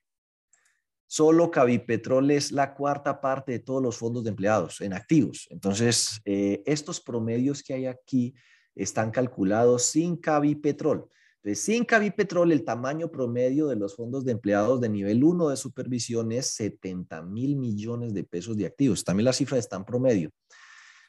solo 1.14 1.52
Cavipetrol 1.52 2.32
es 2.32 2.52
la 2.52 2.74
cuarta 2.74 3.22
parte 3.22 3.52
de 3.52 3.60
todos 3.60 3.84
los 3.84 3.98
fondos 3.98 4.24
de 4.24 4.32
empleados 4.32 4.82
en 4.82 4.94
activos. 4.94 5.46
Entonces, 5.52 6.20
eh, 6.26 6.64
estos 6.66 7.00
promedios 7.00 7.62
que 7.62 7.76
hay 7.76 7.86
aquí 7.86 8.34
están 8.74 9.12
calculados 9.12 9.84
sin 9.84 10.18
Cavipetrol. 10.18 11.08
Entonces, 11.36 11.64
sin 11.64 11.86
Cavipetrol, 11.86 12.52
el 12.52 12.66
tamaño 12.66 13.12
promedio 13.12 13.68
de 13.68 13.76
los 13.76 13.96
fondos 13.96 14.26
de 14.26 14.32
empleados 14.32 14.82
de 14.82 14.90
nivel 14.90 15.24
1 15.24 15.50
de 15.50 15.56
supervisión 15.56 16.32
es 16.32 16.48
70 16.56 17.22
mil 17.22 17.58
millones 17.58 18.16
de 18.16 18.24
pesos 18.24 18.58
de 18.58 18.66
activos. 18.66 19.04
También 19.04 19.26
la 19.26 19.34
cifra 19.34 19.60
está 19.60 19.76
en 19.76 19.86
promedio. 19.86 20.32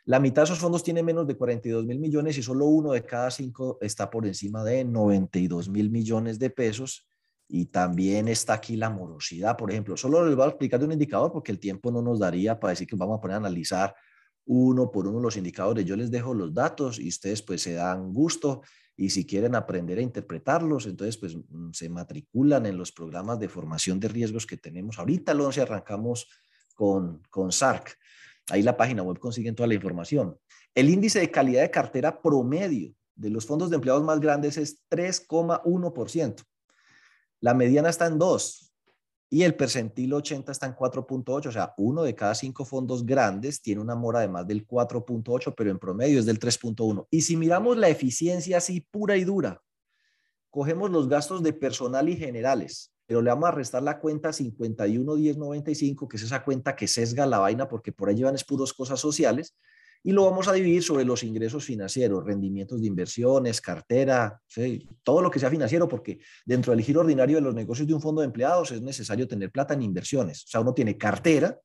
La 0.05 0.21
mitad 0.21 0.43
de 0.43 0.45
esos 0.45 0.59
fondos 0.59 0.85
tiene 0.85 1.03
menos 1.03 1.27
de 1.27 1.35
42 1.35 1.87
mil 1.87 1.99
millones 1.99 2.37
y 2.37 2.43
solo 2.43 2.67
uno 2.67 2.93
de 2.93 3.07
cada 3.07 3.31
cinco 3.31 3.79
está 3.81 4.11
por 4.11 4.27
encima 4.27 4.65
de 4.65 4.85
92 4.85 5.71
mil 5.71 5.89
millones 5.89 6.39
de 6.39 6.51
pesos. 6.51 7.07
Y 7.49 7.67
también 7.67 8.29
está 8.29 8.55
aquí 8.55 8.77
la 8.77 8.91
morosidad, 8.91 9.57
por 9.57 9.71
ejemplo. 9.71 9.97
Solo 9.97 10.25
les 10.27 10.35
voy 10.35 10.45
a 10.45 10.49
explicar 10.49 10.81
de 10.81 10.87
un 10.87 10.93
indicador 10.93 11.31
porque 11.33 11.53
el 11.53 11.59
tiempo 11.59 11.91
no 11.91 12.03
nos 12.03 12.19
daría 12.19 12.59
para 12.59 12.71
decir 12.71 12.87
que 12.87 12.97
vamos 12.97 13.19
a 13.19 13.21
poner 13.21 13.35
a 13.35 13.39
analizar 13.39 13.95
uno 14.47 14.91
por 14.91 15.07
uno 15.07 15.21
los 15.21 15.37
indicadores. 15.37 15.85
Yo 15.85 15.97
les 15.97 16.11
dejo 16.11 16.35
los 16.35 16.53
datos 16.53 16.99
y 16.99 17.09
ustedes 17.09 17.43
pues 17.43 17.63
se 17.63 17.75
dan 17.75 18.13
gusto 18.13 18.63
y 18.97 19.11
si 19.11 19.27
quieren 19.27 19.55
aprender 19.55 19.99
a 19.99 20.03
interpretarlos, 20.03 20.87
entonces 20.87 21.17
pues 21.17 21.37
mm, 21.37 21.73
se 21.73 21.89
matriculan 21.89 22.67
en 22.67 22.79
los 22.79 22.93
programas 22.93 23.39
de 23.39 23.49
formación 23.49 23.99
de 23.99 24.09
riesgos 24.09 24.47
que 24.47 24.57
tenemos. 24.57 24.99
Ahorita 24.99 25.33
el 25.33 25.41
11 25.41 25.63
arrancamos 25.63 26.29
con, 26.75 27.23
con 27.31 27.51
SARC. 27.51 27.97
Ahí 28.51 28.63
la 28.63 28.77
página 28.77 29.03
web 29.03 29.19
consiguen 29.19 29.55
toda 29.55 29.67
la 29.67 29.75
información. 29.75 30.37
El 30.75 30.91
índice 30.91 31.21
de 31.21 31.31
calidad 31.31 31.63
de 31.63 31.71
cartera 31.71 32.21
promedio 32.21 32.95
de 33.17 33.31
los 33.31 33.47
fondos 33.47 33.71
de 33.71 33.77
empleados 33.77 34.05
más 34.05 34.21
grandes 34.21 34.57
es 34.59 34.85
3,1%. 34.91 36.43
La 37.45 37.53
mediana 37.53 37.91
está 37.91 38.07
en 38.07 38.19
2 38.19 38.73
y 39.29 39.43
el 39.43 39.55
percentil 39.55 40.15
80 40.15 40.51
está 40.51 40.65
en 40.65 40.75
4.8, 40.75 41.49
o 41.49 41.53
sea, 41.53 41.75
uno 41.77 42.03
de 42.03 42.15
cada 42.15 42.35
cinco 42.35 42.65
fondos 42.65 43.05
grandes 43.05 43.61
tiene 43.61 43.83
una 43.83 43.95
mora 43.95 44.21
de 44.21 44.29
más 44.29 44.47
del 44.47 44.67
4.8, 44.67 45.53
pero 45.55 45.71
en 45.71 45.79
promedio 45.79 46.19
es 46.19 46.25
del 46.25 46.41
3.1. 46.41 47.07
Y 47.11 47.21
si 47.21 47.37
miramos 47.37 47.77
la 47.77 47.91
eficiencia 47.91 48.57
así 48.57 48.81
pura 48.81 49.19
y 49.19 49.25
dura, 49.25 49.61
cogemos 50.49 50.91
los 50.91 51.07
gastos 51.07 51.43
de 51.43 51.53
personal 51.53 52.09
y 52.09 52.17
generales, 52.17 52.95
pero 53.05 53.21
le 53.21 53.29
vamos 53.29 53.51
a 53.51 53.53
restar 53.53 53.83
la 53.83 54.01
cuenta 54.01 54.33
511095, 54.33 56.09
que 56.09 56.17
es 56.17 56.23
esa 56.23 56.43
cuenta 56.45 56.75
que 56.75 56.89
sesga 56.89 57.27
la 57.27 57.41
vaina 57.41 57.69
porque 57.69 57.93
por 57.93 58.09
ahí 58.09 58.15
llevan 58.15 58.37
es 58.37 58.45
puros 58.45 58.73
cosas 58.73 59.01
sociales, 59.01 59.55
y 60.07 60.13
lo 60.13 60.27
vamos 60.27 60.47
a 60.49 60.53
dividir 60.53 60.83
sobre 60.83 61.05
los 61.05 61.23
ingresos 61.23 61.65
financieros, 61.65 62.25
rendimientos 62.25 62.79
de 62.79 62.87
inversiones, 62.87 63.63
cartera, 63.63 64.39
todo 65.03 65.23
lo 65.23 65.31
que 65.31 65.39
sea 65.39 65.49
financiero, 65.49 65.89
porque 65.89 66.21
dentro 66.45 66.73
del 66.73 66.85
giro 66.85 67.01
ordinario 67.01 67.37
de 67.37 67.41
los 67.41 67.55
negocios 67.55 67.89
de 67.89 67.95
un 67.95 68.03
fondo 68.03 68.21
de 68.21 68.27
empleados 68.27 68.71
es 68.71 68.83
necesario 68.83 69.27
tener 69.27 69.51
plata 69.51 69.73
en 69.73 69.81
inversiones. 69.81 70.45
O 70.45 70.49
sea, 70.49 70.61
uno 70.61 70.75
tiene 70.75 70.99
cartera, 70.99 71.59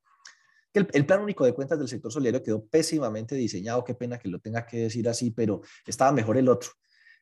el, 0.74 0.88
el, 0.94 1.06
plan 1.06 1.22
único 1.22 1.44
de 1.44 1.54
cuentas 1.54 1.78
del 1.80 1.90
sector 1.90 2.14
solidario 2.14 2.42
quedó 2.42 2.64
pésimamente 2.64 3.36
diseñado, 3.36 3.84
qué 3.84 3.94
pena 3.94 4.18
que 4.18 4.30
lo 4.30 4.40
tenga 4.40 4.66
que 4.66 4.84
decir 4.84 5.10
así, 5.10 5.32
pero 5.32 5.62
estaba 5.86 6.14
mejor 6.14 6.38
el 6.38 6.48
otro. 6.48 6.70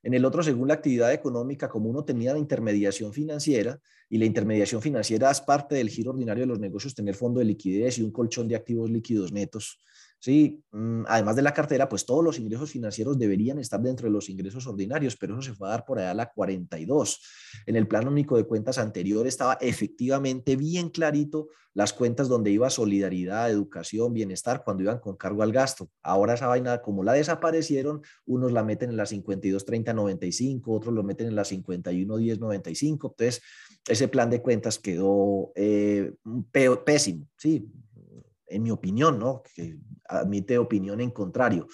En 0.04 0.14
el 0.14 0.24
otro, 0.24 0.44
según 0.44 0.68
la 0.68 0.76
actividad 0.76 1.12
económica, 1.12 1.68
como 1.68 1.90
uno 1.90 2.06
tenía 2.06 2.34
la 2.34 2.40
intermediación 2.40 3.12
financiera, 3.12 3.80
y 4.10 4.18
la 4.18 4.26
intermediación 4.26 4.82
financiera 4.82 5.32
es 5.32 5.42
parte 5.42 5.76
del 5.76 5.90
giro 5.90 6.12
ordinario 6.12 6.44
de 6.44 6.48
los 6.48 6.60
negocios, 6.60 6.96
tener 6.96 7.16
fondo 7.16 7.40
de 7.40 7.46
liquidez 7.46 7.98
y 7.98 8.04
un 8.04 8.12
colchón 8.12 8.48
de 8.48 8.56
activos 8.56 8.90
líquidos 8.90 9.32
netos, 9.32 9.80
Sí, 10.28 10.62
mm, 10.74 11.04
además 11.08 11.38
de 11.38 11.42
la 11.42 11.54
cartera, 11.54 11.88
pues 11.88 12.06
todos 12.06 12.22
los 12.22 12.38
ingresos 12.38 12.70
financieros 12.70 13.18
deberían 13.18 13.60
estar 13.60 13.82
dentro 13.82 14.08
de 14.08 14.12
los 14.12 14.28
ingresos 14.28 14.68
ordinarios, 14.68 15.16
pero 15.16 15.36
eso 15.36 15.42
se 15.42 15.54
fue 15.54 15.70
a 15.70 15.72
dar 15.72 15.86
por 15.86 16.00
allá 16.00 16.12
a 16.12 16.16
la 16.16 16.30
42. 16.30 17.22
En 17.66 17.78
el 17.78 17.88
plan 17.88 18.10
único 18.10 18.36
de 18.36 18.44
cuentas 18.44 18.78
anterior 18.78 19.26
estaba 19.26 19.54
efectivamente 19.62 20.58
bien 20.58 20.90
clarito 20.90 21.48
las 21.74 21.94
cuentas 21.94 22.28
donde 22.28 22.52
iba 22.52 22.70
solidaridad, 22.70 23.50
educación, 23.50 24.14
bienestar, 24.14 24.66
cuando 24.66 24.84
iban 24.84 25.00
con 25.00 25.16
cargo 25.16 25.44
al 25.44 25.54
gasto. 25.54 25.90
Ahora 26.04 26.34
esa 26.34 26.48
vaina, 26.48 26.82
como 26.82 27.06
la 27.06 27.14
desaparecieron, 27.14 28.02
unos 28.26 28.52
la 28.52 28.66
meten 28.66 28.90
en 28.90 28.98
la 28.98 29.06
52, 29.06 29.64
30, 29.64 29.94
95, 29.94 30.74
otros 30.74 30.94
lo 30.94 31.04
meten 31.04 31.28
en 31.28 31.38
la 31.38 31.46
51, 31.46 32.18
10, 32.18 32.40
95. 32.42 33.16
Entonces, 33.18 33.42
ese 33.88 34.10
plan 34.10 34.30
de 34.30 34.42
cuentas 34.42 34.78
quedó 34.78 35.54
eh, 35.56 36.12
pésimo, 36.84 37.30
sí, 37.38 37.72
en 38.48 38.64
mi 38.64 38.72
opinión, 38.72 39.20
¿no? 39.20 39.44
Que 39.56 39.78
admite 40.08 40.58
opinión 40.58 41.02
en 41.02 41.12
contrario. 41.12 41.68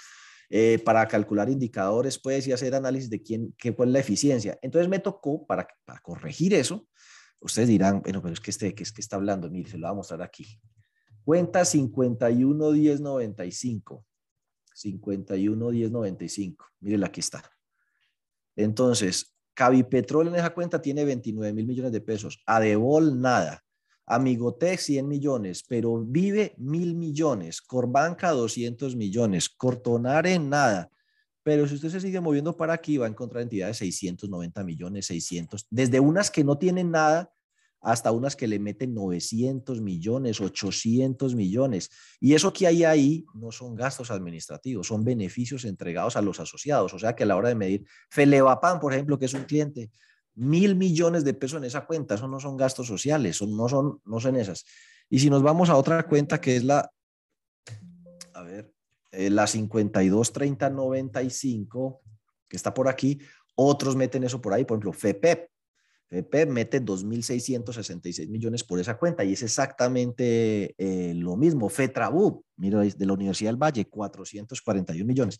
Eh, 0.49 0.79
para 0.83 1.07
calcular 1.07 1.49
indicadores, 1.49 2.19
puedes 2.19 2.45
y 2.47 2.51
hacer 2.51 2.75
análisis 2.75 3.09
de 3.09 3.23
quién, 3.23 3.55
qué 3.57 3.71
fue 3.73 3.87
la 3.87 3.99
eficiencia. 3.99 4.59
Entonces 4.61 4.89
me 4.89 4.99
tocó, 4.99 5.47
para, 5.47 5.67
para 5.85 5.99
corregir 5.99 6.53
eso, 6.53 6.87
ustedes 7.39 7.69
dirán, 7.69 8.01
bueno, 8.01 8.21
pero 8.21 8.33
es 8.33 8.39
que 8.39 8.51
este, 8.51 8.75
que 8.75 8.83
es 8.83 8.91
que 8.91 9.01
está 9.01 9.15
hablando? 9.15 9.49
Mire, 9.49 9.67
se 9.69 9.77
lo 9.77 9.87
voy 9.87 9.93
a 9.93 9.95
mostrar 9.95 10.21
aquí. 10.21 10.59
Cuenta 11.23 11.65
511095. 11.65 14.05
511095. 14.73 16.65
Miren, 16.81 17.03
aquí 17.03 17.19
está. 17.19 17.43
Entonces, 18.55 19.33
Cavipetrol 19.53 20.27
en 20.27 20.35
esa 20.35 20.53
cuenta 20.53 20.81
tiene 20.81 21.05
29 21.05 21.53
mil 21.53 21.67
millones 21.67 21.91
de 21.91 22.01
pesos. 22.01 22.41
Adebol, 22.45 23.19
nada. 23.19 23.63
Amigotech 24.05 24.79
100 24.79 25.07
millones, 25.07 25.63
pero 25.67 26.03
Vive 26.03 26.55
mil 26.57 26.95
millones, 26.95 27.61
Corbanca 27.61 28.31
200 28.31 28.95
millones, 28.95 29.49
Cortonare 29.49 30.37
nada. 30.39 30.89
Pero 31.43 31.67
si 31.67 31.75
usted 31.75 31.89
se 31.89 31.99
sigue 31.99 32.21
moviendo 32.21 32.55
para 32.55 32.73
aquí, 32.73 32.97
va 32.97 33.05
a 33.05 33.09
encontrar 33.09 33.43
entidades 33.43 33.79
de 33.79 33.85
690 33.85 34.63
millones, 34.63 35.05
600, 35.07 35.67
desde 35.69 35.99
unas 35.99 36.31
que 36.31 36.43
no 36.43 36.57
tienen 36.57 36.91
nada 36.91 37.33
hasta 37.83 38.13
unas 38.13 38.37
que 38.37 38.47
le 38.47 38.59
meten 38.59 38.93
900 38.93 39.81
millones, 39.81 40.39
800 40.39 41.35
millones. 41.35 41.89
Y 42.21 42.33
eso 42.33 42.53
que 42.53 42.65
hay 42.65 42.85
ahí 42.85 43.25
no 43.33 43.51
son 43.51 43.75
gastos 43.75 44.09
administrativos, 44.09 44.87
son 44.87 45.03
beneficios 45.03 45.65
entregados 45.65 46.15
a 46.15 46.21
los 46.21 46.39
asociados. 46.39 46.93
O 46.93 46.99
sea 46.99 47.13
que 47.13 47.23
a 47.23 47.25
la 47.25 47.35
hora 47.35 47.49
de 47.49 47.55
medir, 47.55 47.85
Felevapan, 48.09 48.79
por 48.79 48.93
ejemplo, 48.93 49.19
que 49.19 49.25
es 49.25 49.33
un 49.33 49.43
cliente, 49.43 49.91
mil 50.35 50.75
millones 50.75 51.23
de 51.23 51.33
pesos 51.33 51.57
en 51.57 51.63
esa 51.65 51.85
cuenta, 51.85 52.15
eso 52.15 52.27
no 52.27 52.39
son 52.39 52.57
gastos 52.57 52.87
sociales, 52.87 53.37
son, 53.37 53.55
no, 53.55 53.69
son, 53.69 54.01
no 54.05 54.19
son 54.19 54.35
esas. 54.35 54.65
Y 55.09 55.19
si 55.19 55.29
nos 55.29 55.43
vamos 55.43 55.69
a 55.69 55.75
otra 55.75 56.07
cuenta 56.07 56.41
que 56.41 56.55
es 56.55 56.63
la, 56.63 56.89
a 58.33 58.43
ver, 58.43 58.73
eh, 59.11 59.29
la 59.29 59.45
523095, 59.45 62.01
que 62.49 62.57
está 62.57 62.73
por 62.73 62.87
aquí, 62.87 63.19
Otros 63.55 63.95
meten 63.95 64.23
eso 64.23 64.41
por 64.41 64.53
ahí, 64.53 64.65
por 64.65 64.77
ejemplo, 64.77 64.93
FEPEP. 64.93 65.47
FEPEP 66.09 66.49
mete 66.49 66.81
2.666 66.81 68.27
millones 68.27 68.63
por 68.63 68.79
esa 68.79 68.97
cuenta 68.97 69.23
y 69.23 69.33
es 69.33 69.43
exactamente 69.43 70.73
eh, 70.77 71.13
lo 71.15 71.35
mismo. 71.35 71.69
FETRABU, 71.69 72.43
mira, 72.57 72.81
de 72.81 73.05
la 73.05 73.13
Universidad 73.13 73.51
del 73.51 73.61
Valle, 73.61 73.85
441 73.85 75.05
millones. 75.05 75.39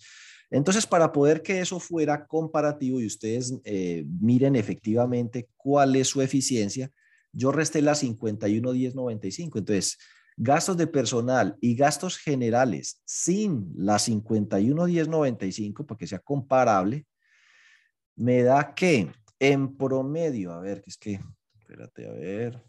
Entonces, 0.50 0.86
para 0.86 1.12
poder 1.12 1.42
que 1.42 1.60
eso 1.60 1.80
fuera 1.80 2.26
comparativo 2.26 3.02
y 3.02 3.08
ustedes 3.08 3.54
eh, 3.64 4.06
miren 4.22 4.56
efectivamente 4.56 5.50
cuál 5.58 5.96
es 5.96 6.08
su 6.08 6.22
eficiencia, 6.22 6.92
yo 7.32 7.52
resté 7.52 7.82
la 7.82 7.94
51.1095. 7.94 9.58
Entonces, 9.58 9.98
gastos 10.38 10.78
de 10.78 10.88
personal 10.88 11.58
y 11.60 11.76
gastos 11.76 12.18
generales 12.18 13.02
sin 13.06 13.72
la 13.76 13.96
51.1095, 13.96 15.86
para 15.86 15.98
que 15.98 16.08
sea 16.08 16.20
comparable, 16.20 17.06
me 18.16 18.44
da 18.44 18.74
que 18.74 19.12
en 19.40 19.76
promedio, 19.76 20.54
a 20.54 20.60
ver, 20.60 20.82
que 20.82 20.90
es 20.90 20.98
que, 20.98 21.20
espérate, 21.60 22.08
a 22.08 22.14
ver, 22.14 22.64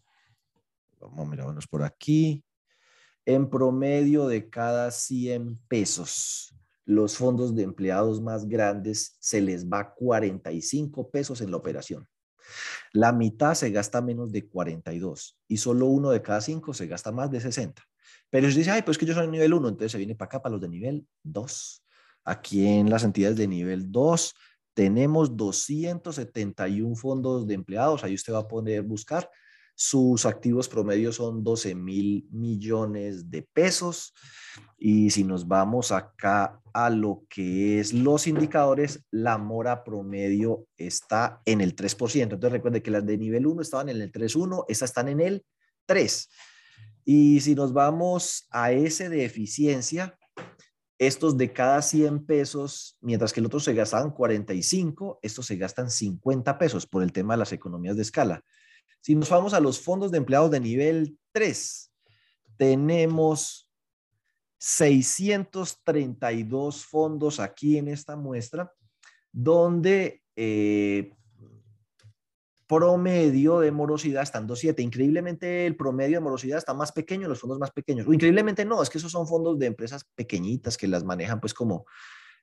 vamos 1.00 1.26
a 1.26 1.30
mirarnos 1.30 1.66
por 1.66 1.82
aquí, 1.82 2.42
en 3.26 3.48
promedio 3.48 4.26
de 4.26 4.48
cada 4.48 4.90
100 4.90 5.58
pesos, 5.68 6.54
los 6.84 7.16
fondos 7.16 7.54
de 7.54 7.62
empleados 7.62 8.20
más 8.20 8.46
grandes 8.46 9.16
se 9.20 9.40
les 9.40 9.68
va 9.68 9.94
45 9.94 11.10
pesos 11.10 11.40
en 11.40 11.50
la 11.50 11.56
operación. 11.56 12.06
La 12.92 13.12
mitad 13.12 13.54
se 13.54 13.70
gasta 13.70 14.02
menos 14.02 14.30
de 14.30 14.46
42 14.46 15.38
y 15.48 15.56
solo 15.56 15.86
uno 15.86 16.10
de 16.10 16.22
cada 16.22 16.40
cinco 16.40 16.74
se 16.74 16.86
gasta 16.86 17.10
más 17.10 17.30
de 17.30 17.40
60. 17.40 17.82
Pero 18.30 18.50
si 18.50 18.58
dice, 18.58 18.70
ay, 18.70 18.82
pues 18.82 18.98
que 18.98 19.06
yo 19.06 19.14
soy 19.14 19.28
nivel 19.28 19.54
1, 19.54 19.68
entonces 19.68 19.92
se 19.92 19.98
viene 19.98 20.14
para 20.14 20.26
acá, 20.26 20.42
para 20.42 20.52
los 20.52 20.60
de 20.60 20.68
nivel 20.68 21.06
2. 21.22 21.84
Aquí 22.24 22.66
en 22.66 22.90
las 22.90 23.04
entidades 23.04 23.36
de 23.36 23.48
nivel 23.48 23.90
2 23.90 24.34
tenemos 24.74 25.36
271 25.36 26.96
fondos 26.96 27.46
de 27.46 27.54
empleados. 27.54 28.04
Ahí 28.04 28.14
usted 28.14 28.32
va 28.32 28.40
a 28.40 28.48
poder 28.48 28.82
buscar. 28.82 29.30
Sus 29.74 30.24
activos 30.24 30.68
promedios 30.68 31.16
son 31.16 31.42
12 31.42 31.74
mil 31.74 32.26
millones 32.30 33.30
de 33.30 33.42
pesos. 33.42 34.14
Y 34.78 35.10
si 35.10 35.24
nos 35.24 35.48
vamos 35.48 35.90
acá 35.90 36.60
a 36.72 36.90
lo 36.90 37.24
que 37.28 37.80
es 37.80 37.92
los 37.92 38.26
indicadores, 38.26 39.04
la 39.10 39.38
mora 39.38 39.82
promedio 39.82 40.66
está 40.76 41.40
en 41.44 41.60
el 41.60 41.74
3%. 41.74 42.22
Entonces 42.22 42.52
recuerde 42.52 42.82
que 42.82 42.90
las 42.90 43.04
de 43.04 43.18
nivel 43.18 43.46
1 43.46 43.62
estaban 43.62 43.88
en 43.88 44.00
el 44.00 44.12
3.1, 44.12 44.64
estas 44.68 44.90
están 44.90 45.08
en 45.08 45.20
el 45.20 45.44
3. 45.86 46.28
Y 47.04 47.40
si 47.40 47.54
nos 47.54 47.72
vamos 47.72 48.46
a 48.50 48.72
ese 48.72 49.08
de 49.08 49.24
eficiencia, 49.24 50.16
estos 50.98 51.36
de 51.36 51.52
cada 51.52 51.82
100 51.82 52.24
pesos, 52.24 52.96
mientras 53.00 53.32
que 53.32 53.40
el 53.40 53.46
otro 53.46 53.60
se 53.60 53.74
gastaban 53.74 54.12
45, 54.12 55.18
estos 55.22 55.46
se 55.46 55.56
gastan 55.56 55.90
50 55.90 56.56
pesos 56.58 56.86
por 56.86 57.02
el 57.02 57.12
tema 57.12 57.34
de 57.34 57.38
las 57.38 57.52
economías 57.52 57.96
de 57.96 58.02
escala. 58.02 58.42
Si 59.00 59.14
nos 59.14 59.28
vamos 59.28 59.54
a 59.54 59.60
los 59.60 59.80
fondos 59.80 60.10
de 60.10 60.18
empleados 60.18 60.50
de 60.50 60.60
nivel 60.60 61.18
3, 61.32 61.92
tenemos 62.56 63.70
632 64.58 66.86
fondos 66.86 67.40
aquí 67.40 67.76
en 67.76 67.88
esta 67.88 68.16
muestra, 68.16 68.72
donde 69.30 70.22
eh, 70.36 71.12
promedio 72.66 73.60
de 73.60 73.70
morosidad 73.70 74.22
está 74.22 74.38
en 74.38 74.48
2.7. 74.48 74.82
Increíblemente 74.82 75.66
el 75.66 75.76
promedio 75.76 76.18
de 76.18 76.24
morosidad 76.24 76.58
está 76.58 76.72
más 76.72 76.92
pequeño 76.92 77.24
en 77.24 77.28
los 77.28 77.40
fondos 77.40 77.58
más 77.58 77.70
pequeños. 77.72 78.06
O 78.06 78.12
increíblemente 78.12 78.64
no, 78.64 78.82
es 78.82 78.88
que 78.88 78.98
esos 78.98 79.12
son 79.12 79.26
fondos 79.26 79.58
de 79.58 79.66
empresas 79.66 80.04
pequeñitas 80.14 80.76
que 80.76 80.88
las 80.88 81.04
manejan 81.04 81.40
pues 81.40 81.52
como 81.52 81.84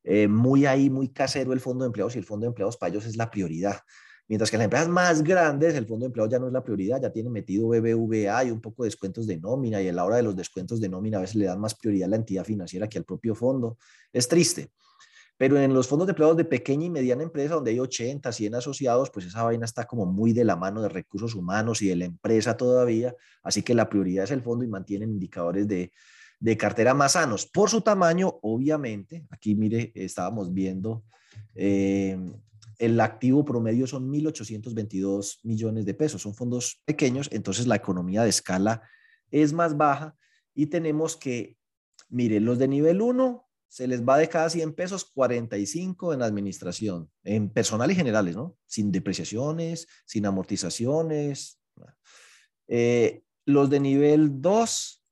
eh, 0.04 0.28
muy 0.28 0.66
ahí, 0.66 0.89
muy 0.89 1.10
casero 1.10 1.54
el 1.54 1.60
fondo 1.60 1.84
de 1.84 1.88
empleados 1.88 2.16
y 2.16 2.20
el 2.20 2.26
fondo 2.26 2.46
de 2.46 2.50
empleados 2.50 2.78
para 2.78 2.92
ellos 2.92 3.06
es 3.06 3.18
la 3.18 3.32
prioridad. 3.32 3.82
Mientras 4.32 4.50
que 4.50 4.56
en 4.56 4.60
las 4.60 4.66
empresas 4.68 4.88
más 4.88 5.24
grandes 5.24 5.76
el 5.76 5.86
fondo 5.86 6.06
de 6.06 6.08
empleados 6.08 6.32
ya 6.32 6.40
no 6.40 6.48
es 6.48 6.54
la 6.54 6.64
prioridad, 6.64 7.02
ya 7.02 7.12
tiene 7.12 7.30
metido 7.30 7.68
BBVA 7.68 8.46
y 8.46 8.52
un 8.52 8.62
poco 8.62 8.84
de 8.84 8.88
descuentos 8.88 9.28
de 9.28 9.36
nómina 9.36 9.82
y 9.82 9.90
a 9.90 9.92
la 9.92 10.06
hora 10.06 10.16
de 10.16 10.24
los 10.24 10.38
descuentos 10.38 10.80
de 10.80 10.88
nómina 10.88 11.18
a 11.18 11.20
veces 11.20 11.36
le 11.36 11.48
dan 11.48 11.60
más 11.60 11.76
prioridad 11.76 12.06
a 12.06 12.12
la 12.12 12.16
entidad 12.16 12.46
financiera 12.46 12.88
que 12.88 12.98
al 12.98 13.04
propio 13.04 13.36
fondo. 13.36 13.78
Es 14.14 14.30
triste. 14.30 14.72
Pero 15.36 15.60
en 15.60 15.74
los 15.74 15.86
fondos 15.86 16.08
de 16.08 16.12
empleados 16.12 16.38
de 16.38 16.46
pequeña 16.46 16.86
y 16.86 16.90
mediana 16.90 17.24
empresa, 17.24 17.56
donde 17.56 17.72
hay 17.72 17.82
80, 17.82 18.32
100 18.32 18.56
asociados, 18.56 19.10
pues 19.10 19.26
esa 19.26 19.44
vaina 19.44 19.66
está 19.66 19.84
como 19.84 20.06
muy 20.06 20.32
de 20.32 20.46
la 20.46 20.56
mano 20.56 20.82
de 20.82 20.88
recursos 20.88 21.36
humanos 21.36 21.82
y 21.82 21.90
de 21.90 21.98
la 21.98 22.06
empresa 22.06 22.56
todavía. 22.56 23.14
Así 23.44 23.64
que 23.64 23.74
la 23.74 23.90
prioridad 23.90 24.24
es 24.24 24.32
el 24.32 24.42
fondo 24.42 24.64
y 24.64 24.70
mantienen 24.70 25.10
indicadores 25.10 25.68
de, 25.68 25.92
cartera 26.58 26.94
más 26.94 27.12
sanos. 27.12 27.48
Por 27.48 27.70
su 27.70 27.82
tamaño, 27.82 28.40
obviamente, 28.44 29.26
aquí 29.30 29.56
mire, 29.56 29.92
estábamos 29.94 30.54
viendo, 30.54 31.04
eh, 31.54 32.18
el 32.82 33.00
activo 33.00 33.46
promedio 33.46 33.86
son 33.86 34.12
1.822 34.12 35.40
millones 35.44 35.86
de 35.86 35.94
pesos. 35.94 36.24
Son 36.24 36.34
fondos 36.34 36.82
pequeños, 36.84 37.30
entonces 37.32 37.68
la 37.68 37.76
economía 37.76 38.24
de 38.24 38.30
escala 38.30 38.82
es 39.30 39.54
más 39.54 39.78
baja 39.78 40.16
y 40.56 40.66
tenemos 40.66 41.16
que, 41.16 41.58
mire, 42.10 42.40
los 42.40 42.58
de 42.58 42.68
nivel 42.68 43.02
1 43.02 43.48
se 43.68 43.88
les 43.88 44.04
va 44.04 44.18
de 44.18 44.28
cada 44.28 44.50
100 44.50 44.74
pesos 44.74 45.06
45 45.14 46.16
en 46.16 46.24
administración, 46.24 47.12
en 47.24 47.52
personal 47.52 47.92
y 47.92 47.96
generales, 47.96 48.36
¿no? 48.36 48.58
Sin 48.66 48.92
depreciaciones, 48.92 49.88
sin 50.06 50.26
amortizaciones. 50.26 51.62
Eh, 52.68 53.24
los 53.46 53.70
de 53.70 53.80
nivel 53.80 54.42
2 54.42 55.04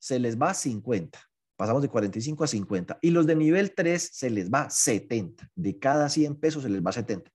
se 0.00 0.18
les 0.18 0.36
va 0.36 0.54
50. 0.54 1.29
Pasamos 1.60 1.82
de 1.82 1.90
45 1.90 2.42
a 2.42 2.46
50. 2.46 2.98
Y 3.02 3.10
los 3.10 3.26
de 3.26 3.36
nivel 3.36 3.74
3 3.74 4.10
se 4.14 4.30
les 4.30 4.50
va 4.50 4.70
70. 4.70 5.46
De 5.54 5.78
cada 5.78 6.08
100 6.08 6.36
pesos 6.36 6.62
se 6.62 6.70
les 6.70 6.80
va 6.80 6.90
70. 6.90 7.30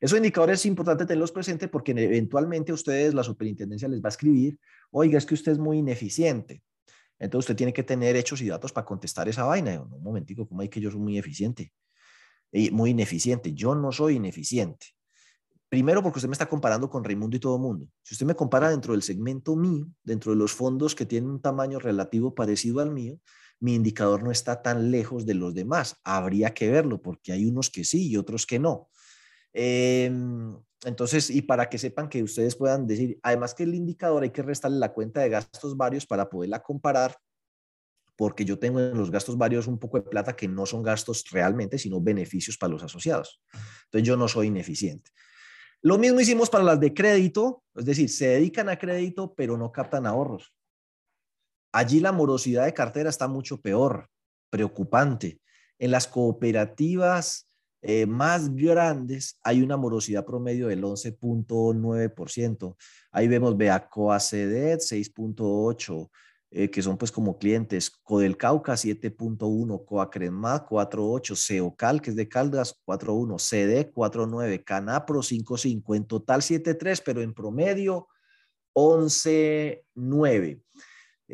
Esos 0.00 0.16
indicadores 0.16 0.58
es 0.58 0.66
importante 0.66 1.06
tenerlos 1.06 1.30
presentes 1.30 1.68
porque 1.68 1.92
eventualmente 1.92 2.72
ustedes, 2.72 3.14
la 3.14 3.22
superintendencia 3.22 3.86
les 3.86 4.02
va 4.02 4.08
a 4.08 4.08
escribir, 4.08 4.58
oiga, 4.90 5.16
es 5.16 5.24
que 5.24 5.34
usted 5.34 5.52
es 5.52 5.58
muy 5.60 5.78
ineficiente. 5.78 6.60
Entonces 7.20 7.44
usted 7.44 7.56
tiene 7.56 7.72
que 7.72 7.84
tener 7.84 8.16
hechos 8.16 8.40
y 8.40 8.48
datos 8.48 8.72
para 8.72 8.84
contestar 8.84 9.28
esa 9.28 9.44
vaina. 9.44 9.80
un 9.80 10.02
momentico, 10.02 10.48
¿cómo 10.48 10.62
hay 10.62 10.68
que 10.68 10.80
yo 10.80 10.90
soy 10.90 10.98
muy 10.98 11.16
eficiente? 11.16 11.72
Muy 12.72 12.90
ineficiente. 12.90 13.52
Yo 13.52 13.76
no 13.76 13.92
soy 13.92 14.16
ineficiente. 14.16 14.86
Primero 15.68 16.02
porque 16.02 16.18
usted 16.18 16.28
me 16.28 16.34
está 16.34 16.48
comparando 16.48 16.90
con 16.90 17.04
Raimundo 17.04 17.36
y 17.36 17.40
todo 17.40 17.54
el 17.54 17.62
mundo. 17.62 17.86
Si 18.02 18.16
usted 18.16 18.26
me 18.26 18.34
compara 18.34 18.70
dentro 18.70 18.92
del 18.92 19.02
segmento 19.02 19.54
mío, 19.54 19.86
dentro 20.02 20.32
de 20.32 20.36
los 20.36 20.50
fondos 20.50 20.96
que 20.96 21.06
tienen 21.06 21.30
un 21.30 21.40
tamaño 21.40 21.78
relativo 21.78 22.34
parecido 22.34 22.80
al 22.80 22.90
mío, 22.90 23.20
mi 23.62 23.76
indicador 23.76 24.24
no 24.24 24.32
está 24.32 24.60
tan 24.60 24.90
lejos 24.90 25.24
de 25.24 25.34
los 25.34 25.54
demás. 25.54 25.96
Habría 26.02 26.52
que 26.52 26.68
verlo 26.68 27.00
porque 27.00 27.32
hay 27.32 27.46
unos 27.46 27.70
que 27.70 27.84
sí 27.84 28.08
y 28.08 28.16
otros 28.16 28.44
que 28.44 28.58
no. 28.58 28.88
Em, 29.52 30.56
entonces, 30.84 31.30
y 31.30 31.42
para 31.42 31.68
que 31.68 31.78
sepan 31.78 32.08
que 32.08 32.24
ustedes 32.24 32.56
puedan 32.56 32.88
decir, 32.88 33.20
además 33.22 33.54
que 33.54 33.62
el 33.62 33.76
indicador 33.76 34.24
hay 34.24 34.30
que 34.30 34.42
restarle 34.42 34.78
la 34.78 34.92
cuenta 34.92 35.20
de 35.20 35.28
gastos 35.28 35.76
varios 35.76 36.04
para 36.04 36.28
poderla 36.28 36.60
comparar, 36.60 37.16
porque 38.16 38.44
yo 38.44 38.58
tengo 38.58 38.80
en 38.80 38.98
los 38.98 39.12
gastos 39.12 39.38
varios 39.38 39.68
un 39.68 39.78
poco 39.78 39.98
de 39.98 40.10
plata 40.10 40.34
que 40.34 40.48
no 40.48 40.66
son 40.66 40.82
gastos 40.82 41.24
realmente, 41.30 41.78
sino 41.78 42.00
beneficios 42.00 42.58
para 42.58 42.72
los 42.72 42.82
asociados. 42.82 43.40
Entonces, 43.84 44.08
yo 44.08 44.16
no 44.16 44.26
soy 44.26 44.48
ineficiente. 44.48 45.12
Lo 45.82 45.98
mismo 45.98 46.20
hicimos 46.20 46.50
para 46.50 46.64
las 46.64 46.80
de 46.80 46.92
crédito, 46.92 47.62
es 47.76 47.84
decir, 47.84 48.08
se 48.08 48.26
dedican 48.26 48.68
a 48.68 48.76
crédito, 48.76 49.34
pero 49.36 49.56
no 49.56 49.70
captan 49.70 50.06
ahorros. 50.06 50.52
Allí 51.72 52.00
la 52.00 52.12
morosidad 52.12 52.66
de 52.66 52.74
cartera 52.74 53.08
está 53.08 53.26
mucho 53.28 53.60
peor, 53.60 54.08
preocupante. 54.50 55.40
En 55.78 55.90
las 55.90 56.06
cooperativas 56.06 57.48
eh, 57.80 58.06
más 58.06 58.54
grandes 58.54 59.38
hay 59.42 59.60
una 59.62 59.76
morosidad 59.76 60.24
promedio 60.24 60.68
del 60.68 60.84
11.9%. 60.84 62.76
Ahí 63.10 63.26
vemos 63.26 63.56
Beacoa 63.56 64.20
CEDET 64.20 64.80
6.8%, 64.80 66.08
eh, 66.52 66.70
que 66.70 66.82
son 66.82 66.98
pues 66.98 67.10
como 67.10 67.38
clientes, 67.38 67.90
Codel 67.90 68.36
Cauca 68.36 68.74
7.1, 68.74 69.84
Coacremad 69.86 70.66
4.8, 70.66 71.34
Ceocal, 71.34 72.02
que 72.02 72.10
es 72.10 72.16
de 72.16 72.28
Caldas 72.28 72.78
4.1, 72.86 73.38
CD 73.40 73.90
4.9, 73.90 74.62
Canapro 74.62 75.20
5.5, 75.20 75.96
en 75.96 76.04
total 76.04 76.42
7.3, 76.42 77.02
pero 77.04 77.22
en 77.22 77.32
promedio 77.32 78.06
11.9, 78.74 80.62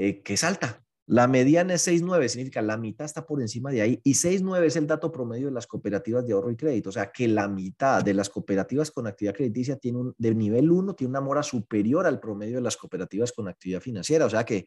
eh, 0.01 0.23
que 0.23 0.35
es 0.35 0.45
alta, 0.45 0.81
la 1.07 1.27
mediana 1.27 1.75
es 1.75 1.89
6,9, 1.89 2.29
significa 2.29 2.63
la 2.63 2.77
mitad 2.77 3.05
está 3.05 3.27
por 3.27 3.41
encima 3.41 3.73
de 3.73 3.81
ahí 3.81 4.01
y 4.05 4.13
6,9 4.13 4.63
es 4.65 4.77
el 4.77 4.87
dato 4.87 5.11
promedio 5.11 5.47
de 5.47 5.53
las 5.53 5.67
cooperativas 5.67 6.25
de 6.25 6.35
ahorro 6.35 6.53
y 6.53 6.57
crédito. 6.57 6.91
O 6.91 6.93
sea 6.93 7.11
que 7.11 7.27
la 7.27 7.49
mitad 7.49 8.05
de 8.05 8.15
las 8.15 8.29
cooperativas 8.29 8.91
con 8.91 9.07
actividad 9.09 9.35
crediticia 9.35 9.77
tiene 9.77 9.99
un, 9.99 10.15
de 10.19 10.35
nivel 10.35 10.71
1 10.71 10.95
tiene 10.95 11.09
una 11.09 11.23
mora 11.23 11.43
superior 11.43 12.07
al 12.07 12.21
promedio 12.21 12.57
de 12.57 12.61
las 12.61 12.77
cooperativas 12.77 13.33
con 13.33 13.49
actividad 13.49 13.81
financiera. 13.81 14.27
O 14.27 14.31
sea 14.31 14.45
que 14.45 14.67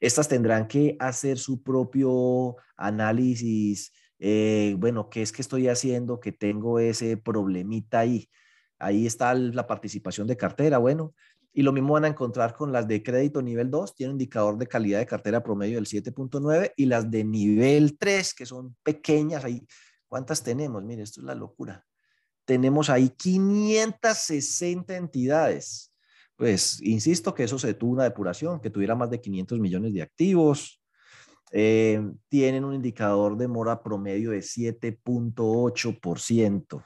estas 0.00 0.28
tendrán 0.28 0.68
que 0.68 0.96
hacer 1.00 1.36
su 1.36 1.62
propio 1.62 2.56
análisis. 2.76 3.92
Eh, 4.20 4.76
bueno, 4.78 5.10
¿qué 5.10 5.20
es 5.20 5.32
que 5.32 5.42
estoy 5.42 5.66
haciendo? 5.68 6.20
Que 6.20 6.32
tengo 6.32 6.78
ese 6.78 7.16
problemita 7.16 7.98
ahí. 7.98 8.30
Ahí 8.78 9.06
está 9.06 9.34
la 9.34 9.66
participación 9.66 10.28
de 10.28 10.36
cartera. 10.36 10.78
Bueno, 10.78 11.12
y 11.52 11.62
lo 11.62 11.72
mismo 11.72 11.94
van 11.94 12.06
a 12.06 12.08
encontrar 12.08 12.54
con 12.54 12.72
las 12.72 12.88
de 12.88 13.02
crédito 13.02 13.42
nivel 13.42 13.70
2, 13.70 13.94
tiene 13.94 14.10
un 14.10 14.14
indicador 14.14 14.56
de 14.56 14.66
calidad 14.66 15.00
de 15.00 15.06
cartera 15.06 15.42
promedio 15.42 15.76
del 15.76 15.86
7.9 15.86 16.72
y 16.76 16.86
las 16.86 17.10
de 17.10 17.24
nivel 17.24 17.98
3, 17.98 18.34
que 18.34 18.46
son 18.46 18.74
pequeñas, 18.82 19.44
ahí, 19.44 19.66
¿cuántas 20.08 20.42
tenemos? 20.42 20.82
Mire, 20.82 21.02
esto 21.02 21.20
es 21.20 21.26
la 21.26 21.34
locura. 21.34 21.84
tenemos 22.44 22.90
ahí 22.90 23.08
560 23.10 24.96
entidades. 24.96 25.92
Pues 26.36 26.80
insisto 26.82 27.34
que 27.34 27.44
eso 27.44 27.58
se 27.58 27.74
tuvo 27.74 27.92
una 27.92 28.04
depuración, 28.04 28.60
que 28.60 28.70
tuviera 28.70 28.94
más 28.96 29.10
de 29.10 29.20
500 29.20 29.58
millones 29.60 29.94
de 29.94 30.02
activos. 30.02 30.82
Eh, 31.52 32.02
tienen 32.28 32.64
un 32.64 32.74
indicador 32.74 33.36
de 33.36 33.46
mora 33.46 33.80
promedio 33.82 34.30
de 34.30 34.40
7.8%. 34.40 36.82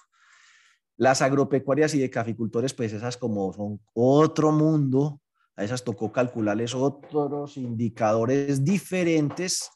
Las 0.97 1.23
agropecuarias 1.23 1.95
y 1.95 1.99
de 1.99 2.11
caficultores, 2.11 2.73
pues 2.73 2.93
esas 2.93 3.17
como 3.17 3.53
son 3.53 3.81
otro 3.93 4.53
mundo, 4.53 5.21
a 5.57 5.65
esas 5.65 5.85
tocó 5.85 6.13
calcularles 6.13 6.75
otros 6.75 7.57
indicadores 7.57 8.65
diferentes. 8.65 9.71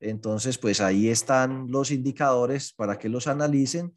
Entonces, 0.00 0.58
pues 0.58 0.80
ahí 0.80 1.08
están 1.08 1.70
los 1.70 1.90
indicadores 1.90 2.72
para 2.72 2.98
que 2.98 3.08
los 3.08 3.26
analicen. 3.26 3.92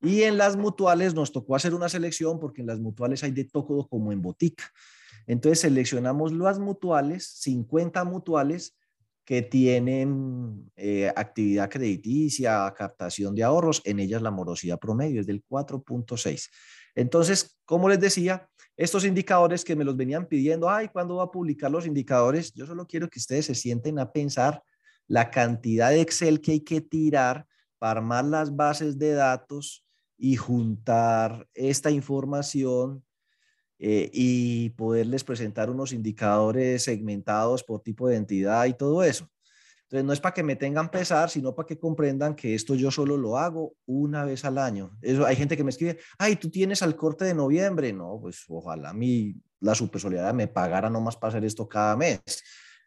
Y 0.00 0.22
en 0.22 0.36
las 0.36 0.56
mutuales 0.56 1.14
nos 1.14 1.32
tocó 1.32 1.56
hacer 1.56 1.74
una 1.74 1.88
selección 1.88 2.38
porque 2.38 2.60
en 2.60 2.66
las 2.66 2.80
mutuales 2.80 3.24
hay 3.24 3.30
de 3.30 3.44
todo 3.44 3.86
como 3.88 4.12
en 4.12 4.20
botica. 4.20 4.64
Entonces 5.26 5.60
seleccionamos 5.60 6.32
las 6.32 6.58
mutuales, 6.58 7.26
50 7.40 8.04
mutuales 8.04 8.76
que 9.24 9.42
tienen 9.42 10.70
eh, 10.76 11.10
actividad 11.14 11.70
crediticia, 11.70 12.72
captación 12.76 13.34
de 13.34 13.42
ahorros, 13.42 13.80
en 13.84 13.98
ellas 14.00 14.20
la 14.20 14.30
morosidad 14.30 14.78
promedio 14.78 15.20
es 15.20 15.26
del 15.26 15.42
4.6. 15.44 16.50
Entonces, 16.94 17.58
como 17.64 17.88
les 17.88 17.98
decía, 17.98 18.48
estos 18.76 19.04
indicadores 19.04 19.64
que 19.64 19.76
me 19.76 19.84
los 19.84 19.96
venían 19.96 20.26
pidiendo, 20.26 20.68
ay, 20.68 20.88
¿cuándo 20.88 21.16
va 21.16 21.24
a 21.24 21.30
publicar 21.30 21.70
los 21.70 21.86
indicadores? 21.86 22.52
Yo 22.52 22.66
solo 22.66 22.86
quiero 22.86 23.08
que 23.08 23.18
ustedes 23.18 23.46
se 23.46 23.54
sienten 23.54 23.98
a 23.98 24.12
pensar 24.12 24.62
la 25.06 25.30
cantidad 25.30 25.90
de 25.90 26.00
Excel 26.00 26.40
que 26.40 26.52
hay 26.52 26.60
que 26.60 26.80
tirar 26.80 27.46
para 27.78 28.00
armar 28.00 28.24
las 28.24 28.54
bases 28.54 28.98
de 28.98 29.12
datos 29.12 29.86
y 30.16 30.36
juntar 30.36 31.48
esta 31.54 31.90
información 31.90 33.04
eh, 33.78 34.10
y 34.12 34.70
poderles 34.70 35.24
presentar 35.24 35.70
unos 35.70 35.92
indicadores 35.92 36.84
segmentados 36.84 37.62
por 37.64 37.82
tipo 37.82 38.08
de 38.08 38.16
entidad 38.16 38.64
y 38.66 38.74
todo 38.74 39.02
eso. 39.02 39.28
Entonces, 39.84 40.06
no 40.06 40.12
es 40.12 40.20
para 40.20 40.34
que 40.34 40.42
me 40.42 40.56
tengan 40.56 40.90
pesar, 40.90 41.28
sino 41.28 41.54
para 41.54 41.66
que 41.66 41.78
comprendan 41.78 42.34
que 42.34 42.54
esto 42.54 42.74
yo 42.74 42.90
solo 42.90 43.16
lo 43.16 43.38
hago 43.38 43.74
una 43.86 44.24
vez 44.24 44.44
al 44.44 44.58
año. 44.58 44.96
Eso, 45.02 45.26
hay 45.26 45.36
gente 45.36 45.56
que 45.56 45.62
me 45.62 45.70
escribe, 45.70 45.98
ay, 46.18 46.36
tú 46.36 46.50
tienes 46.50 46.82
al 46.82 46.96
corte 46.96 47.24
de 47.24 47.34
noviembre. 47.34 47.92
No, 47.92 48.18
pues 48.20 48.44
ojalá 48.48 48.90
a 48.90 48.94
mí 48.94 49.36
la 49.60 49.74
supersolidaridad 49.74 50.34
me 50.34 50.48
pagara 50.48 50.90
nomás 50.90 51.16
para 51.16 51.28
hacer 51.28 51.44
esto 51.44 51.68
cada 51.68 51.96
mes. 51.96 52.20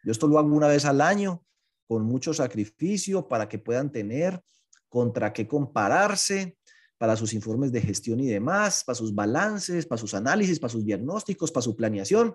Yo 0.04 0.12
esto 0.12 0.26
lo 0.26 0.38
hago 0.38 0.48
una 0.48 0.68
vez 0.68 0.84
al 0.84 1.00
año, 1.00 1.42
con 1.86 2.02
mucho 2.04 2.34
sacrificio, 2.34 3.26
para 3.26 3.48
que 3.48 3.58
puedan 3.58 3.90
tener 3.90 4.42
contra 4.88 5.32
qué 5.32 5.46
compararse, 5.46 6.57
para 6.98 7.16
sus 7.16 7.32
informes 7.32 7.72
de 7.72 7.80
gestión 7.80 8.20
y 8.20 8.26
demás, 8.26 8.84
para 8.84 8.96
sus 8.96 9.14
balances, 9.14 9.86
para 9.86 10.00
sus 10.00 10.12
análisis, 10.14 10.58
para 10.58 10.72
sus 10.72 10.84
diagnósticos, 10.84 11.52
para 11.52 11.62
su 11.62 11.76
planeación. 11.76 12.34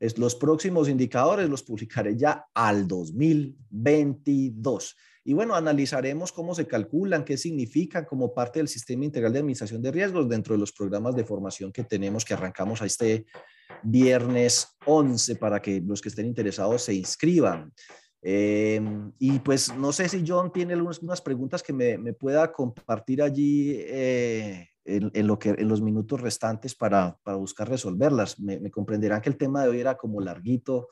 Es, 0.00 0.18
los 0.18 0.34
próximos 0.34 0.88
indicadores 0.88 1.48
los 1.48 1.62
publicaré 1.62 2.16
ya 2.16 2.46
al 2.52 2.88
2022. 2.88 4.96
Y 5.26 5.32
bueno, 5.32 5.54
analizaremos 5.54 6.32
cómo 6.32 6.54
se 6.54 6.66
calculan, 6.66 7.24
qué 7.24 7.38
significan 7.38 8.04
como 8.04 8.34
parte 8.34 8.58
del 8.58 8.68
sistema 8.68 9.06
integral 9.06 9.32
de 9.32 9.38
administración 9.38 9.80
de 9.80 9.92
riesgos 9.92 10.28
dentro 10.28 10.54
de 10.54 10.58
los 10.58 10.72
programas 10.72 11.16
de 11.16 11.24
formación 11.24 11.72
que 11.72 11.84
tenemos, 11.84 12.24
que 12.24 12.34
arrancamos 12.34 12.82
a 12.82 12.86
este 12.86 13.24
viernes 13.82 14.76
11 14.84 15.36
para 15.36 15.62
que 15.62 15.80
los 15.80 16.02
que 16.02 16.10
estén 16.10 16.26
interesados 16.26 16.82
se 16.82 16.94
inscriban. 16.94 17.72
Em, 18.26 19.12
y 19.18 19.38
pues 19.40 19.76
no 19.76 19.92
sé 19.92 20.08
si 20.08 20.24
John 20.26 20.50
tiene 20.50 20.72
algunas 20.72 21.20
preguntas 21.20 21.62
que 21.62 21.74
me, 21.74 21.98
me 21.98 22.14
pueda 22.14 22.50
compartir 22.50 23.20
allí 23.20 23.76
eh, 23.76 24.66
en, 24.86 25.26
lo 25.26 25.38
que, 25.38 25.50
en 25.50 25.68
los 25.68 25.82
minutos 25.82 26.22
restantes 26.22 26.74
para, 26.74 27.18
para 27.22 27.36
buscar 27.36 27.68
resolverlas. 27.68 28.40
Me, 28.40 28.70
comprenderán 28.70 29.20
que 29.20 29.28
el 29.28 29.36
tema 29.36 29.62
de 29.62 29.68
hoy 29.68 29.80
era 29.80 29.98
como 29.98 30.22
larguito, 30.22 30.88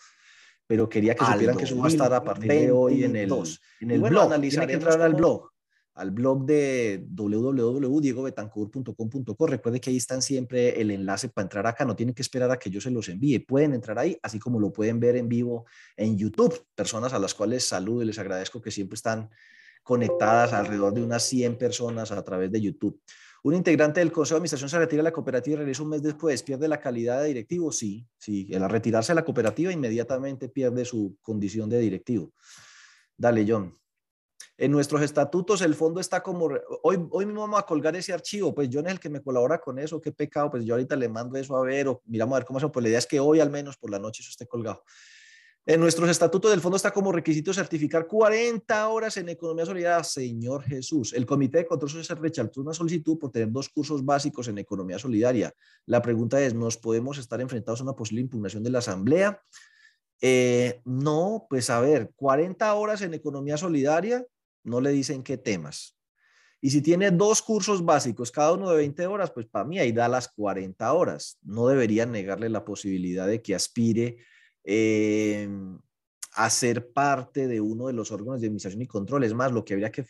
pero 0.67 0.91
quería 0.91 1.15
que 1.15 1.25
supieran 1.25 1.57
que 1.57 1.65
eso 1.65 1.79
va 1.79 1.87
a 1.87 1.89
estar 1.89 2.13
a 2.13 2.23
partir 2.23 2.51
de 2.51 2.71
hoy 2.71 3.05
en 3.05 3.17
el, 3.17 3.33
en 3.81 3.91
el 3.91 4.01
blog. 4.03 4.39
Tiene 4.39 4.67
que 4.67 4.73
entrar 4.75 5.01
al 5.01 5.15
blog 5.15 5.52
al 5.95 6.11
blog 6.11 6.47
de 6.47 7.07
www.diegobetancourt.com.co. 7.11 9.47
Recuerde 9.47 9.79
que 9.81 9.91
ahí 9.91 9.99
están 9.99 10.23
siempre 10.23 10.81
el 10.81 10.91
enlace 10.91 11.29
para 11.29 11.45
entrar 11.45 11.67
acá. 11.67 11.85
No 11.85 11.95
tienen 11.95 12.15
que 12.15 12.23
esperar 12.23 12.51
a 12.51 12.59
que 12.59 12.71
yo 12.71 12.81
se 12.81 12.91
los 12.91 13.09
envíe. 13.09 13.41
Pueden 13.41 13.75
entrar 13.75 13.99
ahí, 13.99 14.19
así 14.23 14.39
como 14.39 14.59
lo 14.59 14.73
pueden 14.73 14.99
ver 15.01 15.17
en 15.17 15.29
vivo 15.29 15.67
en 15.97 16.17
YouTube. 16.17 16.67
Personas 16.75 17.13
a 17.13 17.19
las 17.19 17.35
cuales 17.35 17.65
saludo 17.65 18.03
y 18.03 18.07
les 18.07 18.19
agradezco 18.19 18.63
que 18.63 18.71
siempre 18.71 18.95
están 18.95 19.29
conectadas 19.83 20.53
alrededor 20.53 20.95
de 20.95 21.03
unas 21.03 21.25
100 21.25 21.59
personas 21.59 22.13
a 22.13 22.25
través 22.25 22.53
de 22.53 22.61
YouTube. 22.61 23.01
Un 23.45 23.55
integrante 23.55 23.99
del 23.99 24.13
Consejo 24.13 24.37
de 24.37 24.39
Administración 24.39 24.71
se 24.71 24.79
retira 24.79 25.01
de 25.01 25.05
la 25.05 25.13
cooperativa 25.13 25.55
y 25.55 25.59
regresa 25.59 25.83
un 25.83 25.89
mes 25.89 26.03
después. 26.03 26.43
¿Pierde 26.45 26.69
la 26.69 26.79
calidad 26.79 27.23
de 27.23 27.29
directivo? 27.29 27.73
Sí, 27.73 28.07
sí. 28.17 28.49
Al 28.55 28.71
retirarse 28.71 29.13
de 29.13 29.17
la 29.17 29.25
cooperativa 29.25 29.73
inmediatamente 29.73 30.49
pierde 30.49 30.85
su 30.85 31.19
condición 31.21 31.69
de 31.69 31.81
directivo. 31.81 32.33
Dale, 33.17 33.45
John. 33.47 33.82
En 34.59 34.71
nuestros 34.71 35.03
estatutos 35.03 35.63
el 35.63 35.75
fondo 35.75 36.01
está 36.01 36.23
como, 36.23 36.51
hoy, 36.83 37.07
hoy 37.11 37.27
mismo 37.27 37.41
vamos 37.41 37.59
a 37.59 37.67
colgar 37.67 37.97
ese 37.97 38.13
archivo, 38.13 38.55
pues 38.55 38.69
John 38.73 38.87
es 38.87 38.93
el 38.93 39.01
que 39.01 39.09
me 39.09 39.23
colabora 39.23 39.59
con 39.59 39.79
eso, 39.79 40.01
qué 40.01 40.13
pecado, 40.13 40.51
pues 40.51 40.65
yo 40.65 40.75
ahorita 40.75 40.95
le 40.95 41.09
mando 41.09 41.39
eso 41.39 41.57
a 41.57 41.63
ver 41.63 41.89
o 41.89 42.03
miramos 42.07 42.37
a 42.37 42.39
ver 42.41 42.47
cómo 42.47 42.61
se 42.61 42.69
pues 42.69 42.83
la 42.83 42.89
idea 42.91 42.99
es 42.99 43.07
que 43.07 43.19
hoy 43.19 43.41
al 43.41 43.51
menos 43.51 43.77
por 43.77 43.91
la 43.91 43.99
noche 43.99 44.23
eso 44.23 44.31
esté 44.31 44.47
colgado. 44.47 44.85
En 45.65 45.79
nuestros 45.79 46.11
estatutos 46.11 46.51
del 46.51 46.61
fondo 46.61 46.77
está 46.77 46.91
como 46.91 47.13
requisito 47.13 47.55
certificar 47.55 48.09
40 48.09 48.89
horas 48.89 49.17
en 49.17 49.29
economía 49.29 49.65
solidaria, 49.65 50.03
Señor 50.03 50.65
Jesús. 50.65 51.13
El 51.13 51.25
Comité 51.25 51.59
de 51.59 51.67
Control 51.67 51.89
Social 51.89 52.19
rechazó 52.19 52.63
una 52.63 52.75
solicitud 52.75 53.17
por 53.17 53.31
tener 53.31 53.53
dos 53.53 53.69
cursos 53.69 54.05
básicos 54.05 54.49
en 54.49 54.59
economía 54.59 54.99
solidaria. 54.99 55.55
La 55.87 56.03
pregunta 56.03 56.43
es, 56.43 56.53
¿nos 56.53 56.79
podemos 56.79 57.17
estar 57.17 57.41
enfrentados 57.41 57.81
a 57.81 57.85
una 57.85 57.95
posible 57.95 58.23
impugnación 58.23 58.65
de 58.65 58.71
la 58.71 58.81
Asamblea? 58.81 59.41
Eh, 60.21 60.81
no, 60.85 61.47
pues 61.49 61.71
a 61.71 61.81
ver, 61.81 62.11
40 62.17 62.75
horas 62.75 63.03
en 63.03 63.15
economía 63.15 63.57
solidaria, 63.57 64.27
no 64.65 64.81
le 64.81 64.91
dicen 64.91 65.23
qué 65.23 65.37
temas. 65.37 65.97
Y 66.61 66.71
si 66.71 66.81
tiene 66.81 67.11
dos 67.11 67.43
cursos 67.43 67.85
básicos, 67.85 68.31
cada 68.31 68.53
uno 68.53 68.71
de 68.71 68.77
20 68.77 69.07
horas, 69.07 69.33
pues 69.33 69.47
para 69.47 69.65
mí 69.65 69.81
ahí 69.81 69.91
da 69.91 70.09
las 70.09 70.29
40 70.29 70.93
horas. 70.93 71.39
No 71.43 71.67
deberían 71.67 72.13
negarle 72.13 72.49
la 72.49 72.65
posibilidad 72.65 73.27
de 73.27 73.43
que 73.43 73.57
aspire 73.57 74.19
eh, 74.63 75.49
a 76.35 76.51
ser 76.51 76.93
parte 76.93 77.49
de 77.49 77.61
uno 77.61 77.89
de 77.89 77.93
los 77.93 78.13
órganos 78.13 78.41
de 78.41 78.47
administración 78.47 78.83
y 78.83 78.87
control. 78.87 79.25
Es 79.25 79.35
más, 79.35 79.51
lo 79.51 79.65
que 79.65 79.75
habría 79.75 79.91
que 79.91 80.05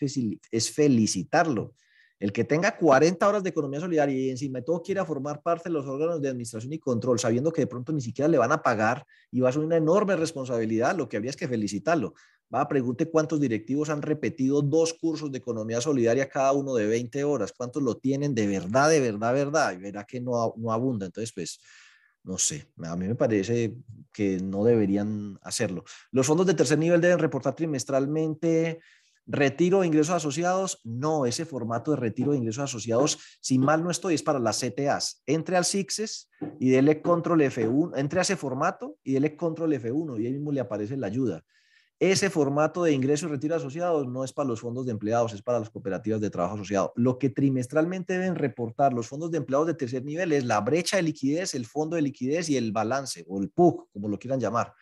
es 0.51 0.71
felicitarlo. 0.71 1.75
El 2.23 2.33
que 2.33 2.45
tenga 2.45 2.77
40 2.77 3.27
horas 3.27 3.43
de 3.43 3.51
economía 3.51 3.81
solidaria 3.81 4.17
y 4.17 4.31
encima 4.31 4.63
todo 4.63 4.81
quiera 4.81 5.05
formar 5.05 5.43
parte 5.43 5.69
de 5.69 5.73
los 5.73 5.87
órganos 5.87 6.23
de 6.23 6.29
administración 6.29 6.73
y 6.73 6.79
control, 6.79 7.19
sabiendo 7.19 7.51
que 7.51 7.63
de 7.63 7.67
pronto 7.67 7.93
ni 7.93 8.01
siquiera 8.01 8.29
le 8.29 8.39
van 8.39 8.53
a 8.53 8.63
pagar 8.63 9.05
y 9.33 9.41
va 9.41 9.49
a 9.49 9.53
ser 9.53 9.63
una 9.63 9.77
enorme 9.77 10.15
responsabilidad, 10.15 10.95
lo 10.97 11.09
que 11.09 11.17
habría 11.17 11.31
es 11.31 11.37
que 11.37 11.49
felicitarlo. 11.49 12.15
Va, 12.55 12.69
pregunte 12.69 13.09
cuántos 13.09 13.41
directivos 13.41 13.89
han 13.89 14.03
repetido 14.03 14.61
dos 14.61 14.93
cursos 14.93 15.33
de 15.33 15.39
economía 15.39 15.81
solidaria 15.81 16.29
cada 16.29 16.53
uno 16.53 16.75
de 16.75 16.87
20 16.87 17.25
horas, 17.25 17.53
cuántos 17.53 17.83
lo 17.83 17.97
tienen 17.97 18.35
de 18.35 18.47
verdad, 18.47 18.91
de 18.91 19.01
verdad, 19.01 19.33
verdad, 19.33 19.73
y 19.73 19.77
verá 19.79 20.05
que 20.05 20.21
no, 20.21 20.53
no 20.59 20.73
abunda. 20.73 21.07
Entonces, 21.07 21.33
pues, 21.33 21.61
no 22.25 22.37
sé, 22.37 22.67
a 22.85 22.95
mí 22.95 23.09
me 23.09 23.15
parece 23.15 23.75
que 24.13 24.39
no 24.39 24.65
deberían 24.65 25.39
hacerlo. 25.43 25.85
Los 26.11 26.27
fondos 26.27 26.47
de 26.47 26.55
tercer 26.55 26.79
nivel 26.79 27.01
deben 27.01 27.19
reportar 27.19 27.55
trimestralmente 27.55 28.81
retiro 29.27 29.81
de 29.81 29.87
ingresos 29.87 30.15
asociados. 30.15 30.81
No, 30.85 31.27
ese 31.27 31.45
formato 31.45 31.93
de 31.93 31.97
retiro 31.97 32.33
de 32.33 32.39
ingresos 32.39 32.65
asociados, 32.65 33.19
si 33.41 33.59
mal 33.59 33.83
no 33.83 33.91
estoy, 33.91 34.15
es 34.15 34.23
para 34.23 34.39
las 34.39 34.61
CTAs. 34.61 35.23
Entre 35.27 35.57
al 35.57 35.65
SIXES 35.65 36.31
y 36.61 36.71
dele 36.71 37.01
control 37.01 37.41
F1, 37.41 37.93
entre 37.97 38.21
a 38.21 38.23
ese 38.23 38.37
formato 38.37 38.99
y 39.03 39.15
dele 39.15 39.37
control 39.37 39.73
F1 39.73 40.21
y 40.21 40.27
ahí 40.27 40.33
mismo 40.33 40.53
le 40.53 40.61
aparece 40.61 40.97
la 40.97 41.07
ayuda. 41.07 41.45
Ese 42.03 42.31
formato 42.31 42.83
de 42.83 42.91
ingreso 42.91 43.27
y 43.27 43.29
retiro 43.29 43.55
asociados 43.55 44.09
no 44.09 44.25
es 44.25 44.33
para 44.33 44.49
los 44.49 44.61
fondos 44.61 44.87
de 44.87 44.91
empleados, 44.91 45.35
es 45.35 45.41
para 45.41 45.61
las 45.61 45.71
cooperativas 45.71 46.21
de 46.21 46.31
trabajo 46.31 46.57
asociado. 46.57 46.93
Lo 46.97 47.17
que 47.17 47.31
trimestralmente 47.31 48.15
deben 48.15 48.35
reportar 48.35 48.93
los 48.93 49.07
fondos 49.07 49.31
de 49.31 49.39
empleados 49.39 49.69
de 49.69 49.75
tercer 49.75 50.05
nivel 50.05 50.33
es 50.33 50.45
la 50.45 50.61
brecha 50.61 50.97
de 50.97 51.05
liquidez, 51.05 51.55
el 51.55 51.65
fondo 51.65 51.95
de 51.95 52.03
liquidez 52.03 52.51
y 52.51 52.57
el 52.57 52.73
balance 52.73 53.25
o 53.29 53.41
el 53.41 53.51
PUC, 53.51 53.89
como 53.93 54.09
lo 54.09 54.19
quieran 54.19 54.41
llamar. 54.41 54.75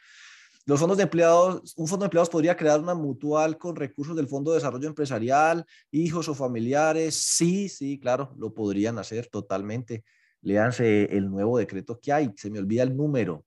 Los 0.65 0.81
fondos 0.81 0.97
de 0.97 1.03
empleados, 1.03 1.75
un 1.77 1.87
fondo 1.87 2.05
de 2.05 2.07
empleados 2.07 2.31
podría 2.31 2.57
crear 2.57 2.81
una 2.81 2.95
mutual 2.95 3.59
con 3.59 3.77
recursos 3.77 4.17
del 4.17 4.27
Fondo 4.27 4.53
de 4.53 4.57
Desarrollo 4.57 4.89
Empresarial, 4.89 5.67
hijos 5.91 6.27
o 6.27 6.35
familiares. 6.35 7.17
Sí, 7.17 7.69
sí, 7.69 8.01
claro, 8.01 8.35
lo 8.39 8.55
podrían 8.55 8.99
hacer 8.99 9.27
totalmente. 9.27 10.05
Léanse 10.41 11.05
el 11.15 11.29
nuevo 11.29 11.59
decreto 11.59 12.01
que 12.01 12.15
hay, 12.15 12.31
se 12.35 12.49
me 12.49 12.61
olvida 12.61 12.83
el 12.83 12.97
número, 12.97 13.45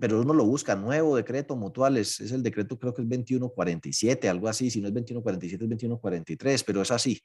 pero 0.00 0.20
uno 0.20 0.32
lo 0.32 0.44
busca, 0.44 0.76
nuevo 0.76 1.16
decreto 1.16 1.56
mutual, 1.56 1.96
es, 1.96 2.20
el 2.20 2.42
decreto 2.42 2.78
creo 2.78 2.94
que 2.94 3.02
es 3.02 3.08
2147, 3.08 4.28
algo 4.28 4.48
así, 4.48 4.70
si 4.70 4.80
no 4.80 4.88
es 4.88 4.94
2147 4.94 5.64
es 5.64 5.70
2143, 5.70 6.64
pero 6.64 6.82
es 6.82 6.90
así. 6.90 7.20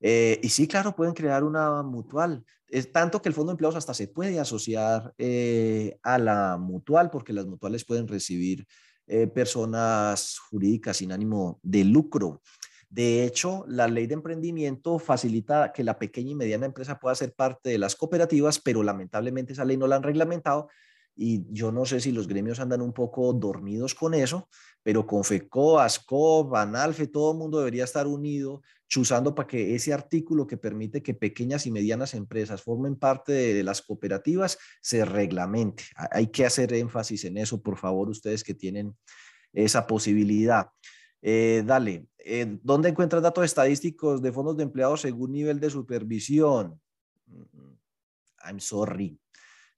Eh, 0.00 0.38
y 0.42 0.48
sí, 0.50 0.68
claro, 0.68 0.94
pueden 0.94 1.14
crear 1.14 1.42
una 1.42 1.82
mutual. 1.82 2.44
Es 2.68 2.92
tanto 2.92 3.22
que 3.22 3.30
el 3.30 3.34
fondo 3.34 3.50
de 3.50 3.54
empleados 3.54 3.76
hasta 3.76 3.94
se 3.94 4.08
puede 4.08 4.38
asociar 4.38 5.14
eh, 5.16 5.98
a 6.02 6.18
la 6.18 6.58
mutual, 6.58 7.10
porque 7.10 7.32
las 7.32 7.46
mutuales 7.46 7.84
pueden 7.84 8.06
recibir 8.06 8.66
eh, 9.06 9.26
personas 9.26 10.38
jurídicas 10.50 10.98
sin 10.98 11.10
ánimo 11.10 11.58
de 11.62 11.84
lucro. 11.84 12.42
De 12.90 13.24
hecho, 13.24 13.64
la 13.66 13.88
ley 13.88 14.06
de 14.06 14.14
emprendimiento 14.14 14.98
facilita 14.98 15.72
que 15.72 15.84
la 15.84 15.98
pequeña 15.98 16.32
y 16.32 16.34
mediana 16.34 16.66
empresa 16.66 16.98
pueda 16.98 17.14
ser 17.14 17.32
parte 17.32 17.70
de 17.70 17.78
las 17.78 17.96
cooperativas, 17.96 18.58
pero 18.60 18.82
lamentablemente 18.82 19.54
esa 19.54 19.64
ley 19.64 19.78
no 19.78 19.86
la 19.86 19.96
han 19.96 20.02
reglamentado 20.02 20.68
y 21.20 21.44
yo 21.50 21.72
no 21.72 21.84
sé 21.84 21.98
si 21.98 22.12
los 22.12 22.28
gremios 22.28 22.60
andan 22.60 22.80
un 22.80 22.92
poco 22.92 23.32
dormidos 23.32 23.92
con 23.92 24.14
eso, 24.14 24.48
pero 24.84 25.04
con 25.04 25.24
FECO, 25.24 25.80
ASCO, 25.80 26.56
ANALFE, 26.56 27.08
todo 27.08 27.32
el 27.32 27.38
mundo 27.38 27.58
debería 27.58 27.82
estar 27.82 28.06
unido, 28.06 28.62
chuzando 28.86 29.34
para 29.34 29.48
que 29.48 29.74
ese 29.74 29.92
artículo 29.92 30.46
que 30.46 30.56
permite 30.56 31.02
que 31.02 31.14
pequeñas 31.14 31.66
y 31.66 31.72
medianas 31.72 32.14
empresas 32.14 32.62
formen 32.62 32.94
parte 32.94 33.32
de 33.32 33.64
las 33.64 33.82
cooperativas 33.82 34.58
se 34.80 35.04
reglamente. 35.04 35.82
Hay 36.12 36.28
que 36.28 36.46
hacer 36.46 36.72
énfasis 36.72 37.24
en 37.24 37.38
eso, 37.38 37.60
por 37.60 37.76
favor, 37.76 38.08
ustedes 38.08 38.44
que 38.44 38.54
tienen 38.54 38.96
esa 39.52 39.88
posibilidad. 39.88 40.68
Eh, 41.20 41.64
dale, 41.66 42.06
eh, 42.18 42.58
¿dónde 42.62 42.90
encuentras 42.90 43.22
datos 43.22 43.44
estadísticos 43.44 44.22
de 44.22 44.32
fondos 44.32 44.56
de 44.56 44.62
empleados 44.62 45.00
según 45.00 45.32
nivel 45.32 45.58
de 45.58 45.68
supervisión? 45.68 46.80
Mm, 47.26 47.40
mm, 47.40 47.78
I'm 48.44 48.60
sorry. 48.60 49.18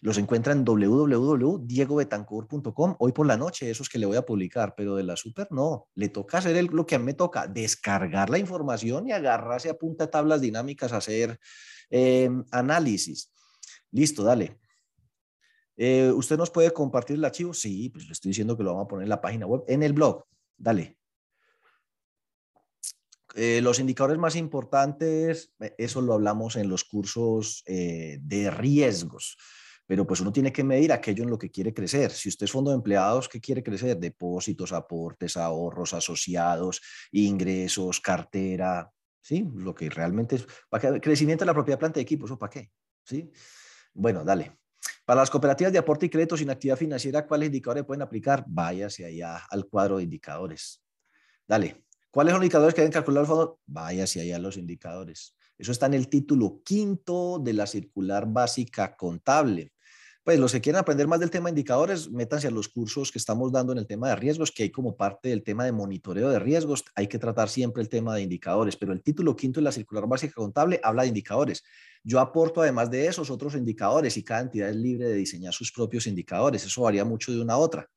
Los 0.03 0.17
encuentra 0.17 0.55
en 0.55 0.65
www.diegobetancourt.com 0.65 2.97
hoy 2.99 3.13
por 3.13 3.27
la 3.27 3.37
noche, 3.37 3.71
esos 3.71 3.91
que 3.91 3.99
le 3.99 4.07
voy 4.07 4.17
a 4.17 4.25
publicar, 4.25 4.75
pero 4.75 4.97
de 4.97 5.03
la 5.03 5.15
super 5.15 5.49
no. 5.51 5.89
Le 5.95 6.09
toca 6.09 6.39
hacer 6.39 6.73
lo 6.73 6.87
que 6.87 6.95
a 6.95 6.99
mí 6.99 7.05
me 7.05 7.13
toca, 7.13 7.47
descargar 7.47 8.31
la 8.31 8.39
información 8.39 9.09
y 9.09 9.13
agarrarse 9.13 9.69
a 9.69 9.75
punta 9.75 10.07
de 10.07 10.11
tablas 10.11 10.41
dinámicas 10.41 10.93
hacer 10.93 11.39
em, 11.91 12.43
análisis. 12.51 13.31
Listo, 13.91 14.25
dale. 14.25 14.59
Eh, 15.77 16.11
¿Usted 16.11 16.39
nos 16.39 16.51
puede 16.51 16.73
compartir 16.73 17.17
el 17.17 17.25
archivo? 17.25 17.53
Sí, 17.53 17.91
pues 17.91 18.07
le 18.07 18.13
estoy 18.13 18.31
diciendo 18.31 18.57
que 18.57 18.63
lo 18.63 18.71
vamos 18.71 18.87
a 18.87 18.89
poner 18.89 19.03
en 19.03 19.11
la 19.11 19.21
página 19.21 19.45
web, 19.47 19.65
en 19.69 19.83
el 19.83 19.93
blog. 19.93 20.25
Dale. 20.57 20.97
Eh, 23.35 23.61
los 23.63 23.79
indicadores 23.79 24.19
más 24.19 24.35
importantes, 24.35 25.53
eh, 25.61 25.75
eso 25.77 26.01
lo 26.01 26.15
hablamos 26.15 26.57
en 26.57 26.71
los 26.71 26.85
cursos 26.85 27.63
de 27.67 28.51
riesgos 28.51 29.37
pero 29.91 30.07
pues 30.07 30.21
uno 30.21 30.31
tiene 30.31 30.53
que 30.53 30.63
medir 30.63 30.93
aquello 30.93 31.25
en 31.25 31.31
lo 31.31 31.37
que 31.37 31.51
quiere 31.51 31.75
crecer. 31.75 32.13
Si 32.13 32.29
usted 32.29 32.45
es 32.45 32.53
fondo 32.53 32.71
de 32.71 32.77
empleados, 32.77 33.29
¿qué 33.29 33.41
quiere 33.41 33.61
crecer? 33.61 33.99
Depósitos, 33.99 34.71
aportes, 34.71 35.37
ahorros, 35.37 35.95
asociados, 35.95 36.81
ingresos, 37.11 37.99
cartera, 37.99 38.89
¿sí? 39.21 39.45
Lo 39.53 39.75
que 39.75 39.91
realmente 39.91 40.37
es, 40.37 40.47
¿para 40.69 41.01
crecimiento 41.01 41.43
de 41.43 41.47
la 41.47 41.55
propiedad 41.55 41.77
planta 41.77 41.97
de 41.97 42.03
equipo, 42.03 42.27
¿eso 42.27 42.39
para 42.39 42.51
qué? 42.51 42.71
¿Sí? 43.03 43.33
Bueno, 43.93 44.23
dale. 44.23 44.61
Para 45.05 45.23
las 45.23 45.31
cooperativas 45.31 45.73
de 45.73 45.81
aporte 45.81 46.07
y 46.07 46.09
crédito 46.09 46.37
sin 46.37 46.51
actividad 46.51 46.77
financiera, 46.77 47.27
¿cuáles 47.27 47.47
indicadores 47.47 47.85
pueden 47.85 48.03
aplicar? 48.03 48.45
Váyase 48.47 49.05
allá 49.05 49.39
al 49.51 49.67
cuadro 49.67 49.97
de 49.97 50.05
indicadores. 50.05 50.85
Dale. 51.49 51.85
¿Cuáles 52.13 52.31
son 52.31 52.39
los 52.39 52.45
indicadores 52.45 52.75
que 52.77 52.83
deben 52.83 52.93
calcular 52.93 53.23
el 53.23 53.27
fondo? 53.27 53.59
Váyase 53.67 54.21
allá 54.21 54.37
a 54.37 54.39
los 54.39 54.57
indicadores. 54.57 55.35
Eso 55.59 55.73
está 55.73 55.87
en 55.87 55.95
el 55.95 56.09
título 56.09 56.63
quinto 56.65 57.41
de 57.41 57.55
la 57.55 57.67
circular 57.67 58.27
básica 58.29 58.97
contable. 58.97 59.73
Pues 60.31 60.39
los 60.39 60.53
que 60.53 60.61
quieran 60.61 60.79
aprender 60.79 61.09
más 61.09 61.19
del 61.19 61.29
tema 61.29 61.47
de 61.47 61.55
indicadores, 61.59 62.09
métanse 62.09 62.47
a 62.47 62.53
los 62.53 62.69
cursos 62.69 63.11
que 63.11 63.19
estamos 63.19 63.51
dando 63.51 63.73
en 63.73 63.79
el 63.79 63.87
tema 63.89 64.11
de 64.11 64.15
riesgos, 64.15 64.53
que 64.53 64.63
hay 64.63 64.71
como 64.71 64.97
parte 64.97 65.31
del 65.31 65.43
tema 65.43 65.65
de 65.65 65.73
monitoreo 65.73 66.29
de 66.29 66.39
riesgos. 66.39 66.85
Hay 66.95 67.09
que 67.09 67.19
tratar 67.19 67.49
siempre 67.49 67.83
el 67.83 67.89
tema 67.89 68.15
de 68.15 68.23
indicadores, 68.23 68.77
pero 68.77 68.93
el 68.93 69.03
título 69.03 69.35
quinto 69.35 69.59
de 69.59 69.65
la 69.65 69.73
circular 69.73 70.07
básica 70.07 70.35
contable 70.35 70.79
habla 70.85 71.03
de 71.03 71.09
indicadores. 71.09 71.65
Yo 72.05 72.21
aporto 72.21 72.63
además 72.63 72.93
de 72.93 73.09
esos 73.09 73.29
otros 73.29 73.57
indicadores 73.57 74.17
y 74.17 74.23
cada 74.23 74.43
entidad 74.43 74.71
es 74.71 74.77
libre 74.77 75.09
de 75.09 75.15
diseñar 75.15 75.53
sus 75.53 75.73
propios 75.73 76.07
indicadores. 76.07 76.65
Eso 76.65 76.83
varía 76.83 77.05
mucho 77.05 77.33
de 77.33 77.41
una 77.41 77.55
a 77.55 77.59
otra. 77.59 77.89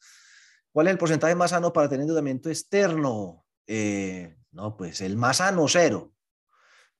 ¿Cuál 0.71 0.87
es 0.87 0.91
el 0.93 0.97
porcentaje 0.97 1.35
más 1.35 1.51
sano 1.51 1.71
para 1.71 1.87
tener 1.87 2.01
endeudamiento 2.01 2.49
externo? 2.49 3.45
Eh, 3.67 4.35
no, 4.53 4.75
pues 4.75 5.01
el 5.01 5.17
más 5.17 5.37
sano, 5.37 5.67
cero. 5.67 6.11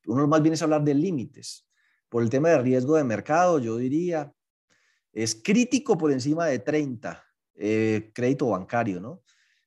Uno 0.06 0.28
más 0.28 0.42
bien 0.42 0.54
es 0.54 0.62
hablar 0.62 0.84
de 0.84 0.94
límites. 0.94 1.66
Por 2.08 2.22
el 2.22 2.30
tema 2.30 2.50
de 2.50 2.58
riesgo 2.58 2.94
de 2.94 3.02
mercado, 3.02 3.58
yo 3.58 3.76
diría 3.78 4.32
es 5.14 5.36
crítico 5.36 5.96
por 5.96 6.10
encima 6.12 6.46
de 6.46 6.58
30, 6.58 7.24
eh, 7.54 8.10
crédito 8.12 8.48
bancario, 8.48 9.00
¿no? 9.00 9.22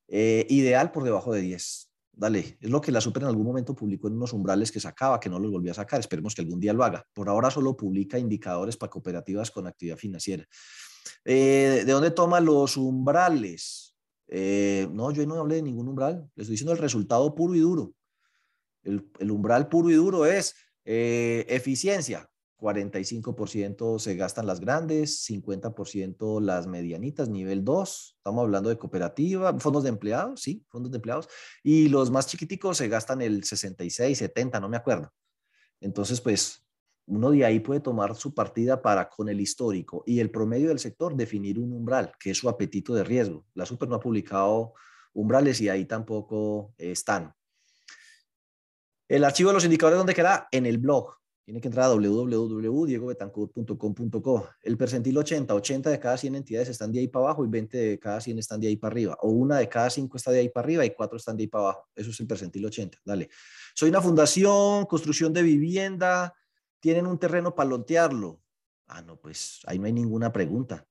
Eh, 0.07 0.45
ideal 0.49 0.91
por 0.91 1.03
debajo 1.03 1.33
de 1.33 1.41
10. 1.41 1.89
Dale, 2.11 2.57
es 2.59 2.69
lo 2.69 2.81
que 2.81 2.91
la 2.91 2.99
Super 2.99 3.23
en 3.23 3.29
algún 3.29 3.45
momento 3.45 3.75
publicó 3.75 4.07
en 4.07 4.15
unos 4.15 4.33
umbrales 4.33 4.71
que 4.71 4.79
sacaba, 4.79 5.19
que 5.19 5.29
no 5.29 5.39
los 5.39 5.51
volvió 5.51 5.71
a 5.71 5.75
sacar. 5.75 5.99
Esperemos 5.99 6.35
que 6.35 6.41
algún 6.41 6.59
día 6.59 6.73
lo 6.73 6.83
haga. 6.83 7.05
Por 7.13 7.29
ahora 7.29 7.49
solo 7.49 7.77
publica 7.77 8.19
indicadores 8.19 8.75
para 8.75 8.89
cooperativas 8.89 9.51
con 9.51 9.67
actividad 9.67 9.97
financiera. 9.97 10.45
Eh, 11.23 11.83
¿De 11.85 11.91
dónde 11.91 12.11
toma 12.11 12.39
los 12.39 12.75
umbrales? 12.75 13.83
no, 14.29 15.11
yo 15.11 15.25
no 15.25 15.35
hablé 15.35 15.55
de 15.55 15.61
ningún 15.61 15.87
umbral. 15.87 16.29
Les 16.35 16.43
estoy 16.43 16.55
diciendo 16.55 16.73
el 16.73 16.79
resultado 16.79 17.33
puro 17.33 17.55
y 17.55 17.59
duro. 17.59 17.93
El, 18.83 19.09
el 19.19 19.31
umbral 19.31 19.69
puro 19.69 19.89
y 19.89 19.93
duro 19.93 20.25
es 20.25 20.53
eficiencia, 20.83 22.29
45% 22.57 23.99
se 23.99 24.15
gastan 24.15 24.47
las 24.47 24.59
grandes, 24.59 25.25
50% 25.29 26.41
las 26.41 26.67
medianitas, 26.67 27.29
nivel 27.29 27.63
2. 27.63 28.15
Estamos 28.17 28.43
hablando 28.43 28.69
de 28.69 28.77
cooperativa, 28.77 29.57
fondos 29.59 29.83
de 29.83 29.89
empleados, 29.89 30.41
sí, 30.41 30.65
fondos 30.67 30.91
de 30.91 30.97
empleados. 30.97 31.29
Y 31.63 31.89
los 31.89 32.09
más 32.11 32.27
chiquiticos 32.27 32.77
se 32.77 32.87
gastan 32.87 33.21
el 33.21 33.43
66, 33.43 34.17
70, 34.17 34.59
no 34.59 34.69
me 34.69 34.77
acuerdo. 34.77 35.13
Entonces, 35.79 36.19
pues 36.19 36.67
uno 37.05 37.31
de 37.31 37.45
ahí 37.45 37.59
puede 37.59 37.79
tomar 37.79 38.15
su 38.15 38.33
partida 38.33 38.81
para 38.81 39.07
con 39.07 39.29
el 39.29 39.39
histórico 39.39 40.03
y 40.05 40.19
el 40.19 40.29
promedio 40.29 40.69
del 40.69 40.79
sector 40.79 41.15
definir 41.15 41.59
un 41.59 41.71
umbral, 41.71 42.11
que 42.19 42.31
es 42.31 42.37
su 42.37 42.49
apetito 42.49 42.93
de 42.93 43.03
riesgo. 43.03 43.45
La 43.53 43.65
Super 43.65 43.87
no 43.87 43.95
ha 43.95 43.99
publicado 43.99 44.73
umbrales 45.13 45.61
y 45.61 45.69
ahí 45.69 45.85
tampoco 45.85 46.73
están. 46.77 47.33
El 49.07 49.23
archivo 49.23 49.51
de 49.51 49.53
los 49.53 49.63
indicadores, 49.63 49.97
¿dónde 49.97 50.13
queda? 50.13 50.49
En 50.51 50.65
el 50.65 50.79
blog. 50.79 51.15
Tiene 51.47 51.61
que 51.61 51.69
entrar 51.69 51.85
a 51.85 51.95
www.diegobetancourt.com.co. 51.95 54.49
El 54.63 54.75
percentil 54.75 55.17
80, 55.17 55.55
80 55.55 55.89
de 55.91 55.97
cada 55.97 56.17
100 56.17 56.35
entidades 56.35 56.67
están 56.67 56.91
de 56.91 56.99
ahí 56.99 57.07
para 57.07 57.23
abajo 57.23 57.45
y 57.45 57.47
20 57.47 57.77
de 57.77 57.97
cada 57.97 58.19
100 58.19 58.39
están 58.39 58.59
de 58.59 58.67
ahí 58.67 58.75
para 58.75 58.91
arriba. 58.91 59.17
O 59.21 59.29
una 59.29 59.59
de 59.59 59.69
cada 59.69 59.89
5 59.89 60.17
está 60.17 60.31
de 60.31 60.39
ahí 60.39 60.49
para 60.49 60.65
arriba 60.65 60.85
y 60.85 60.93
4 60.93 61.15
están 61.15 61.37
de 61.37 61.43
ahí 61.43 61.47
para 61.47 61.63
abajo. 61.63 61.87
Eso 61.95 62.09
es 62.09 62.19
el 62.19 62.27
percentil 62.27 62.65
80. 62.65 62.97
Dale. 63.05 63.29
Soy 63.73 63.87
una 63.87 64.01
fundación, 64.01 64.85
construcción 64.87 65.31
de 65.31 65.41
vivienda. 65.41 66.35
¿Tienen 66.81 67.07
un 67.07 67.17
terreno 67.17 67.55
para 67.55 67.69
lotearlo? 67.69 68.41
Ah, 68.87 69.01
no, 69.01 69.15
pues 69.15 69.61
ahí 69.67 69.79
no 69.79 69.85
hay 69.85 69.93
ninguna 69.93 70.33
pregunta. 70.33 70.85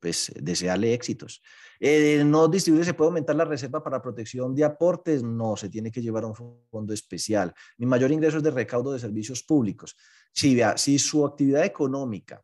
Pues 0.00 0.32
desearle 0.36 0.92
éxitos. 0.92 1.40
Eh, 1.80 2.22
no 2.24 2.48
distribuir, 2.48 2.84
¿se 2.84 2.94
puede 2.94 3.08
aumentar 3.08 3.36
la 3.36 3.44
reserva 3.44 3.82
para 3.82 4.02
protección 4.02 4.54
de 4.54 4.64
aportes? 4.64 5.22
No, 5.22 5.56
se 5.56 5.68
tiene 5.68 5.90
que 5.90 6.02
llevar 6.02 6.24
a 6.24 6.28
un 6.28 6.34
fondo 6.70 6.92
especial. 6.92 7.54
Mi 7.78 7.86
mayor 7.86 8.10
ingreso 8.10 8.38
es 8.38 8.42
de 8.42 8.50
recaudo 8.50 8.92
de 8.92 8.98
servicios 8.98 9.42
públicos. 9.42 9.96
Si 10.32 10.98
su 10.98 11.24
actividad 11.24 11.64
económica 11.64 12.42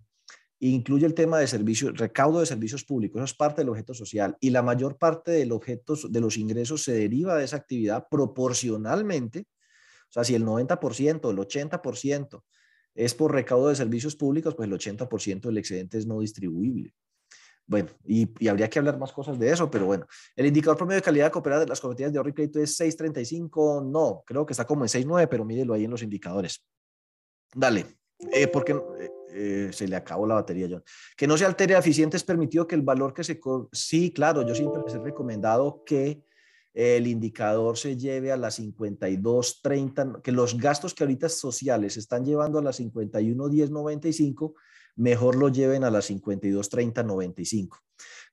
incluye 0.61 1.07
el 1.07 1.15
tema 1.15 1.39
de 1.39 1.47
servicios, 1.47 1.97
recaudo 1.97 2.41
de 2.41 2.47
servicios 2.47 2.85
públicos, 2.85 3.19
eso 3.19 3.25
es 3.25 3.35
parte 3.35 3.63
del 3.63 3.71
objeto 3.71 3.95
social, 3.95 4.37
y 4.41 4.51
la 4.51 4.63
mayor 4.63 4.99
parte 4.99 5.31
del 5.33 5.53
objeto, 5.53 5.95
de 6.09 6.21
los 6.21 6.37
ingresos 6.37 6.83
se 6.83 6.93
deriva 6.93 7.37
de 7.37 7.45
esa 7.45 7.57
actividad 7.57 8.07
proporcionalmente, 8.11 9.47
o 10.11 10.13
sea, 10.13 10.25
si 10.25 10.35
el 10.35 10.45
90%, 10.45 11.31
el 11.31 11.39
80% 11.39 12.43
es 12.95 13.15
por 13.15 13.33
recaudo 13.33 13.69
de 13.69 13.77
servicios 13.77 14.17
públicos, 14.17 14.55
pues 14.55 14.69
el 14.69 14.75
80% 14.75 15.41
del 15.49 15.59
excedente 15.59 15.97
es 15.97 16.07
no 16.07 16.21
distribuible. 16.21 16.93
Bueno, 17.71 17.89
y, 18.05 18.49
habría 18.49 18.69
que 18.69 18.81
hablar 18.81 18.99
más 18.99 19.13
cosas 19.13 19.39
de 19.39 19.49
eso, 19.49 19.71
pero 19.71 19.87
bueno. 19.87 20.05
El 20.35 20.47
indicador 20.47 20.77
promedio 20.77 20.97
de 20.97 21.05
calidad 21.05 21.31
cooperada 21.31 21.61
de 21.61 21.69
las 21.69 21.81
cooperativas 21.81 22.13
de 22.13 22.19
ahorro 22.19 22.31
y 22.31 22.33
crédito 22.33 22.59
es 22.59 22.77
6.35. 22.81 23.89
No, 23.89 24.25
creo 24.27 24.45
que 24.45 24.55
está 24.55 24.65
como 24.65 24.83
en 24.83 24.89
6.9, 24.89 25.29
pero 25.31 25.45
mídelo 25.45 25.73
ahí 25.73 25.85
en 25.85 25.93
los 25.93 26.03
indicadores. 26.03 26.67
Dale, 27.55 27.87
eh, 28.33 28.49
porque 28.49 28.73
eh, 28.73 29.11
eh, 29.33 29.71
se 29.73 29.87
le 29.87 29.95
acabó 29.95 30.27
la 30.27 30.35
batería, 30.35 30.67
John. 30.69 30.83
Que 31.17 31.29
no 31.29 31.39
se 31.39 31.45
altere 31.45 31.79
eficiente 31.79 32.17
es 32.17 32.25
permitido 32.25 32.67
que 32.67 32.75
el 32.75 32.83
valor 32.83 33.15
que 33.15 33.23
se... 33.23 33.39
Sí, 33.71 34.13
claro, 34.13 34.45
yo 34.45 34.57
siempre 34.57 34.83
les 34.85 34.97
he 34.97 34.99
recomendado 34.99 35.85
que 35.87 36.25
el 36.73 37.07
indicador 37.07 37.77
se 37.77 37.97
lleve 37.97 38.33
a 38.33 38.37
las 38.37 38.61
52.30, 38.61 40.23
que 40.23 40.33
los 40.33 40.57
gastos 40.57 40.95
que 40.95 41.05
ahorita 41.05 41.29
sociales 41.29 41.97
están 41.97 42.25
llevando 42.25 42.59
a 42.59 42.63
las 42.63 42.81
51.10.95 42.81 44.55
mejor 44.97 45.37
lo 45.37 45.49
lleven 45.49 45.85
a 45.85 45.91
las 45.91 46.07
52, 46.07 46.69
30, 46.69 47.03
95. 47.03 47.79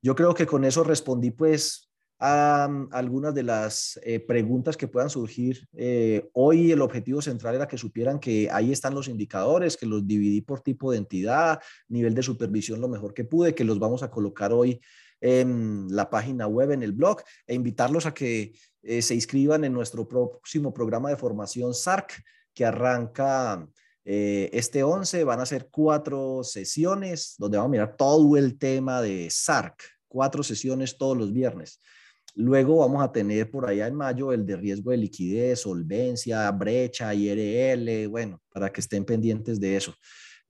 Yo 0.02 0.16
creo 0.16 0.34
que 0.34 0.46
con 0.46 0.66
eso 0.66 0.84
respondí 0.84 1.32
pues 1.32 1.90
a, 2.20 2.68
mm, 2.70 2.90
algunas 2.92 3.34
de 3.34 3.44
las 3.44 4.00
eh, 4.04 4.20
preguntas 4.20 4.76
que 4.76 4.88
puedan 4.88 5.10
surgir. 5.10 5.68
Eh, 5.74 6.30
hoy 6.34 6.72
el 6.72 6.82
objetivo 6.82 7.22
central 7.22 7.56
era 7.56 7.68
que 7.68 7.78
supieran 7.78 8.20
que 8.20 8.50
ahí 8.52 8.72
están 8.72 8.96
los 8.96 9.08
indicadores, 9.08 9.78
que 9.78 9.86
los 9.86 10.06
dividí 10.06 10.42
por 10.42 10.62
tipo 10.62 10.92
de 10.92 10.98
entidad, 10.98 11.60
nivel 11.88 12.14
de 12.14 12.24
supervisión 12.24 12.82
lo 12.82 12.90
mejor 12.90 13.14
que 13.14 13.24
pude, 13.24 13.56
que 13.56 13.64
los 13.64 13.80
vamos 13.80 14.04
a 14.04 14.10
colocar 14.12 14.52
hoy 14.52 14.82
en 15.22 15.88
la 15.90 16.10
página 16.10 16.48
web, 16.48 16.72
en 16.72 16.84
el 16.84 16.92
blog, 16.92 17.22
e 17.46 17.56
invitarlos 17.56 18.06
a 18.06 18.14
que 18.14 18.54
eh, 18.84 19.02
se 19.02 19.16
inscriban 19.16 19.64
en 19.64 19.74
nuestro 19.74 20.08
próximo 20.08 20.74
programa 20.74 21.10
de 21.10 21.18
formación 21.18 21.74
SARC, 21.74 22.24
que 22.54 22.66
arranca 22.66 23.68
eh, 24.10 24.50
este 24.54 24.84
11 24.84 25.26
van 25.26 25.42
a 25.42 25.46
ser 25.46 25.68
cuatro 25.70 26.42
sesiones 26.42 27.36
donde 27.38 27.58
vamos 27.58 27.70
a 27.70 27.72
mirar 27.72 27.96
todo 27.98 28.38
el 28.38 28.58
tema 28.58 29.02
de 29.02 29.28
SARC, 29.30 29.84
cuatro 30.08 30.44
sesiones 30.44 30.98
todos 30.98 31.18
los 31.18 31.34
viernes. 31.34 31.82
Luego 32.34 32.78
vamos 32.78 33.04
a 33.04 33.12
tener 33.12 33.52
por 33.52 33.68
allá 33.68 33.88
en 33.88 33.96
mayo 33.96 34.32
el 34.32 34.46
de 34.46 34.56
riesgo 34.56 34.92
de 34.92 34.98
liquidez, 34.98 35.60
solvencia, 35.60 36.50
brecha, 36.52 37.14
IRL, 37.14 38.08
bueno, 38.08 38.42
para 38.54 38.72
que 38.72 38.80
estén 38.80 39.04
pendientes 39.04 39.60
de 39.60 39.76
eso. 39.76 39.94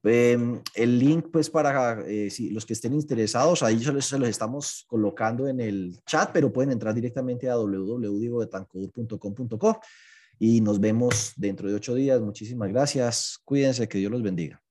Em, 0.07 0.61
el 0.75 0.99
link, 0.99 1.27
pues, 1.31 1.49
para 1.49 2.01
eh, 2.07 2.29
si 2.29 2.49
los 2.49 2.65
que 2.65 2.73
estén 2.73 2.93
interesados, 2.93 3.63
ahí 3.63 3.79
se 3.83 3.91
los, 3.91 4.11
estamos 4.11 4.85
colocando 4.87 5.47
en 5.47 5.59
el 5.59 5.99
chat, 6.05 6.29
pero 6.31 6.51
pueden 6.51 6.71
entrar 6.71 6.93
directamente 6.93 7.49
a 7.49 7.55
www.betancodur.com.co 7.55 9.79
y 10.39 10.61
nos 10.61 10.79
vemos 10.79 11.33
dentro 11.35 11.69
de 11.69 11.75
ocho 11.75 11.95
días. 11.95 12.21
Muchísimas 12.21 12.69
gracias. 12.69 13.39
Cuídense, 13.43 13.87
que 13.87 13.97
Dios 13.97 14.11
los 14.11 14.21
bendiga. 14.21 14.61